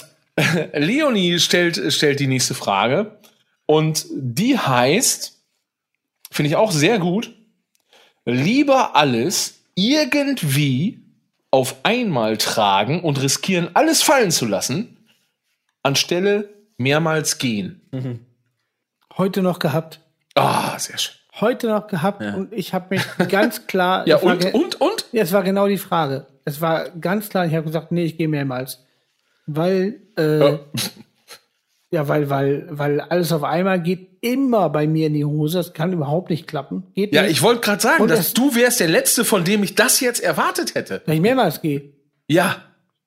Leonie 0.73 1.39
stellt, 1.39 1.91
stellt 1.91 2.19
die 2.21 2.27
nächste 2.27 2.53
Frage 2.53 3.17
und 3.65 4.05
die 4.11 4.57
heißt, 4.57 5.37
finde 6.31 6.49
ich 6.49 6.55
auch 6.55 6.71
sehr 6.71 6.99
gut, 6.99 7.33
lieber 8.27 8.95
alles 8.95 9.61
irgendwie 9.75 10.99
auf 11.49 11.77
einmal 11.83 12.37
tragen 12.37 13.01
und 13.01 13.21
riskieren, 13.21 13.69
alles 13.73 14.03
fallen 14.03 14.31
zu 14.31 14.45
lassen, 14.45 14.97
anstelle 15.81 16.49
mehrmals 16.77 17.37
gehen. 17.37 17.81
Heute 19.17 19.41
noch 19.41 19.59
gehabt. 19.59 20.01
Ah, 20.35 20.77
sehr 20.77 20.97
schön. 20.97 21.15
Heute 21.39 21.67
noch 21.67 21.87
gehabt 21.87 22.21
und 22.21 22.51
ich 22.51 22.73
habe 22.73 22.95
mich 22.95 23.03
ganz 23.29 23.65
klar. 23.67 24.07
Ja, 24.07 24.17
es 24.17 24.23
war 24.23 24.33
und, 24.33 24.53
und, 24.53 24.81
und? 24.81 25.05
Ja, 25.11 25.21
es 25.23 25.31
war 25.31 25.43
genau 25.43 25.67
die 25.67 25.77
Frage. 25.77 26.25
Es 26.45 26.61
war 26.61 26.89
ganz 26.89 27.29
klar, 27.29 27.45
ich 27.45 27.53
habe 27.53 27.65
gesagt, 27.65 27.91
nee, 27.91 28.05
ich 28.05 28.17
gehe 28.17 28.27
mehrmals. 28.27 28.83
Weil, 29.45 30.01
äh, 30.17 30.39
Ja. 30.39 30.59
ja, 31.91 32.07
weil, 32.07 32.29
weil, 32.29 32.67
weil 32.71 32.99
alles 33.01 33.31
auf 33.31 33.43
einmal 33.43 33.81
geht 33.81 34.16
immer 34.33 34.69
bei 34.69 34.87
mir 34.87 35.07
in 35.07 35.13
die 35.13 35.25
Hose. 35.25 35.57
Das 35.57 35.73
kann 35.73 35.93
überhaupt 35.93 36.29
nicht 36.29 36.47
klappen. 36.47 36.83
Geht 36.93 37.13
Ja, 37.13 37.23
nicht, 37.23 37.31
ich 37.31 37.41
wollte 37.41 37.61
gerade 37.61 37.81
sagen, 37.81 38.03
Und 38.03 38.11
dass 38.11 38.33
du 38.33 38.55
wärst 38.55 38.79
der 38.79 38.87
Letzte, 38.87 39.25
von 39.25 39.43
dem 39.43 39.63
ich 39.63 39.75
das 39.75 39.99
jetzt 39.99 40.19
erwartet 40.19 40.75
hätte. 40.75 41.01
wenn 41.05 41.15
ich 41.15 41.21
mehrmals 41.21 41.61
gehe. 41.61 41.93
Ja. 42.27 42.57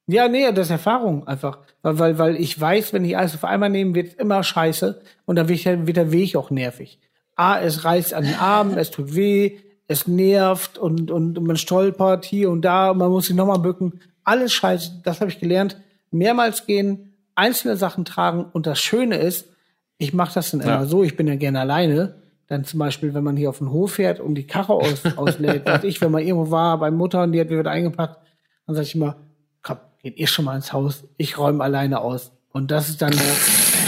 Ja, 0.06 0.28
nee, 0.28 0.50
das 0.52 0.66
ist 0.66 0.72
Erfahrung 0.72 1.26
einfach. 1.28 1.58
Weil, 1.82 1.98
weil, 1.98 2.18
weil 2.18 2.36
ich 2.36 2.60
weiß, 2.60 2.92
wenn 2.92 3.04
ich 3.04 3.16
alles 3.16 3.34
auf 3.34 3.44
einmal 3.44 3.70
nehme, 3.70 3.94
wird 3.94 4.08
es 4.08 4.14
immer 4.14 4.42
scheiße 4.42 5.00
und 5.24 5.36
dann 5.36 5.48
wird 5.48 5.64
der, 5.64 5.86
wird 5.86 5.96
der 5.96 6.12
Weg 6.12 6.36
auch 6.36 6.50
nervig. 6.50 6.98
A, 7.36 7.60
es 7.60 7.84
reißt 7.84 8.12
an 8.14 8.24
den 8.24 8.34
Armen, 8.34 8.76
es 8.76 8.90
tut 8.90 9.14
weh, 9.14 9.58
es 9.86 10.06
nervt 10.06 10.78
und, 10.78 11.10
und 11.10 11.42
man 11.42 11.56
stolpert 11.56 12.24
hier 12.24 12.50
und 12.50 12.62
da, 12.62 12.92
man 12.92 13.10
muss 13.10 13.26
sich 13.26 13.36
nochmal 13.36 13.60
bücken. 13.60 14.00
Alles 14.24 14.52
scheiße, 14.52 15.00
das 15.04 15.20
habe 15.20 15.30
ich 15.30 15.38
gelernt. 15.38 15.80
Mehrmals 16.10 16.66
gehen, 16.66 17.14
einzelne 17.34 17.76
Sachen 17.76 18.04
tragen 18.04 18.46
und 18.52 18.66
das 18.66 18.80
Schöne 18.80 19.16
ist, 19.16 19.49
ich 20.00 20.14
mache 20.14 20.34
das 20.34 20.50
dann 20.50 20.60
immer 20.62 20.86
so, 20.86 21.04
ich 21.04 21.16
bin 21.16 21.28
ja 21.28 21.36
gerne 21.36 21.60
alleine. 21.60 22.14
Dann 22.48 22.64
zum 22.64 22.80
Beispiel, 22.80 23.14
wenn 23.14 23.22
man 23.22 23.36
hier 23.36 23.50
auf 23.50 23.58
den 23.58 23.70
Hof 23.70 23.92
fährt 23.92 24.18
und 24.18 24.34
die 24.34 24.46
Karre 24.46 24.72
aus, 24.72 25.04
auslädt, 25.16 25.66
weiß 25.66 25.84
ich, 25.84 26.00
wenn 26.00 26.10
man 26.10 26.22
irgendwo 26.22 26.50
war 26.50 26.78
bei 26.78 26.90
Mutter 26.90 27.22
und 27.22 27.32
die 27.32 27.40
hat 27.40 27.50
wieder 27.50 27.70
eingepackt, 27.70 28.16
dann 28.66 28.74
sage 28.74 28.86
ich 28.86 28.94
immer, 28.94 29.16
komm, 29.62 29.76
geht 30.02 30.16
ihr 30.16 30.26
schon 30.26 30.46
mal 30.46 30.56
ins 30.56 30.72
Haus, 30.72 31.04
ich 31.16 31.38
räume 31.38 31.62
alleine 31.62 32.00
aus. 32.00 32.32
Und 32.52 32.70
das 32.72 32.88
ist 32.88 33.02
dann 33.02 33.12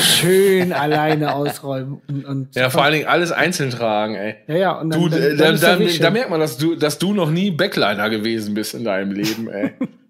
schön 0.01 0.73
alleine 0.85 1.35
ausräumen. 1.35 2.01
Und, 2.07 2.25
und 2.25 2.55
Ja, 2.55 2.71
vor 2.71 2.85
allen 2.85 2.93
Dingen 2.93 3.09
alles 3.09 3.33
einzeln 3.33 3.71
tragen, 3.71 4.15
ey. 4.15 4.37
ja, 4.47 4.57
ja, 4.57 4.73
und 4.81 4.91
dann, 4.91 5.01
Du, 5.01 5.09
dann, 5.09 5.21
äh, 5.23 5.37
dann 5.37 5.59
da, 5.61 5.75
ist 5.75 5.99
der 5.99 6.07
da, 6.07 6.11
merkt 6.11 6.31
man, 6.31 6.39
dass 6.39 6.59
du, 6.59 6.77
dass 6.77 6.99
du 6.99 7.15
noch 7.15 7.31
nie 7.31 7.51
Backliner 7.51 8.11
gewesen 8.11 8.55
bist 8.55 8.75
in 8.75 8.85
deinem 8.85 9.13
Leben, 9.13 9.49
ey. 9.51 9.73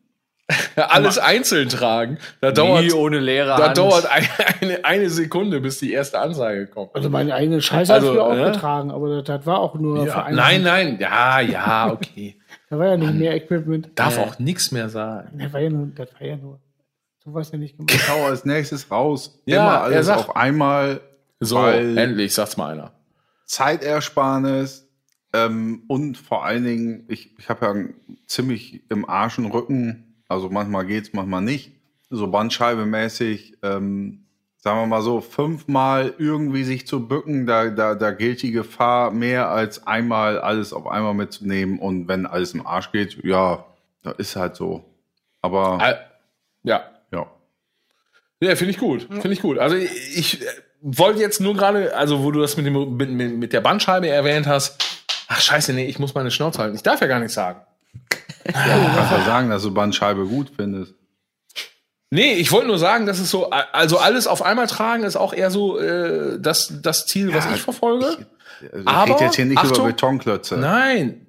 Ja, 0.76 0.84
alles 0.90 1.18
einzeln 1.18 1.68
tragen. 1.68 2.18
Da 2.40 2.52
dauert, 2.52 2.84
Nie 2.84 2.92
ohne 2.92 3.18
leere 3.18 3.48
da 3.48 3.66
Hand. 3.68 3.78
dauert 3.78 4.06
eine, 4.10 4.26
eine, 4.60 4.84
eine 4.84 5.10
Sekunde, 5.10 5.60
bis 5.60 5.78
die 5.78 5.92
erste 5.92 6.18
Anzeige 6.18 6.66
kommt. 6.66 6.94
Also 6.94 7.10
meine 7.10 7.34
eigene 7.34 7.60
Scheiße 7.60 7.92
Also, 7.92 8.08
habe 8.08 8.16
ich 8.16 8.22
auch 8.22 8.34
ne? 8.46 8.52
getragen, 8.52 8.90
aber 8.90 9.16
das, 9.16 9.24
das 9.24 9.46
war 9.46 9.58
auch 9.60 9.74
nur 9.74 10.02
für 10.02 10.06
Ja, 10.08 10.22
eine 10.24 10.36
nein, 10.36 10.62
nein, 10.62 10.98
ja, 11.00 11.40
ja, 11.40 11.90
okay. 11.92 12.36
Da 12.70 12.78
war 12.78 12.86
ja 12.86 12.96
nicht 12.96 13.14
mehr 13.14 13.34
Equipment. 13.36 13.90
Darf 13.96 14.16
auch 14.18 14.38
nichts 14.38 14.72
mehr 14.72 14.88
sagen. 14.88 15.38
Das 15.38 15.52
war 15.52 15.60
ja 15.60 15.68
nur, 15.68 15.88
das 15.94 16.08
war 16.14 16.26
ja 16.26 16.36
nur. 16.36 16.58
So 17.22 17.34
was 17.34 17.52
ja 17.52 17.58
nicht 17.58 17.76
gemacht. 17.76 17.94
Ich 17.94 18.08
hau 18.08 18.24
als 18.24 18.44
nächstes 18.46 18.90
raus. 18.90 19.42
Ja, 19.44 19.56
Immer 19.62 19.80
alles 19.82 20.06
sagt- 20.06 20.20
auf 20.20 20.36
einmal. 20.36 21.00
So, 21.38 21.58
endlich, 21.66 22.32
sagt's 22.32 22.56
mal 22.56 22.72
einer. 22.72 22.92
Zeitersparnis 23.44 24.88
ähm, 25.32 25.82
und 25.88 26.16
vor 26.18 26.44
allen 26.44 26.64
Dingen, 26.64 27.04
ich, 27.08 27.30
ich 27.38 27.48
habe 27.48 27.64
ja 27.66 27.70
einen 27.72 27.94
ziemlich 28.26 28.82
im 28.90 29.08
Arschen 29.08 29.46
Rücken, 29.46 30.11
also 30.32 30.48
manchmal 30.48 30.86
geht's, 30.86 31.12
manchmal 31.12 31.42
nicht, 31.42 31.72
so 32.10 32.26
Bandscheibe-mäßig, 32.26 33.58
ähm, 33.62 34.24
sagen 34.56 34.80
wir 34.80 34.86
mal 34.86 35.02
so, 35.02 35.20
fünfmal 35.20 36.14
irgendwie 36.18 36.64
sich 36.64 36.86
zu 36.86 37.06
bücken, 37.06 37.46
da, 37.46 37.70
da, 37.70 37.94
da 37.94 38.10
gilt 38.10 38.42
die 38.42 38.52
Gefahr 38.52 39.10
mehr 39.10 39.50
als 39.50 39.86
einmal 39.86 40.38
alles 40.38 40.72
auf 40.72 40.86
einmal 40.86 41.14
mitzunehmen 41.14 41.78
und 41.78 42.08
wenn 42.08 42.26
alles 42.26 42.54
im 42.54 42.66
Arsch 42.66 42.92
geht, 42.92 43.22
ja, 43.24 43.64
das 44.02 44.14
ist 44.18 44.36
halt 44.36 44.56
so. 44.56 44.84
Aber 45.40 45.78
Ja, 46.62 46.82
ja, 47.10 47.26
Ja, 48.40 48.56
finde 48.56 48.72
ich 48.72 48.78
gut. 48.78 49.02
Finde 49.02 49.32
ich 49.32 49.42
gut. 49.42 49.58
Also 49.58 49.76
ich, 49.76 50.16
ich 50.16 50.40
wollte 50.80 51.20
jetzt 51.20 51.40
nur 51.40 51.54
gerade, 51.54 51.96
also 51.96 52.22
wo 52.22 52.30
du 52.30 52.40
das 52.40 52.56
mit, 52.56 52.66
dem, 52.66 52.96
mit, 52.96 53.10
mit 53.10 53.36
mit 53.36 53.52
der 53.52 53.60
Bandscheibe 53.60 54.08
erwähnt 54.08 54.46
hast, 54.46 54.84
ach 55.28 55.40
scheiße, 55.40 55.72
nee, 55.72 55.86
ich 55.86 55.98
muss 55.98 56.14
meine 56.14 56.30
Schnauze 56.30 56.58
halten. 56.58 56.76
Ich 56.76 56.82
darf 56.82 57.00
ja 57.00 57.06
gar 57.06 57.18
nichts 57.20 57.34
sagen. 57.34 57.60
Du 58.44 58.52
kannst 58.52 59.12
ja 59.12 59.24
sagen, 59.24 59.50
dass 59.50 59.62
du 59.62 59.72
Bandscheibe 59.72 60.26
gut 60.26 60.52
findest. 60.56 60.94
Nee, 62.10 62.34
ich 62.34 62.52
wollte 62.52 62.66
nur 62.66 62.78
sagen, 62.78 63.06
dass 63.06 63.18
es 63.18 63.30
so, 63.30 63.48
also 63.48 63.96
alles 63.96 64.26
auf 64.26 64.42
einmal 64.42 64.66
tragen 64.66 65.02
ist 65.02 65.16
auch 65.16 65.32
eher 65.32 65.50
so 65.50 65.78
äh, 65.78 66.38
das, 66.38 66.80
das 66.82 67.06
Ziel, 67.06 67.32
was 67.32 67.46
Ja, 67.46 67.54
ich 67.54 67.62
verfolge. 67.62 68.04
Also 68.04 68.78
ich 68.80 68.86
Aber, 68.86 69.14
rede 69.14 69.24
jetzt 69.24 69.36
hier 69.36 69.46
nicht 69.46 69.56
Achtung, 69.56 69.78
über 69.78 69.86
Betonklötze. 69.86 70.58
Nein. 70.58 71.26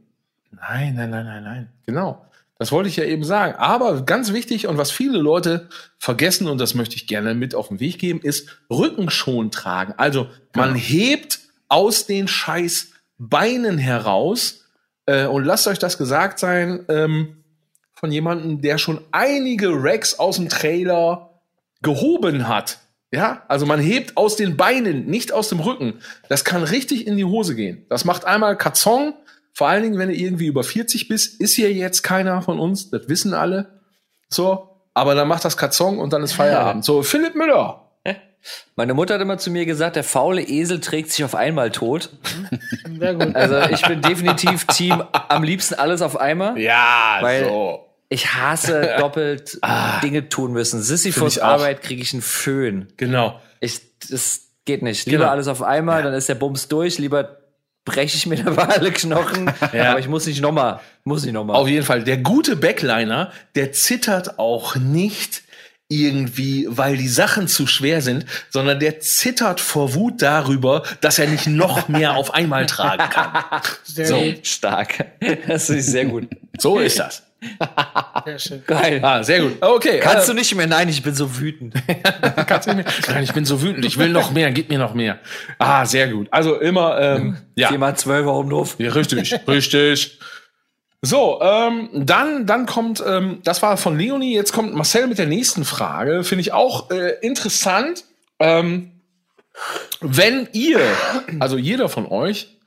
Nein, 0.52 0.96
nein, 0.96 1.10
nein, 1.10 1.26
nein, 1.26 1.44
nein. 1.44 1.70
Genau. 1.86 2.26
Das 2.60 2.72
wollte 2.72 2.90
ich 2.90 2.98
ja 2.98 3.06
eben 3.06 3.24
sagen. 3.24 3.56
Aber 3.58 4.04
ganz 4.04 4.34
wichtig 4.34 4.68
und 4.68 4.78
was 4.78 4.92
viele 4.92 5.18
Leute 5.18 5.70
vergessen, 5.98 6.48
und 6.48 6.60
das 6.60 6.76
möchte 6.76 6.96
ich 6.96 7.08
gerne 7.08 7.34
mit 7.34 7.56
auf 7.56 7.70
den 7.70 7.80
Weg 7.80 7.98
geben, 8.00 8.20
ist 8.22 8.62
Rückenschon 8.70 9.52
tragen. 9.52 9.94
Also 9.98 10.28
man 10.54 10.76
hebt 10.76 11.40
aus 11.70 12.06
den 12.06 12.28
scheiß 12.28 12.92
Beinen 13.18 13.78
heraus 13.78 14.63
äh, 15.06 15.26
und 15.26 15.46
lasst 15.46 15.68
euch 15.68 15.80
das 15.80 15.98
gesagt 15.98 16.40
sein 16.40 16.86
ähm, 16.90 17.44
von 17.94 18.12
jemandem, 18.12 18.62
der 18.62 18.78
schon 18.78 19.02
einige 19.12 19.70
Racks 19.72 20.20
aus 20.20 20.38
dem 20.38 20.50
Trailer 20.50 21.40
gehoben 21.82 22.48
hat. 22.48 22.80
Ja, 23.12 23.44
also 23.48 23.68
man 23.68 23.80
hebt 23.80 24.18
aus 24.18 24.36
den 24.36 24.58
Beinen, 24.58 25.06
nicht 25.06 25.32
aus 25.32 25.50
dem 25.50 25.60
Rücken. 25.60 26.00
Das 26.30 26.44
kann 26.44 26.64
richtig 26.64 27.06
in 27.06 27.16
die 27.16 27.26
Hose 27.26 27.54
gehen. 27.54 27.86
Das 27.90 28.06
macht 28.06 28.26
einmal 28.26 28.58
Katzong, 28.58 29.14
vor 29.54 29.68
allen 29.68 29.84
Dingen, 29.84 30.00
wenn 30.00 30.10
du 30.10 30.16
irgendwie 30.16 30.48
über 30.48 30.64
40 30.64 31.08
bist, 31.08 31.40
ist 31.40 31.54
hier 31.54 31.72
jetzt 31.72 32.02
keiner 32.02 32.42
von 32.42 32.60
uns, 32.60 32.90
das 32.90 33.08
wissen 33.08 33.36
alle. 33.36 33.82
So, 34.30 34.82
aber 34.96 35.14
dann 35.14 35.28
macht 35.28 35.46
das 35.46 35.58
Katzong 35.58 36.00
und 36.00 36.12
dann 36.12 36.24
ist 36.24 36.34
Feierabend. 36.34 36.84
So, 36.84 37.04
Philipp 37.04 37.36
Müller. 37.36 37.83
Meine 38.76 38.94
Mutter 38.94 39.14
hat 39.16 39.22
immer 39.22 39.38
zu 39.38 39.52
mir 39.52 39.66
gesagt, 39.66 39.96
der 39.96 40.04
faule 40.04 40.42
Esel 40.42 40.80
trägt 40.82 41.12
sich 41.12 41.24
auf 41.24 41.36
einmal 41.36 41.72
tot. 41.72 42.10
Sehr 43.00 43.14
gut. 43.16 43.36
Also 43.36 43.60
ich 43.74 43.82
bin 43.88 44.02
definitiv 44.02 44.66
Team 44.68 45.04
am 45.30 45.44
liebsten 45.44 45.76
alles 45.76 46.02
auf 46.02 46.20
einmal. 46.20 46.58
Ja, 46.60 47.18
Weil- 47.22 47.46
so. 47.46 47.90
Ich 48.10 48.34
hasse 48.36 48.96
doppelt 49.00 49.60
Dinge 50.04 50.30
tun 50.30 50.52
müssen. 50.54 50.84
Sisyphus. 50.84 51.40
Arbeit 51.40 51.82
kriege 51.82 52.02
ich 52.02 52.14
einen 52.14 52.22
Föhn. 52.22 52.88
Genau. 52.98 53.40
Ich, 53.60 53.82
das 54.12 54.42
geht 54.66 54.84
nicht. 54.84 55.06
Lieber 55.08 55.20
Genau. 55.20 55.32
alles 55.32 55.48
auf 55.48 55.64
einmal, 55.64 56.04
dann 56.04 56.14
ist 56.14 56.30
der 56.30 56.36
Bums 56.36 56.68
durch. 56.68 57.00
Lieber 57.00 57.38
breche 57.86 58.16
ich 58.18 58.26
mir 58.28 58.36
dabei 58.44 58.64
alle 58.68 58.92
Knochen. 58.92 59.52
Ja. 59.72 59.92
Aber 59.92 60.00
ich 60.00 60.08
muss 60.08 60.28
nicht 60.28 60.42
nochmal. 60.42 60.80
Muss 61.06 61.24
nicht 61.24 61.34
nochmal. 61.34 61.56
Auf 61.56 61.68
jeden 61.68 61.86
Fall. 61.86 62.04
Der 62.04 62.18
gute 62.18 62.56
Backliner, 62.56 63.32
der 63.56 63.72
zittert 63.72 64.38
auch 64.38 64.76
nicht 64.76 65.43
irgendwie, 66.02 66.66
weil 66.70 66.98
die 66.98 67.08
Sachen 67.08 67.48
zu 67.48 67.68
schwer 67.68 68.02
sind, 68.02 68.26
sondern 68.50 68.80
der 68.80 69.00
zittert 69.00 69.60
vor 69.60 69.94
Wut 69.94 70.22
darüber, 70.22 70.84
dass 71.02 71.20
er 71.20 71.28
nicht 71.28 71.48
noch 71.48 71.88
mehr 71.88 72.16
auf 72.16 72.34
einmal 72.34 72.66
tragen 72.66 73.10
kann. 73.10 73.62
Sehr 73.84 74.06
So. 74.08 74.20
gut. 74.22 74.48
Stark. 74.48 75.06
Das 75.48 75.70
ist 75.70 75.88
sehr 75.88 76.06
gut. 76.06 76.28
So 76.58 76.80
ist 76.80 77.00
das. 77.00 77.24
Sehr 78.26 78.40
schön. 78.40 78.64
Geil. 78.66 79.00
Ah, 79.04 79.22
sehr 79.22 79.42
gut. 79.42 79.58
Okay. 79.62 80.00
Kannst 80.02 80.30
äh, 80.30 80.32
du 80.32 80.34
nicht 80.38 80.56
mehr? 80.56 80.68
Nein, 80.68 80.88
ich 80.88 81.04
bin 81.04 81.14
so 81.14 81.40
wütend. 81.40 81.74
Kannst 82.48 82.68
du 82.68 82.74
nicht 82.74 82.86
mehr? 82.86 83.16
Nein, 83.16 83.24
ich 83.24 83.34
bin 83.34 83.44
so 83.46 83.62
wütend. 83.62 83.84
Ich 83.86 83.98
will 83.98 84.10
noch 84.10 84.32
mehr. 84.32 84.52
Gib 84.52 84.70
mir 84.70 84.80
noch 84.80 84.94
mehr. 84.94 85.20
Ah, 85.60 85.86
sehr 85.86 86.08
gut. 86.08 86.28
Also 86.32 86.60
immer, 86.60 87.00
ähm, 87.02 87.38
ja. 87.56 87.68
Viermal 87.68 87.98
zwölf 87.98 88.26
auf 88.28 88.46
dem 88.46 88.54
Hof. 88.54 88.76
Ja, 88.80 88.92
richtig, 88.92 89.36
richtig. 89.48 90.20
So, 91.06 91.42
ähm, 91.42 91.90
dann, 91.92 92.46
dann 92.48 92.66
kommt, 92.66 93.04
ähm, 93.06 93.42
das 93.44 93.62
war 93.62 93.76
von 93.76 93.98
Leonie, 93.98 94.34
jetzt 94.34 94.54
kommt 94.54 94.74
Marcel 94.74 95.08
mit 95.08 95.18
der 95.18 95.26
nächsten 95.26 95.66
Frage. 95.66 96.24
Finde 96.24 96.40
ich 96.40 96.54
auch 96.54 96.92
äh, 96.92 97.18
interessant. 97.22 98.06
Ähm, 98.40 99.02
wenn 100.00 100.48
ihr, 100.54 100.80
also 101.42 101.58
jeder 101.58 101.90
von 101.90 102.06
euch, 102.06 102.58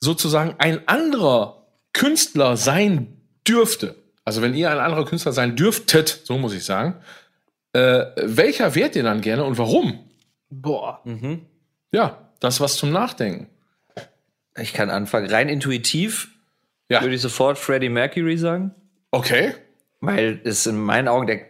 sozusagen 0.00 0.54
ein 0.56 0.88
anderer 0.88 1.66
Künstler 1.92 2.56
sein 2.56 3.20
dürfte, 3.46 3.94
also 4.24 4.40
wenn 4.40 4.54
ihr 4.54 4.70
ein 4.70 4.78
anderer 4.78 5.04
Künstler 5.04 5.32
sein 5.32 5.54
dürftet, 5.54 6.22
so 6.24 6.38
muss 6.38 6.54
ich 6.54 6.64
sagen, 6.64 6.96
äh, 7.74 8.06
welcher 8.16 8.74
wärt 8.74 8.96
ihr 8.96 9.02
dann 9.02 9.20
gerne 9.20 9.44
und 9.44 9.58
warum? 9.58 10.08
Boah. 10.48 11.02
Ja, 11.92 12.30
das 12.40 12.54
ist 12.54 12.60
was 12.62 12.76
zum 12.76 12.90
Nachdenken. 12.90 13.50
Ich 14.56 14.72
kann 14.72 14.88
anfangen. 14.88 15.30
Rein 15.30 15.50
intuitiv 15.50 16.31
Ja, 16.88 17.00
würde 17.02 17.14
ich 17.14 17.20
sofort 17.22 17.58
Freddie 17.58 17.88
Mercury 17.88 18.36
sagen. 18.36 18.74
okay. 19.10 19.54
Weil 20.04 20.40
es 20.42 20.66
in 20.66 20.80
meinen 20.80 21.06
Augen 21.06 21.28
der, 21.28 21.42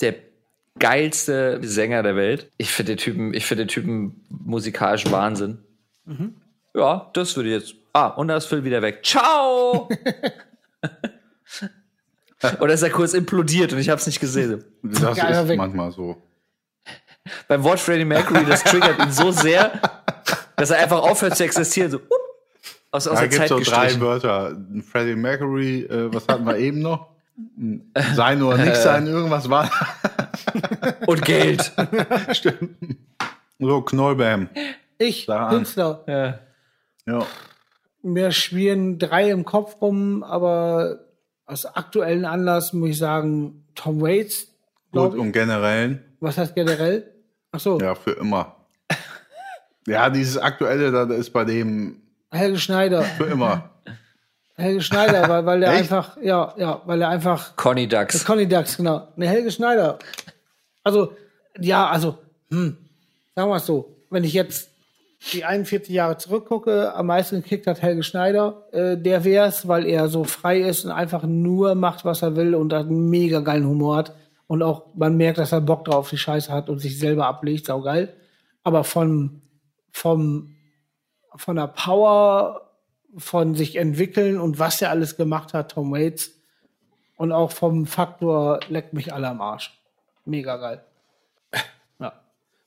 der 0.00 0.14
geilste 0.78 1.58
Sänger 1.62 2.04
der 2.04 2.14
Welt. 2.14 2.48
Ich 2.56 2.70
finde 2.70 2.92
den 2.92 2.98
Typen, 2.98 3.34
ich 3.34 3.44
finde 3.44 3.64
den 3.64 3.68
Typen 3.68 4.24
musikalisch 4.28 5.10
Wahnsinn. 5.10 5.58
Ja, 6.74 7.10
das 7.14 7.34
würde 7.36 7.48
ich 7.48 7.60
jetzt. 7.60 7.74
Ah, 7.92 8.06
und 8.06 8.28
da 8.28 8.36
ist 8.36 8.46
Phil 8.46 8.62
wieder 8.62 8.82
weg. 8.82 9.04
Ciao! 9.04 9.88
Oder 12.60 12.74
ist 12.74 12.82
er 12.82 12.90
kurz 12.90 13.14
implodiert 13.14 13.72
und 13.72 13.80
ich 13.80 13.88
habe 13.88 13.98
es 14.00 14.06
nicht 14.06 14.20
gesehen. 14.20 14.64
Das 14.82 15.16
Geiler 15.16 15.42
ist 15.42 15.48
Weg. 15.48 15.58
manchmal 15.58 15.90
so. 15.90 16.22
Beim 17.48 17.64
Wort 17.64 17.80
Freddie 17.80 18.04
Mercury, 18.04 18.44
das 18.46 18.62
triggert 18.62 18.98
ihn 19.00 19.10
so 19.10 19.32
sehr, 19.32 19.72
dass 20.56 20.70
er 20.70 20.78
einfach 20.78 21.00
aufhört 21.00 21.36
zu 21.36 21.42
existieren. 21.44 21.90
So, 21.90 21.98
up, 21.98 22.27
aus, 22.90 23.06
aus 23.08 23.14
Da 23.14 23.20
der 23.20 23.28
gibt 23.28 23.38
Zeit 23.40 23.48
so 23.48 23.54
drei 23.56 23.64
gestrichen. 23.86 24.00
Wörter. 24.00 24.56
Freddie 24.90 25.16
Mercury, 25.16 25.82
äh, 25.82 26.12
was 26.12 26.26
hatten 26.28 26.44
wir 26.46 26.56
eben 26.58 26.80
noch? 26.80 27.08
Sein 28.14 28.42
oder 28.42 28.58
nicht 28.58 28.76
sein, 28.76 29.06
irgendwas 29.06 29.48
war. 29.48 29.70
Und 31.06 31.22
Geld. 31.24 31.72
So, 33.60 33.82
Knollbam. 33.82 34.48
Ich, 34.98 35.26
Da. 35.26 35.48
Künstler. 35.48 36.04
Ja. 36.06 36.38
Ja. 37.06 37.26
Mir 38.02 38.30
schwirren 38.30 38.98
drei 39.00 39.30
im 39.30 39.44
Kopf 39.44 39.80
rum, 39.80 40.22
aber 40.22 41.00
aus 41.44 41.66
aktuellen 41.66 42.24
Anlass 42.24 42.72
muss 42.72 42.90
ich 42.90 42.98
sagen, 42.98 43.64
Tom 43.74 44.00
Waits, 44.00 44.48
Gut, 44.92 45.14
ich. 45.14 45.20
und 45.20 45.32
generell, 45.32 46.04
Was 46.20 46.38
heißt 46.38 46.54
generell? 46.54 47.12
Ach 47.50 47.58
so, 47.60 47.80
ja, 47.80 47.94
für 47.96 48.12
immer. 48.12 48.54
Ja, 49.88 50.08
dieses 50.10 50.38
aktuelle, 50.38 50.92
das 50.92 51.10
ist 51.18 51.30
bei 51.30 51.44
dem 51.44 52.00
Helge 52.30 52.58
Schneider. 52.58 53.02
für 53.02 53.24
immer. 53.24 53.70
Helge 54.56 54.82
Schneider, 54.82 55.28
weil, 55.28 55.46
weil 55.46 55.60
der 55.60 55.70
Echt? 55.70 55.80
einfach, 55.82 56.16
ja, 56.20 56.52
ja, 56.56 56.82
weil 56.84 57.00
er 57.00 57.08
einfach 57.08 57.54
Conny 57.56 57.86
Das 57.86 58.08
Ducks. 58.08 58.24
Conny 58.24 58.46
Ducks, 58.48 58.76
genau. 58.76 59.08
Ne, 59.16 59.28
Helge 59.28 59.50
Schneider. 59.52 59.98
Also, 60.82 61.12
ja, 61.58 61.86
also, 61.88 62.18
hm, 62.50 62.76
sagen 63.34 63.50
wir 63.50 63.56
es 63.56 63.66
so. 63.66 63.96
Wenn 64.10 64.24
ich 64.24 64.32
jetzt 64.32 64.70
die 65.32 65.44
41 65.44 65.92
Jahre 65.94 66.16
zurückgucke, 66.16 66.94
am 66.94 67.06
meisten 67.06 67.42
gekickt 67.42 67.66
hat 67.66 67.82
Helge 67.82 68.02
Schneider, 68.02 68.64
äh, 68.72 68.96
der 68.96 69.24
wär's, 69.24 69.68
weil 69.68 69.86
er 69.86 70.08
so 70.08 70.24
frei 70.24 70.60
ist 70.60 70.84
und 70.84 70.90
einfach 70.90 71.22
nur 71.22 71.74
macht, 71.74 72.04
was 72.04 72.22
er 72.22 72.36
will 72.36 72.54
und 72.54 72.72
hat 72.72 72.86
einen 72.86 73.10
mega 73.10 73.40
geilen 73.40 73.66
Humor 73.66 73.96
hat. 73.96 74.14
Und 74.48 74.62
auch 74.62 74.86
man 74.94 75.16
merkt, 75.16 75.38
dass 75.38 75.52
er 75.52 75.60
Bock 75.60 75.84
drauf 75.84 75.96
auf 75.96 76.10
die 76.10 76.18
Scheiße 76.18 76.52
hat 76.52 76.68
und 76.68 76.78
sich 76.78 76.98
selber 76.98 77.26
ablegt, 77.26 77.66
saugeil. 77.66 78.12
Aber 78.64 78.82
von, 78.82 79.42
vom, 79.92 80.54
von 81.36 81.56
der 81.56 81.68
Power, 81.68 82.72
von 83.16 83.54
sich 83.54 83.76
entwickeln 83.76 84.38
und 84.38 84.58
was 84.58 84.82
er 84.82 84.90
alles 84.90 85.16
gemacht 85.16 85.54
hat, 85.54 85.72
Tom 85.72 85.92
Waits, 85.92 86.34
und 87.16 87.32
auch 87.32 87.50
vom 87.50 87.86
Faktor 87.86 88.60
leckt 88.68 88.92
mich 88.92 89.12
alle 89.12 89.28
am 89.28 89.40
Arsch. 89.40 89.76
Mega 90.24 90.56
geil. 90.56 90.84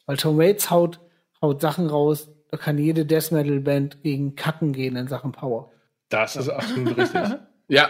Weil 0.06 0.18
Tom 0.18 0.38
Waits 0.38 0.70
haut, 0.70 1.00
haut 1.42 1.62
Sachen 1.62 1.88
raus, 1.88 2.30
da 2.50 2.58
kann 2.58 2.78
jede 2.78 3.06
Death 3.06 3.32
Metal 3.32 3.62
Band 3.62 4.04
gegen 4.04 4.36
Kacken 4.36 4.74
gehen 4.74 4.98
in 4.98 5.08
Sachen 5.08 5.32
Power. 5.32 5.72
Das 6.10 6.36
ist 6.36 6.50
absolut 6.50 6.98
richtig. 6.98 7.22
Ja, 7.68 7.90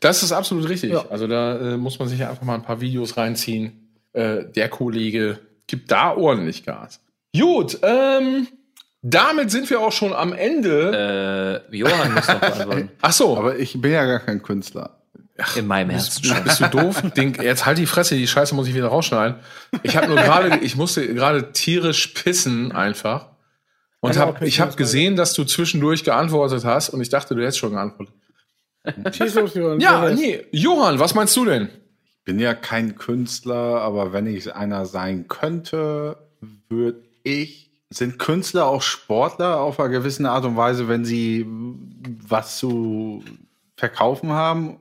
das 0.00 0.24
ist 0.24 0.32
absolut 0.32 0.68
richtig. 0.68 0.90
Ja. 0.90 1.04
Also 1.08 1.28
da 1.28 1.74
äh, 1.74 1.76
muss 1.76 2.00
man 2.00 2.08
sich 2.08 2.18
ja 2.18 2.28
einfach 2.28 2.42
mal 2.42 2.56
ein 2.56 2.64
paar 2.64 2.80
Videos 2.80 3.16
reinziehen. 3.16 3.92
Äh, 4.12 4.46
der 4.46 4.68
Kollege 4.68 5.38
gibt 5.68 5.92
da 5.92 6.16
ordentlich 6.16 6.64
Gas. 6.64 7.00
Gut, 7.32 7.78
ähm, 7.82 8.48
damit 9.02 9.50
sind 9.50 9.68
wir 9.68 9.80
auch 9.80 9.92
schon 9.92 10.12
am 10.12 10.32
Ende. 10.32 11.62
Äh, 11.70 11.76
Johann 11.76 12.14
muss 12.14 12.28
noch 12.28 12.40
beantworten. 12.40 12.90
Ach 13.00 13.12
so, 13.12 13.36
Aber 13.36 13.58
ich 13.58 13.80
bin 13.80 13.92
ja 13.92 14.04
gar 14.06 14.20
kein 14.20 14.42
Künstler. 14.42 14.98
In 15.56 15.66
meinem 15.66 15.90
Herzen 15.90 16.24
schon. 16.24 16.44
bist 16.44 16.60
du 16.60 16.68
doof? 16.68 17.02
Den, 17.16 17.34
jetzt 17.34 17.66
halt 17.66 17.78
die 17.78 17.86
Fresse, 17.86 18.14
die 18.14 18.26
Scheiße 18.26 18.54
muss 18.54 18.68
ich 18.68 18.74
wieder 18.74 18.88
rausschneiden. 18.88 19.36
Ich 19.82 19.96
habe 19.96 20.06
nur 20.06 20.16
gerade, 20.16 20.58
ich 20.58 20.76
musste 20.76 21.12
gerade 21.14 21.52
tierisch 21.52 22.08
pissen 22.08 22.72
einfach. 22.72 23.28
Und 24.00 24.18
hab, 24.18 24.42
ich 24.42 24.60
habe 24.60 24.74
gesehen, 24.76 25.16
dass 25.16 25.32
du 25.32 25.44
zwischendurch 25.44 26.04
geantwortet 26.04 26.64
hast 26.64 26.90
und 26.90 27.00
ich 27.00 27.08
dachte, 27.08 27.34
du 27.34 27.42
hättest 27.42 27.58
schon 27.58 27.72
geantwortet. 27.72 28.14
Schieß 29.12 29.34
los, 29.34 29.54
Johann. 29.54 29.80
Ja, 29.80 30.10
nee. 30.10 30.44
Johann, 30.50 30.98
was 30.98 31.14
meinst 31.14 31.36
du 31.36 31.44
denn? 31.44 31.68
bin 32.24 32.38
ja 32.38 32.54
kein 32.54 32.96
Künstler, 32.96 33.80
aber 33.80 34.12
wenn 34.12 34.26
ich 34.26 34.54
einer 34.54 34.86
sein 34.86 35.28
könnte, 35.28 36.16
würde 36.68 37.02
ich. 37.24 37.71
Sind 37.92 38.18
Künstler 38.18 38.66
auch 38.66 38.82
Sportler 38.82 39.60
auf 39.60 39.78
eine 39.80 39.90
gewisse 39.90 40.28
Art 40.28 40.44
und 40.44 40.56
Weise, 40.56 40.88
wenn 40.88 41.04
sie 41.04 41.46
was 42.26 42.58
zu 42.58 43.22
verkaufen 43.76 44.30
haben? 44.32 44.76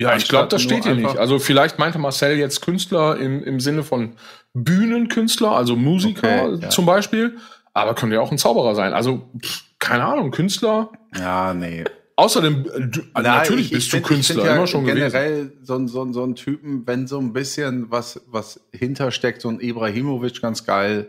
Ja, 0.00 0.16
ich 0.16 0.28
glaube, 0.28 0.48
das 0.48 0.62
steht 0.62 0.84
hier 0.84 0.94
nicht. 0.94 1.16
Also 1.18 1.38
vielleicht 1.38 1.78
meinte 1.78 1.98
Marcel 1.98 2.36
jetzt 2.36 2.60
Künstler 2.62 3.16
im, 3.18 3.42
im 3.44 3.60
Sinne 3.60 3.82
von 3.84 4.14
Bühnenkünstler, 4.54 5.52
also 5.52 5.76
Musiker 5.76 6.44
Okay, 6.52 6.58
ja. 6.62 6.70
zum 6.70 6.86
Beispiel. 6.86 7.36
Aber 7.72 7.94
könnte 7.94 8.14
ja 8.16 8.20
auch 8.20 8.30
ein 8.30 8.38
Zauberer 8.38 8.74
sein. 8.76 8.92
Also, 8.92 9.28
pff, 9.44 9.62
keine 9.80 10.04
Ahnung, 10.04 10.30
Künstler. 10.30 10.90
Ja, 11.18 11.52
nee. 11.54 11.84
Außerdem, 12.16 12.62
du, 12.64 13.00
Nein, 13.14 13.22
natürlich 13.24 13.66
ich- 13.66 13.72
bist 13.72 13.86
ich 13.86 13.90
du 13.90 13.96
find- 13.96 14.20
ich 14.20 14.28
Künstler, 14.28 14.44
ja 14.46 14.54
immer 14.56 14.66
schon 14.68 14.84
gewesen. 14.84 15.10
generell 15.10 15.52
so, 15.62 15.74
ein- 15.74 15.88
so, 15.88 16.12
so 16.12 16.22
ein 16.24 16.36
Typen, 16.36 16.86
wenn 16.86 17.08
so 17.08 17.18
ein 17.18 17.32
bisschen 17.32 17.90
was, 17.90 18.20
was 18.28 18.60
hintersteckt, 18.72 19.40
so 19.40 19.48
ein 19.48 19.60
Ibrahimovic 19.60 20.40
ganz 20.40 20.64
geil, 20.64 21.08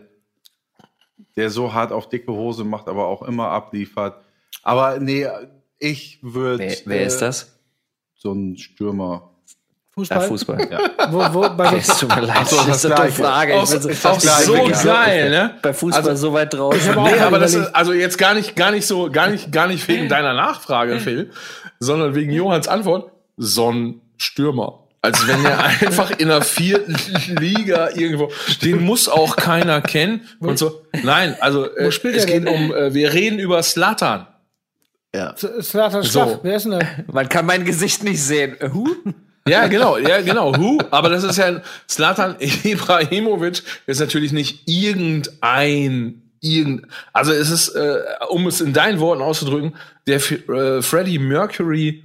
der 1.36 1.50
so 1.50 1.72
hart 1.72 1.92
auf 1.92 2.08
dicke 2.08 2.32
Hose 2.32 2.64
macht, 2.64 2.88
aber 2.88 3.06
auch 3.06 3.22
immer 3.22 3.48
abliefert. 3.48 4.16
Aber 4.62 4.98
nee, 4.98 5.26
ich 5.78 6.18
würde. 6.22 6.64
Wer, 6.64 6.76
wer 6.86 7.02
ist 7.06 7.18
das? 7.20 7.58
So 8.14 8.32
ein 8.32 8.56
Stürmer. 8.56 9.30
Fußball? 9.92 10.20
Ja, 10.20 10.28
Fußball. 10.28 10.68
Wo, 11.10 11.18
wo, 11.34 11.56
bei 11.56 11.76
Es 11.78 11.98
tut 11.98 12.14
mir 12.14 12.20
leid, 12.22 12.46
so, 12.48 12.56
das 12.56 12.66
das 12.66 12.84
ist 12.84 12.92
eine. 12.92 13.10
Frage. 13.10 13.54
Auch, 13.54 13.62
Ich 13.64 13.70
bin 13.70 13.80
so, 13.94 14.08
auch 14.10 14.18
ich 14.18 14.62
bin 14.64 14.74
so 14.74 14.88
geil, 14.88 15.30
ne? 15.30 15.54
Bei 15.62 15.72
Fußball 15.72 16.02
Also- 16.10 16.28
so 16.28 16.32
weit 16.34 16.52
draußen. 16.52 16.90
hab 16.90 16.96
auch- 16.98 17.10
Nee, 17.10 17.18
aber 17.18 17.38
das 17.38 17.54
ist 17.54 17.74
also 17.74 17.94
jetzt 17.94 18.18
gar 18.18 18.34
nicht, 18.34 18.56
gar 18.56 18.72
nicht 18.72 18.86
so, 18.86 19.10
gar 19.10 19.28
nicht, 19.30 19.52
gar 19.52 19.68
nicht 19.68 19.88
wegen 19.88 20.08
deiner 20.10 20.34
Nachfrage, 20.34 21.00
Phil, 21.00 21.30
sondern 21.78 22.14
wegen 22.14 22.30
Johanns 22.32 22.68
Antwort. 22.68 23.10
So 23.38 23.70
ein 23.72 24.02
Stürmer. 24.18 24.85
Als 25.06 25.24
wenn 25.28 25.44
er 25.44 25.64
einfach 25.64 26.10
in 26.18 26.26
der 26.26 26.42
vierten 26.42 26.96
Liga 27.38 27.90
irgendwo, 27.94 28.32
den 28.60 28.82
muss 28.82 29.08
auch 29.08 29.36
keiner 29.36 29.80
kennen 29.80 30.22
und 30.40 30.58
so. 30.58 30.82
Nein, 31.04 31.36
also 31.38 31.72
äh, 31.76 31.92
spielt 31.92 32.16
es 32.16 32.26
geht 32.26 32.44
denn? 32.44 32.48
um, 32.48 32.74
äh, 32.74 32.92
wir 32.92 33.12
reden 33.12 33.38
über 33.38 33.62
Slatan. 33.62 34.26
Slatan 35.14 36.02
Schlag, 36.02 36.28
So. 36.28 36.40
wer 36.42 36.56
ist 36.56 36.64
denn 36.64 36.72
da? 36.72 36.80
Man 37.12 37.28
kann 37.28 37.46
mein 37.46 37.64
Gesicht 37.64 38.02
nicht 38.02 38.20
sehen. 38.20 38.56
Huh? 38.74 38.88
Ja, 39.48 39.68
genau, 39.68 39.96
ja, 39.96 40.20
genau. 40.22 40.52
Who? 40.56 40.78
Aber 40.90 41.08
das 41.08 41.22
ist 41.22 41.36
ja 41.38 41.62
Slatan 41.88 42.34
Ibrahimovic 42.64 43.62
ist 43.86 44.00
natürlich 44.00 44.32
nicht 44.32 44.64
irgendein 44.66 46.22
irgend 46.40 46.86
also 47.12 47.32
es 47.32 47.50
ist 47.50 47.68
äh, 47.76 48.00
um 48.28 48.48
es 48.48 48.60
in 48.60 48.72
deinen 48.72 48.98
Worten 48.98 49.22
auszudrücken, 49.22 49.76
der 50.08 50.16
F 50.16 50.32
äh, 50.48 50.82
Freddie 50.82 51.20
Mercury 51.20 52.02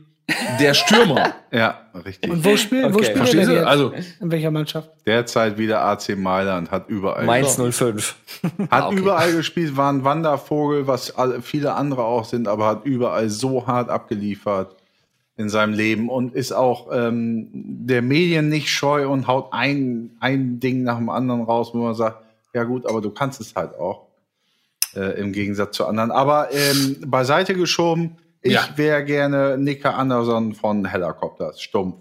der 0.59 0.73
Stürmer. 0.73 1.33
Ja, 1.53 1.81
richtig. 2.05 2.31
Und 2.31 2.45
wo 2.45 2.55
spielt, 2.55 2.93
wo 2.93 2.99
Okay. 2.99 3.07
spielt 3.07 3.09
er 3.09 3.17
Verstehst 3.17 3.47
denn 3.49 3.55
du? 3.55 3.59
jetzt? 3.59 3.67
Also 3.67 3.93
In 4.21 4.31
welcher 4.31 4.51
Mannschaft? 4.51 4.89
Derzeit 5.05 5.57
wieder 5.57 5.81
AC 5.83 6.15
Mailand, 6.17 6.71
hat 6.71 6.87
überall, 6.87 7.25
Mainz 7.25 7.57
05. 7.59 8.15
hat 8.41 8.51
Ah, 8.69 8.87
okay. 8.87 8.95
überall 8.99 9.33
gespielt, 9.33 9.75
war 9.75 9.91
ein 9.91 10.05
Wandervogel, 10.05 10.87
was 10.87 11.13
alle, 11.17 11.41
viele 11.41 11.73
andere 11.73 12.05
auch 12.05 12.23
sind, 12.23 12.47
aber 12.47 12.67
hat 12.67 12.85
überall 12.85 13.29
so 13.29 13.67
hart 13.67 13.89
abgeliefert 13.89 14.77
in 15.35 15.49
seinem 15.49 15.73
Leben 15.73 16.07
und 16.07 16.33
ist 16.35 16.53
auch 16.53 16.87
ähm, 16.93 17.49
der 17.51 18.01
Medien 18.01 18.47
nicht 18.47 18.69
scheu 18.69 19.09
und 19.09 19.27
haut 19.27 19.49
ein, 19.51 20.11
ein 20.21 20.61
Ding 20.61 20.83
nach 20.83 20.97
dem 20.99 21.09
anderen 21.09 21.41
raus, 21.43 21.71
wo 21.73 21.79
man 21.79 21.95
sagt, 21.95 22.23
ja 22.53 22.63
gut, 22.63 22.85
aber 22.85 23.01
du 23.01 23.09
kannst 23.09 23.41
es 23.41 23.55
halt 23.55 23.75
auch. 23.77 24.07
Äh, 24.95 25.19
Im 25.19 25.33
Gegensatz 25.33 25.75
zu 25.75 25.85
anderen. 25.85 26.11
Aber 26.11 26.47
ähm, 26.53 26.97
beiseite 27.07 27.55
geschoben, 27.55 28.15
ich 28.41 28.53
Ja. 28.53 28.67
wäre 28.75 29.03
gerne 29.03 29.57
Nicker 29.57 29.97
Anderson 29.97 30.53
von 30.53 30.85
Helicopters, 30.85 31.61
stumpf. 31.61 31.97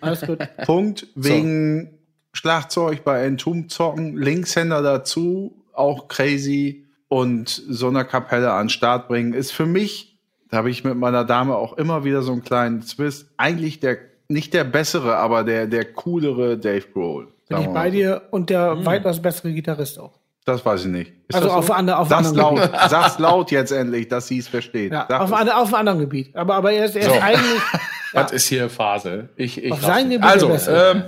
Alles 0.00 0.20
gut. 0.22 0.38
Punkt. 0.66 1.06
Wegen 1.14 1.98
Schlagzeug 2.32 3.04
bei 3.04 3.24
Entomb 3.24 3.70
zocken, 3.70 4.16
Linkshänder 4.16 4.82
dazu, 4.82 5.64
auch 5.72 6.08
crazy. 6.08 6.86
Und 7.08 7.48
so 7.50 7.88
eine 7.88 8.06
Kapelle 8.06 8.52
an 8.52 8.64
den 8.64 8.70
Start 8.70 9.06
bringen, 9.08 9.34
ist 9.34 9.52
für 9.52 9.66
mich, 9.66 10.18
da 10.48 10.56
habe 10.58 10.70
ich 10.70 10.82
mit 10.82 10.96
meiner 10.96 11.24
Dame 11.24 11.56
auch 11.56 11.74
immer 11.74 12.04
wieder 12.04 12.22
so 12.22 12.32
einen 12.32 12.42
kleinen 12.42 12.80
Twist, 12.80 13.28
eigentlich 13.36 13.80
der, 13.80 13.98
nicht 14.28 14.54
der 14.54 14.64
bessere, 14.64 15.16
aber 15.16 15.44
der, 15.44 15.66
der 15.66 15.84
coolere 15.92 16.56
Dave 16.56 16.86
Grohl. 16.90 17.28
Bin 17.48 17.58
ich 17.58 17.66
bei 17.66 17.72
mal. 17.72 17.90
dir 17.90 18.22
und 18.30 18.48
der 18.48 18.82
weitaus 18.86 19.20
bessere 19.20 19.52
Gitarrist 19.52 19.98
auch. 19.98 20.21
Das 20.44 20.64
weiß 20.64 20.80
ich 20.82 20.86
nicht. 20.88 21.12
Ist 21.28 21.36
Also 21.36 21.48
das 21.48 21.56
auf 21.56 21.70
ander- 21.70 21.98
auf 22.00 22.08
Sag's 22.08 22.28
anderen- 22.28 22.56
laut, 22.56 22.70
sag's 22.90 23.18
laut 23.18 23.50
jetzt 23.52 23.70
endlich, 23.70 24.08
dass 24.08 24.26
sie 24.26 24.38
es 24.38 24.48
versteht. 24.48 24.92
Ja, 24.92 25.06
auf, 25.20 25.32
einem- 25.32 25.50
auf 25.50 25.68
einem 25.68 25.74
anderen 25.76 25.98
Gebiet. 26.00 26.34
Aber, 26.36 26.54
aber 26.56 26.72
er 26.72 26.86
ist, 26.86 26.96
er 26.96 27.02
ist 27.02 27.14
So. 27.14 27.20
eigentlich. 27.20 27.62
was 28.12 28.32
ist 28.32 28.46
hier 28.46 28.68
Phase? 28.68 29.28
Ich, 29.36 29.62
ich 29.62 29.72
Auf 29.72 29.80
sein. 29.82 30.10
Gebiet 30.10 30.24
Also, 30.28 30.50
ähm, 30.68 31.04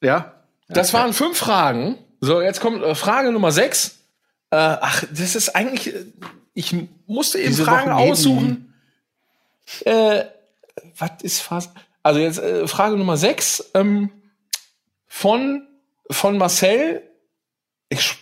ja? 0.00 0.32
das 0.68 0.92
waren 0.94 1.12
fünf 1.12 1.36
Fragen. 1.38 1.98
So, 2.20 2.40
jetzt 2.40 2.60
kommt 2.60 2.82
äh, 2.84 2.94
Frage 2.94 3.32
Nummer 3.32 3.50
sechs. 3.50 3.98
Äh, 4.50 4.56
ach, 4.56 5.04
das 5.10 5.34
ist 5.34 5.56
eigentlich, 5.56 5.92
äh, 5.94 6.04
ich 6.54 6.74
musste 7.06 7.38
eben 7.38 7.48
Diese 7.48 7.64
Fragen 7.64 7.90
Wochen 7.90 8.10
aussuchen. 8.10 8.74
Äh, 9.84 10.24
was 10.98 11.10
ist 11.22 11.40
Phase? 11.40 11.70
Also 12.04 12.20
jetzt 12.20 12.38
äh, 12.38 12.66
Frage 12.68 12.96
Nummer 12.96 13.16
sechs 13.16 13.70
ähm, 13.74 14.10
von, 15.08 15.66
von 16.10 16.38
Marcel. 16.38 17.02
Ich, 17.88 18.16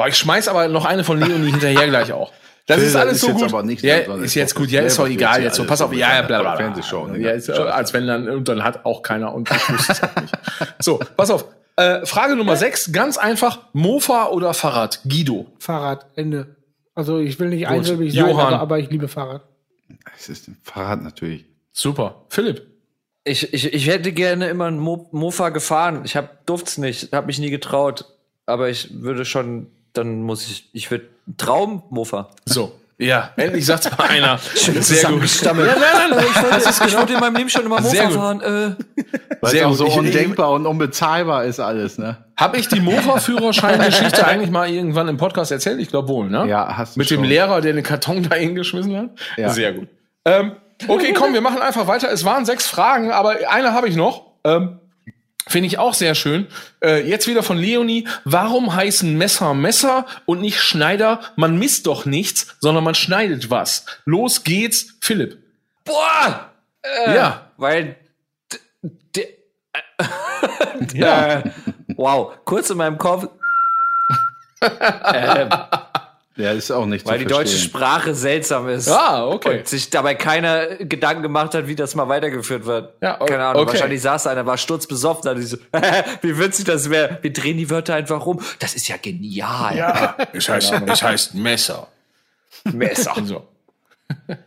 boah, 0.00 0.08
ich 0.08 0.16
schmeiß 0.16 0.48
aber 0.48 0.66
noch 0.68 0.86
eine 0.86 1.04
von 1.04 1.20
Leonie 1.20 1.50
hinterher 1.50 1.86
gleich 1.86 2.10
auch. 2.10 2.32
Das 2.64 2.78
Phil, 2.78 2.86
ist 2.86 2.94
das 2.94 3.02
alles 3.02 3.14
ist 3.16 3.20
so 3.20 3.26
jetzt 3.28 3.36
gut. 3.36 3.48
aber 3.50 3.62
nicht 3.64 3.82
ja, 3.82 3.96
ist 3.96 4.24
ist 4.24 4.34
jetzt 4.34 4.54
gut. 4.54 4.70
Ja, 4.70 4.80
ist 4.80 4.98
doch 4.98 5.06
egal 5.06 5.42
jetzt. 5.42 5.56
So, 5.56 5.64
pass 5.66 5.82
auf. 5.82 5.92
Ja, 5.92 6.14
ja, 6.14 6.22
bla, 6.22 6.40
bla, 6.40 6.52
bla. 6.52 6.56
Fernsehshow? 6.56 7.14
Ja, 7.16 7.32
ist, 7.32 7.50
äh, 7.50 7.52
als 7.52 7.92
wenn 7.92 8.06
dann, 8.06 8.26
und 8.30 8.48
dann 8.48 8.64
hat 8.64 8.86
auch 8.86 9.02
keiner 9.02 9.34
und 9.34 9.50
ich 9.50 9.68
wusste 9.68 9.92
es 9.92 10.02
auch 10.02 10.16
nicht. 10.16 10.32
So, 10.78 11.00
pass 11.18 11.30
auf. 11.30 11.44
Äh, 11.76 12.06
Frage 12.06 12.34
Nummer 12.34 12.56
sechs, 12.56 12.92
ganz 12.92 13.18
einfach. 13.18 13.58
Mofa 13.74 14.28
oder 14.28 14.54
Fahrrad? 14.54 15.02
Guido. 15.06 15.52
Fahrrad, 15.58 16.06
Ende. 16.16 16.56
Also 16.94 17.18
ich 17.18 17.38
will 17.38 17.50
nicht 17.50 17.68
einsilbig 17.68 18.14
sein, 18.14 18.30
Johann. 18.30 18.54
aber, 18.54 18.60
aber 18.60 18.78
ich 18.78 18.88
liebe 18.88 19.08
Fahrrad. 19.08 19.42
Es 20.16 20.30
ist 20.30 20.48
ein 20.48 20.56
Fahrrad 20.62 21.02
natürlich. 21.02 21.44
Super. 21.72 22.24
Philipp. 22.30 22.66
Ich, 23.24 23.52
ich, 23.52 23.74
ich 23.74 23.86
hätte 23.86 24.12
gerne 24.12 24.48
immer 24.48 24.66
ein 24.66 24.78
Mo 24.78 25.10
Mofa 25.12 25.50
gefahren. 25.50 26.02
Ich 26.04 26.16
hab, 26.16 26.46
durft's 26.46 26.78
nicht, 26.78 27.12
hab 27.12 27.26
mich 27.26 27.38
nie 27.38 27.50
getraut. 27.50 28.06
Aber 28.46 28.70
ich 28.70 29.02
würde 29.02 29.24
schon, 29.24 29.68
dann 29.92 30.22
muss 30.22 30.46
ich, 30.46 30.68
ich 30.72 30.90
würde 30.90 31.06
Traum-Mofa. 31.36 32.30
So. 32.44 32.72
Ja, 32.98 33.30
endlich 33.36 33.64
sagt's 33.64 33.90
mal 33.96 34.04
einer. 34.10 34.38
Sehr 34.54 35.08
gut. 35.10 35.40
Ja, 35.42 35.54
nein, 35.54 35.66
nein, 36.10 36.18
Ich 36.18 36.42
wollte, 36.42 36.84
ich 36.86 36.96
wollte 36.98 37.12
in 37.14 37.20
meinem 37.20 37.36
Leben 37.36 37.48
schon 37.48 37.64
immer 37.64 37.80
Sehr 37.82 38.04
Mofa 38.08 38.18
fahren. 38.20 38.40
Äh, 38.42 38.74
Weil 39.40 39.50
Sehr 39.50 39.62
es 39.66 39.72
auch 39.72 39.74
so 39.74 39.86
Ich- 39.86 39.96
undenkbar 39.96 40.50
und 40.52 40.66
unbezahlbar 40.66 41.44
ist 41.44 41.60
alles, 41.60 41.96
ne? 41.96 42.18
Habe 42.36 42.58
ich 42.58 42.68
die 42.68 42.80
Mofa-Führerschein-Geschichte 42.80 44.26
eigentlich 44.26 44.50
mal 44.50 44.68
irgendwann 44.68 45.08
im 45.08 45.16
Podcast 45.16 45.50
erzählt? 45.50 45.80
Ich 45.80 45.88
glaube 45.88 46.08
wohl, 46.08 46.28
ne? 46.28 46.46
Ja, 46.46 46.76
hast 46.76 46.96
du 46.96 47.00
Mit 47.00 47.10
dem 47.10 47.20
schon. 47.20 47.24
Lehrer, 47.24 47.60
der 47.62 47.72
den 47.72 47.82
Karton 47.82 48.22
da 48.28 48.36
hingeschmissen 48.36 48.94
hat? 48.96 49.10
Ja. 49.38 49.48
Sehr 49.48 49.72
gut. 49.72 49.88
Ähm, 50.26 50.52
okay, 50.86 51.14
komm, 51.14 51.32
wir 51.32 51.40
machen 51.40 51.60
einfach 51.62 51.86
weiter. 51.86 52.10
Es 52.12 52.24
waren 52.26 52.44
sechs 52.44 52.66
Fragen, 52.66 53.10
aber 53.12 53.36
eine 53.48 53.72
habe 53.72 53.88
ich 53.88 53.96
noch. 53.96 54.26
Ähm, 54.44 54.78
Finde 55.50 55.66
ich 55.66 55.78
auch 55.78 55.94
sehr 55.94 56.14
schön. 56.14 56.46
Äh, 56.80 57.08
jetzt 57.08 57.26
wieder 57.26 57.42
von 57.42 57.58
Leonie. 57.58 58.06
Warum 58.24 58.72
heißen 58.72 59.18
Messer 59.18 59.52
Messer 59.52 60.06
und 60.24 60.40
nicht 60.40 60.60
Schneider? 60.60 61.20
Man 61.34 61.58
misst 61.58 61.88
doch 61.88 62.06
nichts, 62.06 62.56
sondern 62.60 62.84
man 62.84 62.94
schneidet 62.94 63.50
was. 63.50 63.84
Los 64.04 64.44
geht's, 64.44 64.94
Philipp. 65.00 65.38
boah! 65.84 66.50
ja. 67.06 67.50
Weil 67.56 67.96
d- 68.52 68.58
d- 69.16 69.36
äh, 71.00 71.42
wow, 71.96 72.32
kurz 72.44 72.70
in 72.70 72.76
meinem 72.76 72.96
Kopf. 72.96 73.26
ähm, 74.62 75.48
Ja, 76.40 76.52
ist 76.52 76.70
auch 76.70 76.86
nicht 76.86 77.06
Weil 77.06 77.18
zu 77.18 77.24
die 77.26 77.30
deutsche. 77.32 77.56
Sprache 77.58 78.14
seltsam 78.14 78.68
ist. 78.68 78.88
Ah, 78.88 79.26
okay. 79.26 79.58
Und 79.60 79.68
sich 79.68 79.90
dabei 79.90 80.14
keiner 80.14 80.76
Gedanken 80.76 81.22
gemacht 81.22 81.54
hat, 81.54 81.66
wie 81.66 81.74
das 81.76 81.94
mal 81.94 82.08
weitergeführt 82.08 82.64
wird. 82.66 82.94
Ja, 83.02 83.20
o- 83.20 83.24
Keine 83.26 83.44
Ahnung. 83.44 83.62
okay. 83.62 83.72
Wahrscheinlich 83.72 84.02
saß 84.02 84.26
einer, 84.28 84.46
war 84.46 84.58
sturzbesoffen, 84.58 85.22
da 85.24 85.34
die 85.34 85.42
so, 85.42 85.56
wie 86.22 86.38
witzig 86.38 86.64
das 86.64 86.88
wäre. 86.90 87.18
Wir 87.22 87.32
drehen 87.32 87.56
die 87.56 87.68
Wörter 87.70 87.94
einfach 87.94 88.24
rum. 88.26 88.40
Das 88.58 88.74
ist 88.74 88.88
ja 88.88 88.96
genial. 88.96 89.76
Ja, 89.76 90.16
es 90.32 90.48
heißt, 90.48 90.72
es 90.86 91.02
heißt 91.02 91.34
Messer. 91.34 91.88
Messer. 92.64 93.14
So. 93.24 93.46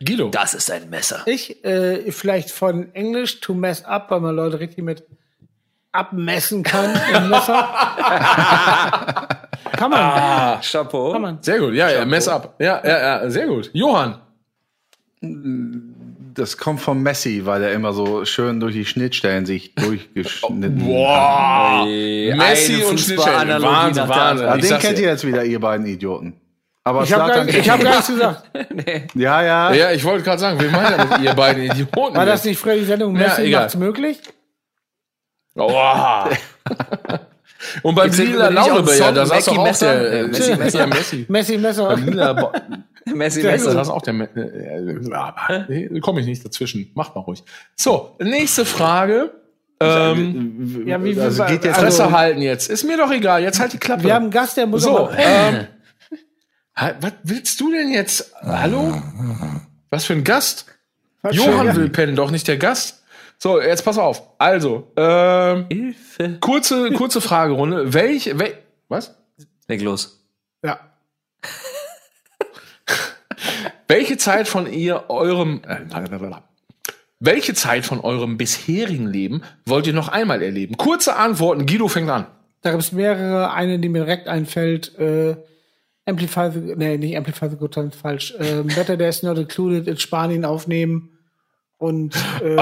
Guido. 0.04 0.28
Das 0.28 0.52
ist 0.54 0.70
ein 0.70 0.90
Messer. 0.90 1.22
Ich, 1.26 1.64
äh, 1.64 2.12
vielleicht 2.12 2.50
von 2.50 2.94
Englisch 2.94 3.40
to 3.40 3.54
mess 3.54 3.84
up, 3.84 4.10
weil 4.10 4.20
man 4.20 4.36
Leute 4.36 4.60
richtig 4.60 4.84
mit 4.84 5.04
abmessen 5.92 6.62
kann 6.62 6.98
im 7.14 7.28
Messer. 7.30 7.68
kann 9.76 9.90
man. 9.90 10.00
Ah. 10.00 10.60
Chapeau. 10.62 11.12
Kann 11.12 11.22
man. 11.22 11.38
Sehr 11.42 11.58
gut, 11.58 11.74
ja, 11.74 11.90
ja, 11.90 12.04
mess 12.04 12.28
up. 12.28 12.54
Ja, 12.58 12.80
ja, 12.84 12.98
ja, 13.22 13.30
sehr 13.30 13.46
gut. 13.46 13.70
Johann. 13.72 14.18
Das 16.34 16.58
kommt 16.58 16.80
von 16.80 17.00
Messi, 17.02 17.42
weil 17.44 17.62
er 17.62 17.72
immer 17.72 17.92
so 17.92 18.24
schön 18.24 18.58
durch 18.60 18.74
die 18.74 18.84
Schnittstellen 18.84 19.46
sich 19.46 19.74
durchgeschnitten 19.74 20.80
hat. 20.80 20.86
Boah. 20.88 21.84
Ey, 21.86 22.34
Messi 22.36 22.74
eine 22.74 22.86
und 22.86 23.00
Schnittstellen. 23.00 23.62
Wahnsinn, 23.62 24.08
Wahnsinn. 24.08 24.46
Ja, 24.46 24.56
Ich 24.56 24.68
den 24.68 24.78
kennt 24.78 24.98
ihr 24.98 25.08
jetzt 25.08 25.26
wieder, 25.26 25.44
ihr 25.44 25.60
beiden 25.60 25.86
Idioten. 25.86 26.34
Aber 26.86 27.04
Ich 27.04 27.12
habe 27.14 27.32
gar, 27.32 27.48
ich 27.48 27.70
hab 27.70 27.80
gar 27.80 27.90
nichts 27.92 28.08
gesagt. 28.08 28.50
ja, 29.14 29.42
ja, 29.42 29.72
Ja, 29.72 29.92
ich 29.92 30.04
wollte 30.04 30.22
gerade 30.24 30.38
sagen, 30.40 30.60
wen 30.60 30.70
meint 30.70 30.90
ihr 30.98 31.04
mit 31.04 31.20
ihr 31.20 31.34
beiden 31.34 31.62
Idioten? 31.62 32.16
War 32.16 32.26
das 32.26 32.44
nicht 32.44 32.58
Freddy 32.58 32.84
Sendung 32.84 33.14
Ja, 33.16 33.28
Messi 33.28 33.42
egal. 33.42 33.62
macht's 33.62 33.76
möglich? 33.76 34.18
Oh. 35.54 35.70
Und 37.82 37.94
beim 37.94 38.10
Lila 38.10 38.48
Launebeer, 38.48 38.94
Song, 38.94 39.14
da 39.14 39.26
saß 39.26 39.48
auch 39.48 39.62
Messer? 39.64 39.94
der 39.94 40.12
Äh, 40.12 40.20
äh, 40.20 40.26
Messi 40.28 40.56
Messer? 40.56 40.78
Ja, 40.80 40.86
Messi. 40.86 41.24
Messi 41.28 41.58
Messer. 41.58 41.88
Beim 41.88 42.06
Lila 42.06 42.32
Bo- 42.32 42.52
Messi 43.14 43.40
Sehr 43.42 43.50
Da 43.52 43.56
Messer. 43.58 43.72
saß 43.72 43.88
auch 43.90 44.02
der 44.02 44.12
Me 44.14 44.24
äh, 44.34 46.00
komme 46.00 46.20
ich 46.20 46.26
nicht 46.26 46.44
dazwischen. 46.44 46.90
Macht 46.94 47.14
mal 47.14 47.20
ruhig. 47.22 47.42
So, 47.76 48.16
nächste 48.20 48.64
Frage. 48.64 49.32
Ähm, 49.80 50.84
Ja, 50.86 51.02
wie- 51.02 51.16
wie- 51.16 51.20
also 51.20 51.44
geht 51.44 51.64
jetzt 51.64 51.78
Fresse 51.78 52.04
Also- 52.04 52.16
halten 52.16 52.40
jetzt. 52.42 52.70
Ist 52.70 52.84
mir 52.84 52.96
doch 52.96 53.10
egal. 53.10 53.42
Jetzt 53.42 53.60
halt 53.60 53.72
die 53.72 53.78
Klappe. 53.78 54.04
Wir 54.04 54.14
haben 54.14 54.24
einen 54.24 54.30
Gast, 54.30 54.56
der 54.56 54.66
muss 54.66 54.82
So, 54.82 55.08
ähm, 55.16 55.66
ha- 56.76 56.94
was 57.00 57.12
willst 57.24 57.60
du 57.60 57.70
denn 57.72 57.90
jetzt? 57.90 58.32
Hallo? 58.42 59.00
Was 59.90 60.04
für 60.06 60.14
ein 60.14 60.24
Gast? 60.24 60.66
Johann 61.30 61.66
Ja. 61.68 61.76
will 61.76 61.88
pennen, 61.88 62.16
doch 62.16 62.30
nicht 62.30 62.46
der 62.48 62.56
Gast. 62.58 63.02
So, 63.44 63.60
jetzt 63.60 63.84
pass 63.84 63.98
auf. 63.98 64.22
Also, 64.38 64.90
ähm, 64.96 65.66
Hilfe. 65.70 66.38
kurze, 66.40 66.92
kurze 66.92 67.20
Fragerunde. 67.20 67.92
Welche, 67.92 68.38
wel, 68.38 68.54
was? 68.88 69.14
Leg 69.68 69.82
los. 69.82 70.24
Ja. 70.64 70.80
Welche 73.86 74.16
Zeit 74.16 74.48
von 74.48 74.66
ihr 74.66 75.10
eurem, 75.10 75.60
äh, 75.68 75.80
welche 77.20 77.52
Zeit 77.52 77.84
von 77.84 78.00
eurem 78.00 78.38
bisherigen 78.38 79.08
Leben 79.08 79.42
wollt 79.66 79.86
ihr 79.86 79.92
noch 79.92 80.08
einmal 80.08 80.40
erleben? 80.40 80.78
Kurze 80.78 81.16
Antworten. 81.16 81.66
Guido 81.66 81.88
fängt 81.88 82.08
an. 82.08 82.26
Da 82.62 82.70
gibt 82.70 82.82
es 82.82 82.92
mehrere. 82.92 83.52
Eine, 83.52 83.78
die 83.78 83.90
mir 83.90 84.06
direkt 84.06 84.26
einfällt. 84.26 84.98
Äh, 84.98 85.36
Amplify 86.06 86.50
the, 86.50 86.60
nee, 86.76 86.96
nicht 86.96 87.14
Amplify 87.14 87.50
the 87.50 87.56
Good 87.56 87.94
falsch. 87.94 88.34
Äh, 88.38 88.62
Better 88.62 88.96
Days 88.96 89.22
Not 89.22 89.36
Included 89.36 89.86
in 89.86 89.98
Spanien 89.98 90.46
aufnehmen. 90.46 91.10
Und 91.76 92.16
äh, 92.42 92.56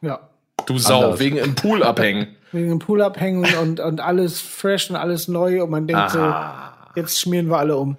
ja, 0.00 0.20
Du 0.66 0.78
Sau, 0.78 1.04
Anders. 1.04 1.20
wegen 1.20 1.36
im 1.36 1.54
Pool 1.54 1.82
abhängen. 1.82 2.36
wegen 2.52 2.68
dem 2.70 2.78
Pool 2.80 3.00
abhängen 3.00 3.46
und, 3.60 3.80
und 3.80 4.00
alles 4.00 4.40
fresh 4.40 4.90
und 4.90 4.96
alles 4.96 5.28
neu. 5.28 5.62
Und 5.62 5.70
man 5.70 5.86
denkt 5.86 6.10
so, 6.10 6.34
jetzt 6.96 7.20
schmieren 7.20 7.48
wir 7.48 7.58
alle 7.58 7.76
um. 7.76 7.96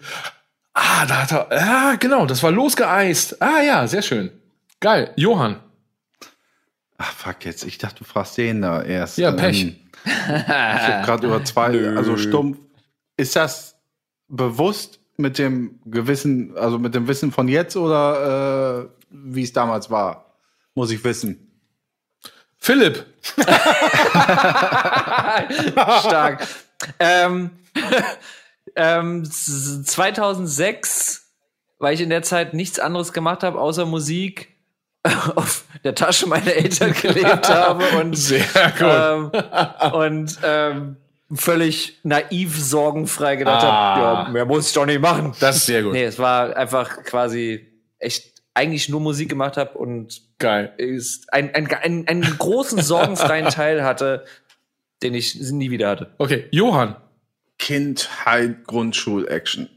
Ah, 0.73 1.05
da 1.05 1.23
hat 1.23 1.31
er, 1.31 1.47
ja, 1.57 1.95
genau, 1.95 2.25
das 2.25 2.43
war 2.43 2.51
losgeeist. 2.51 3.41
Ah, 3.41 3.61
ja, 3.65 3.87
sehr 3.87 4.01
schön. 4.01 4.31
Geil. 4.79 5.11
Johann. 5.15 5.57
Ach, 6.97 7.11
fuck 7.11 7.45
jetzt. 7.45 7.65
Ich 7.65 7.77
dachte, 7.77 7.99
du 7.99 8.03
fragst 8.03 8.37
den 8.37 8.61
da 8.61 8.83
erst. 8.83 9.17
Ja, 9.17 9.31
Pech. 9.31 9.63
Ähm, 9.63 9.75
ich 10.05 10.13
habe 10.13 11.05
gerade 11.05 11.27
über 11.27 11.43
zwei, 11.45 11.67
also 11.95 12.17
stumpf. 12.17 12.57
Ist 13.15 13.35
das 13.35 13.75
bewusst 14.27 14.99
mit 15.15 15.39
dem 15.39 15.79
Gewissen, 15.85 16.55
also 16.57 16.77
mit 16.77 16.93
dem 16.93 17.07
Wissen 17.07 17.31
von 17.31 17.47
jetzt 17.47 17.75
oder 17.77 18.83
äh, 18.83 19.05
wie 19.09 19.43
es 19.43 19.53
damals 19.53 19.89
war? 19.89 20.35
Muss 20.75 20.91
ich 20.91 21.03
wissen. 21.03 21.46
Philipp. 22.59 23.05
Stark. 25.99 26.47
ähm, 26.99 27.51
ähm, 28.75 29.23
s- 29.23 29.83
2006, 29.85 31.27
weil 31.79 31.93
ich 31.93 32.01
in 32.01 32.09
der 32.09 32.23
Zeit 32.23 32.53
nichts 32.53 32.79
anderes 32.79 33.13
gemacht 33.13 33.43
habe, 33.43 33.59
außer 33.59 33.85
Musik 33.85 34.49
auf 35.35 35.63
der 35.83 35.95
Tasche 35.95 36.27
meiner 36.27 36.53
Eltern 36.53 36.93
gelebt 36.93 37.49
habe 37.53 37.85
und 37.99 38.15
Sehr 38.15 38.43
gut. 38.77 38.81
ähm, 38.81 39.31
und 39.93 40.37
ähm, 40.43 40.97
völlig 41.33 41.99
naiv 42.03 42.57
sorgenfrei 42.57 43.35
gedacht 43.35 43.63
Ah. 43.63 43.95
habe, 43.95 44.27
ja, 44.27 44.29
mehr 44.31 44.45
muss 44.45 44.67
ich 44.67 44.73
doch 44.73 44.85
nicht 44.85 45.01
machen. 45.01 45.33
Das 45.39 45.57
ist 45.57 45.65
sehr 45.65 45.83
gut. 45.83 45.93
Nee, 45.93 46.05
es 46.05 46.17
war 46.19 46.55
einfach 46.55 47.03
quasi 47.03 47.67
echt 47.99 48.36
eigentlich 48.57 48.89
nur 48.89 48.99
Musik 48.99 49.29
gemacht 49.29 49.55
habe 49.55 49.77
und 49.77 50.21
Geil. 50.39 50.73
ist 50.77 51.31
ein, 51.31 51.53
ein, 51.53 51.67
ein, 51.67 52.07
einen 52.07 52.37
großen 52.37 52.81
sorgenfreien 52.81 53.49
Teil 53.49 53.83
hatte, 53.83 54.25
den 55.03 55.13
ich 55.13 55.39
nie 55.51 55.69
wieder 55.69 55.89
hatte. 55.89 56.15
Okay, 56.17 56.45
Johann. 56.49 56.95
Kindheit, 57.59 58.65
Grundschul-Action. 58.65 59.69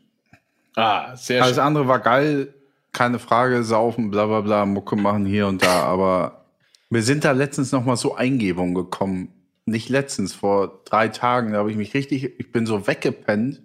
Ah, 0.76 1.14
sehr 1.14 1.42
Alles 1.42 1.56
schön. 1.56 1.64
andere 1.64 1.88
war 1.88 1.98
geil, 1.98 2.54
keine 2.92 3.18
Frage, 3.18 3.64
saufen, 3.64 4.10
bla 4.10 4.26
bla 4.26 4.40
bla, 4.40 4.64
Mucke 4.64 4.96
machen 4.96 5.26
hier 5.26 5.46
und 5.46 5.62
da, 5.62 5.82
aber 5.82 6.46
wir 6.88 7.02
sind 7.02 7.24
da 7.24 7.32
letztens 7.32 7.72
noch 7.72 7.84
mal 7.84 7.96
so 7.96 8.14
Eingebungen 8.14 8.74
gekommen. 8.74 9.28
Nicht 9.66 9.90
letztens, 9.90 10.34
vor 10.34 10.80
drei 10.86 11.08
Tagen, 11.08 11.52
da 11.52 11.58
habe 11.58 11.70
ich 11.70 11.76
mich 11.76 11.92
richtig, 11.92 12.40
ich 12.40 12.50
bin 12.50 12.66
so 12.66 12.86
weggepennt. 12.86 13.62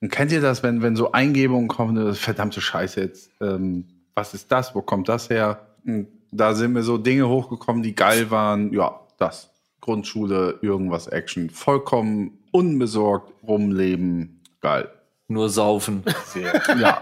Und 0.00 0.10
kennt 0.10 0.32
ihr 0.32 0.40
das, 0.40 0.62
wenn, 0.62 0.82
wenn 0.82 0.96
so 0.96 1.12
Eingebungen 1.12 1.68
kommen, 1.68 1.96
das 1.96 2.16
ist 2.16 2.24
verdammte 2.24 2.60
Scheiße 2.60 3.00
jetzt, 3.00 3.30
ähm, 3.40 4.01
was 4.14 4.34
ist 4.34 4.50
das, 4.50 4.74
wo 4.74 4.82
kommt 4.82 5.08
das 5.08 5.30
her? 5.30 5.66
Und 5.84 6.08
da 6.30 6.54
sind 6.54 6.72
mir 6.72 6.82
so 6.82 6.98
Dinge 6.98 7.28
hochgekommen, 7.28 7.82
die 7.82 7.94
geil 7.94 8.30
waren, 8.30 8.72
ja, 8.72 9.00
das. 9.18 9.50
Grundschule, 9.80 10.58
irgendwas 10.62 11.08
Action, 11.08 11.50
vollkommen 11.50 12.38
unbesorgt 12.52 13.32
rumleben, 13.42 14.40
geil. 14.60 14.88
Nur 15.28 15.48
saufen. 15.48 16.04
Ja. 16.78 17.00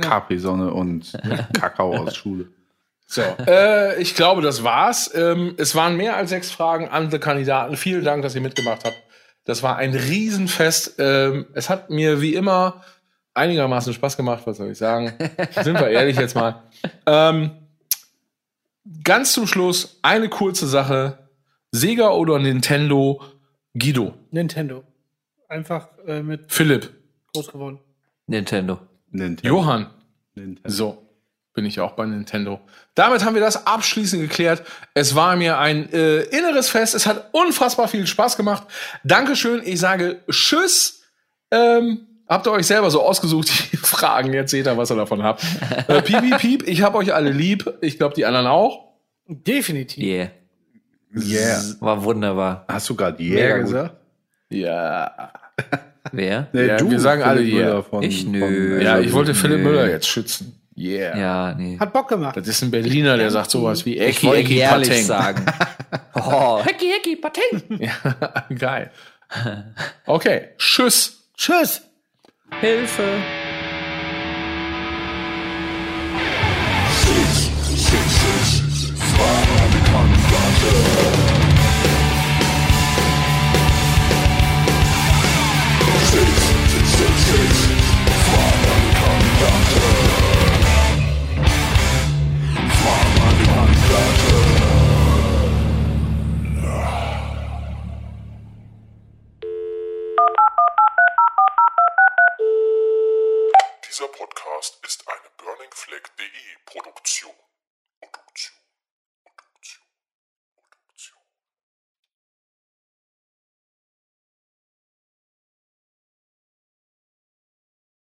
Capri-Sonne 0.00 0.74
und 0.74 1.12
Kakao 1.52 1.94
aus 1.94 2.16
Schule. 2.16 2.48
So, 3.06 3.22
äh, 3.46 4.00
ich 4.00 4.16
glaube, 4.16 4.42
das 4.42 4.64
war's. 4.64 5.10
Ähm, 5.14 5.54
es 5.56 5.74
waren 5.76 5.96
mehr 5.96 6.16
als 6.16 6.30
sechs 6.30 6.50
Fragen 6.50 6.88
an 6.88 7.10
die 7.10 7.18
Kandidaten. 7.20 7.76
Vielen 7.76 8.04
Dank, 8.04 8.22
dass 8.22 8.34
ihr 8.34 8.40
mitgemacht 8.40 8.84
habt. 8.84 9.00
Das 9.44 9.62
war 9.62 9.76
ein 9.76 9.94
Riesenfest. 9.94 10.96
Ähm, 10.98 11.46
es 11.54 11.70
hat 11.70 11.90
mir 11.90 12.20
wie 12.20 12.34
immer 12.34 12.82
einigermaßen 13.34 13.92
Spaß 13.92 14.16
gemacht, 14.16 14.42
was 14.46 14.56
soll 14.56 14.70
ich 14.70 14.78
sagen? 14.78 15.12
Sind 15.62 15.78
wir 15.78 15.88
ehrlich 15.88 16.16
jetzt 16.16 16.34
mal. 16.34 16.62
Ähm, 17.06 17.50
ganz 19.02 19.32
zum 19.32 19.46
Schluss 19.46 19.98
eine 20.02 20.28
kurze 20.28 20.66
Sache. 20.66 21.18
Sega 21.72 22.10
oder 22.10 22.38
Nintendo? 22.38 23.22
Guido. 23.76 24.14
Nintendo. 24.30 24.84
Einfach 25.48 25.88
äh, 26.06 26.22
mit 26.22 26.52
Philipp. 26.52 26.90
groß 27.32 27.48
geworden. 27.50 27.80
Nintendo. 28.26 28.78
Nintendo. 29.10 29.54
Johann. 29.54 29.90
Nintendo. 30.34 30.68
So, 30.68 31.06
bin 31.52 31.64
ich 31.66 31.80
auch 31.80 31.92
bei 31.92 32.06
Nintendo. 32.06 32.60
Damit 32.94 33.24
haben 33.24 33.34
wir 33.34 33.40
das 33.40 33.66
abschließend 33.66 34.22
geklärt. 34.22 34.62
Es 34.94 35.14
war 35.14 35.36
mir 35.36 35.58
ein 35.58 35.92
äh, 35.92 36.20
inneres 36.22 36.68
Fest. 36.68 36.94
Es 36.94 37.06
hat 37.06 37.28
unfassbar 37.32 37.88
viel 37.88 38.06
Spaß 38.06 38.36
gemacht. 38.36 38.66
Dankeschön. 39.02 39.62
Ich 39.64 39.80
sage 39.80 40.20
Tschüss. 40.30 41.02
Ähm, 41.50 42.06
habt 42.28 42.46
ihr 42.46 42.52
euch 42.52 42.66
selber 42.66 42.90
so 42.90 43.02
ausgesucht, 43.02 43.48
die 43.72 43.76
Fragen. 43.76 44.32
Jetzt 44.32 44.50
seht 44.50 44.66
ihr, 44.66 44.76
was 44.76 44.90
ihr 44.90 44.96
davon 44.96 45.22
habt. 45.22 45.42
Äh, 45.88 46.02
piep, 46.02 46.20
piep, 46.20 46.38
piep. 46.38 46.68
Ich 46.68 46.82
hab 46.82 46.94
euch 46.94 47.14
alle 47.14 47.30
lieb. 47.30 47.72
Ich 47.80 47.98
glaube, 47.98 48.14
die 48.14 48.24
anderen 48.26 48.46
auch. 48.46 48.84
Definitiv. 49.26 50.02
Yeah. 50.04 50.30
Yeah. 51.16 51.62
War 51.80 52.02
wunderbar. 52.04 52.64
Hast 52.68 52.88
du 52.90 52.94
gerade 52.96 53.22
Mega 53.22 53.36
Yeah 53.36 53.56
gut. 53.58 53.64
gesagt? 53.66 53.94
Ja. 54.50 55.32
Wer? 56.12 56.48
Nee, 56.52 56.66
Ja, 56.66 56.90
wir 56.90 57.00
sagen 57.00 57.22
alle 57.22 57.40
Philipp 57.40 57.54
Yeah. 57.54 57.66
Müller 57.68 57.82
Von, 57.84 58.02
Ich? 58.02 58.22
von- 58.22 58.32
Nö. 58.32 58.82
Ja, 58.82 58.98
ich 58.98 59.12
wollte 59.12 59.34
Philipp 59.34 59.58
Nee. 59.58 59.64
Müller 59.64 59.88
jetzt 59.88 60.06
schützen. 60.08 60.60
Yeah. 60.76 61.16
Ja, 61.16 61.54
nee. 61.54 61.78
Hat 61.78 61.92
Bock 61.92 62.08
gemacht. 62.08 62.36
Das 62.36 62.48
ist 62.48 62.60
ein 62.62 62.70
Berliner, 62.72 63.16
der 63.16 63.30
sagt 63.30 63.50
sowas 63.52 63.86
wie 63.86 63.96
Ich 63.96 64.16
Ecki, 64.18 64.26
wollte 64.26 64.40
Ecki, 64.40 64.60
Pateng. 64.60 65.04
sagen. 65.04 65.46
Oh, 66.16 66.60
Hecki, 66.64 66.86
Hecki, 66.90 67.16
Pateng. 67.16 67.90
Geil. 68.56 68.90
Okay. 70.06 70.48
Tschüss. 70.58 71.28
Tschüss. 71.36 71.82
Hilfe! 72.60 73.22
Ich, 77.02 77.50
ich, 77.72 77.88
ich, 77.88 78.62
ich 78.94 79.18
war 79.18 79.38
eine 79.62 79.80
Kampfwaffe. 79.90 80.72
Ich, 85.90 86.14
ich, 86.14 86.42
ich, 86.84 87.60
ich. 87.60 87.63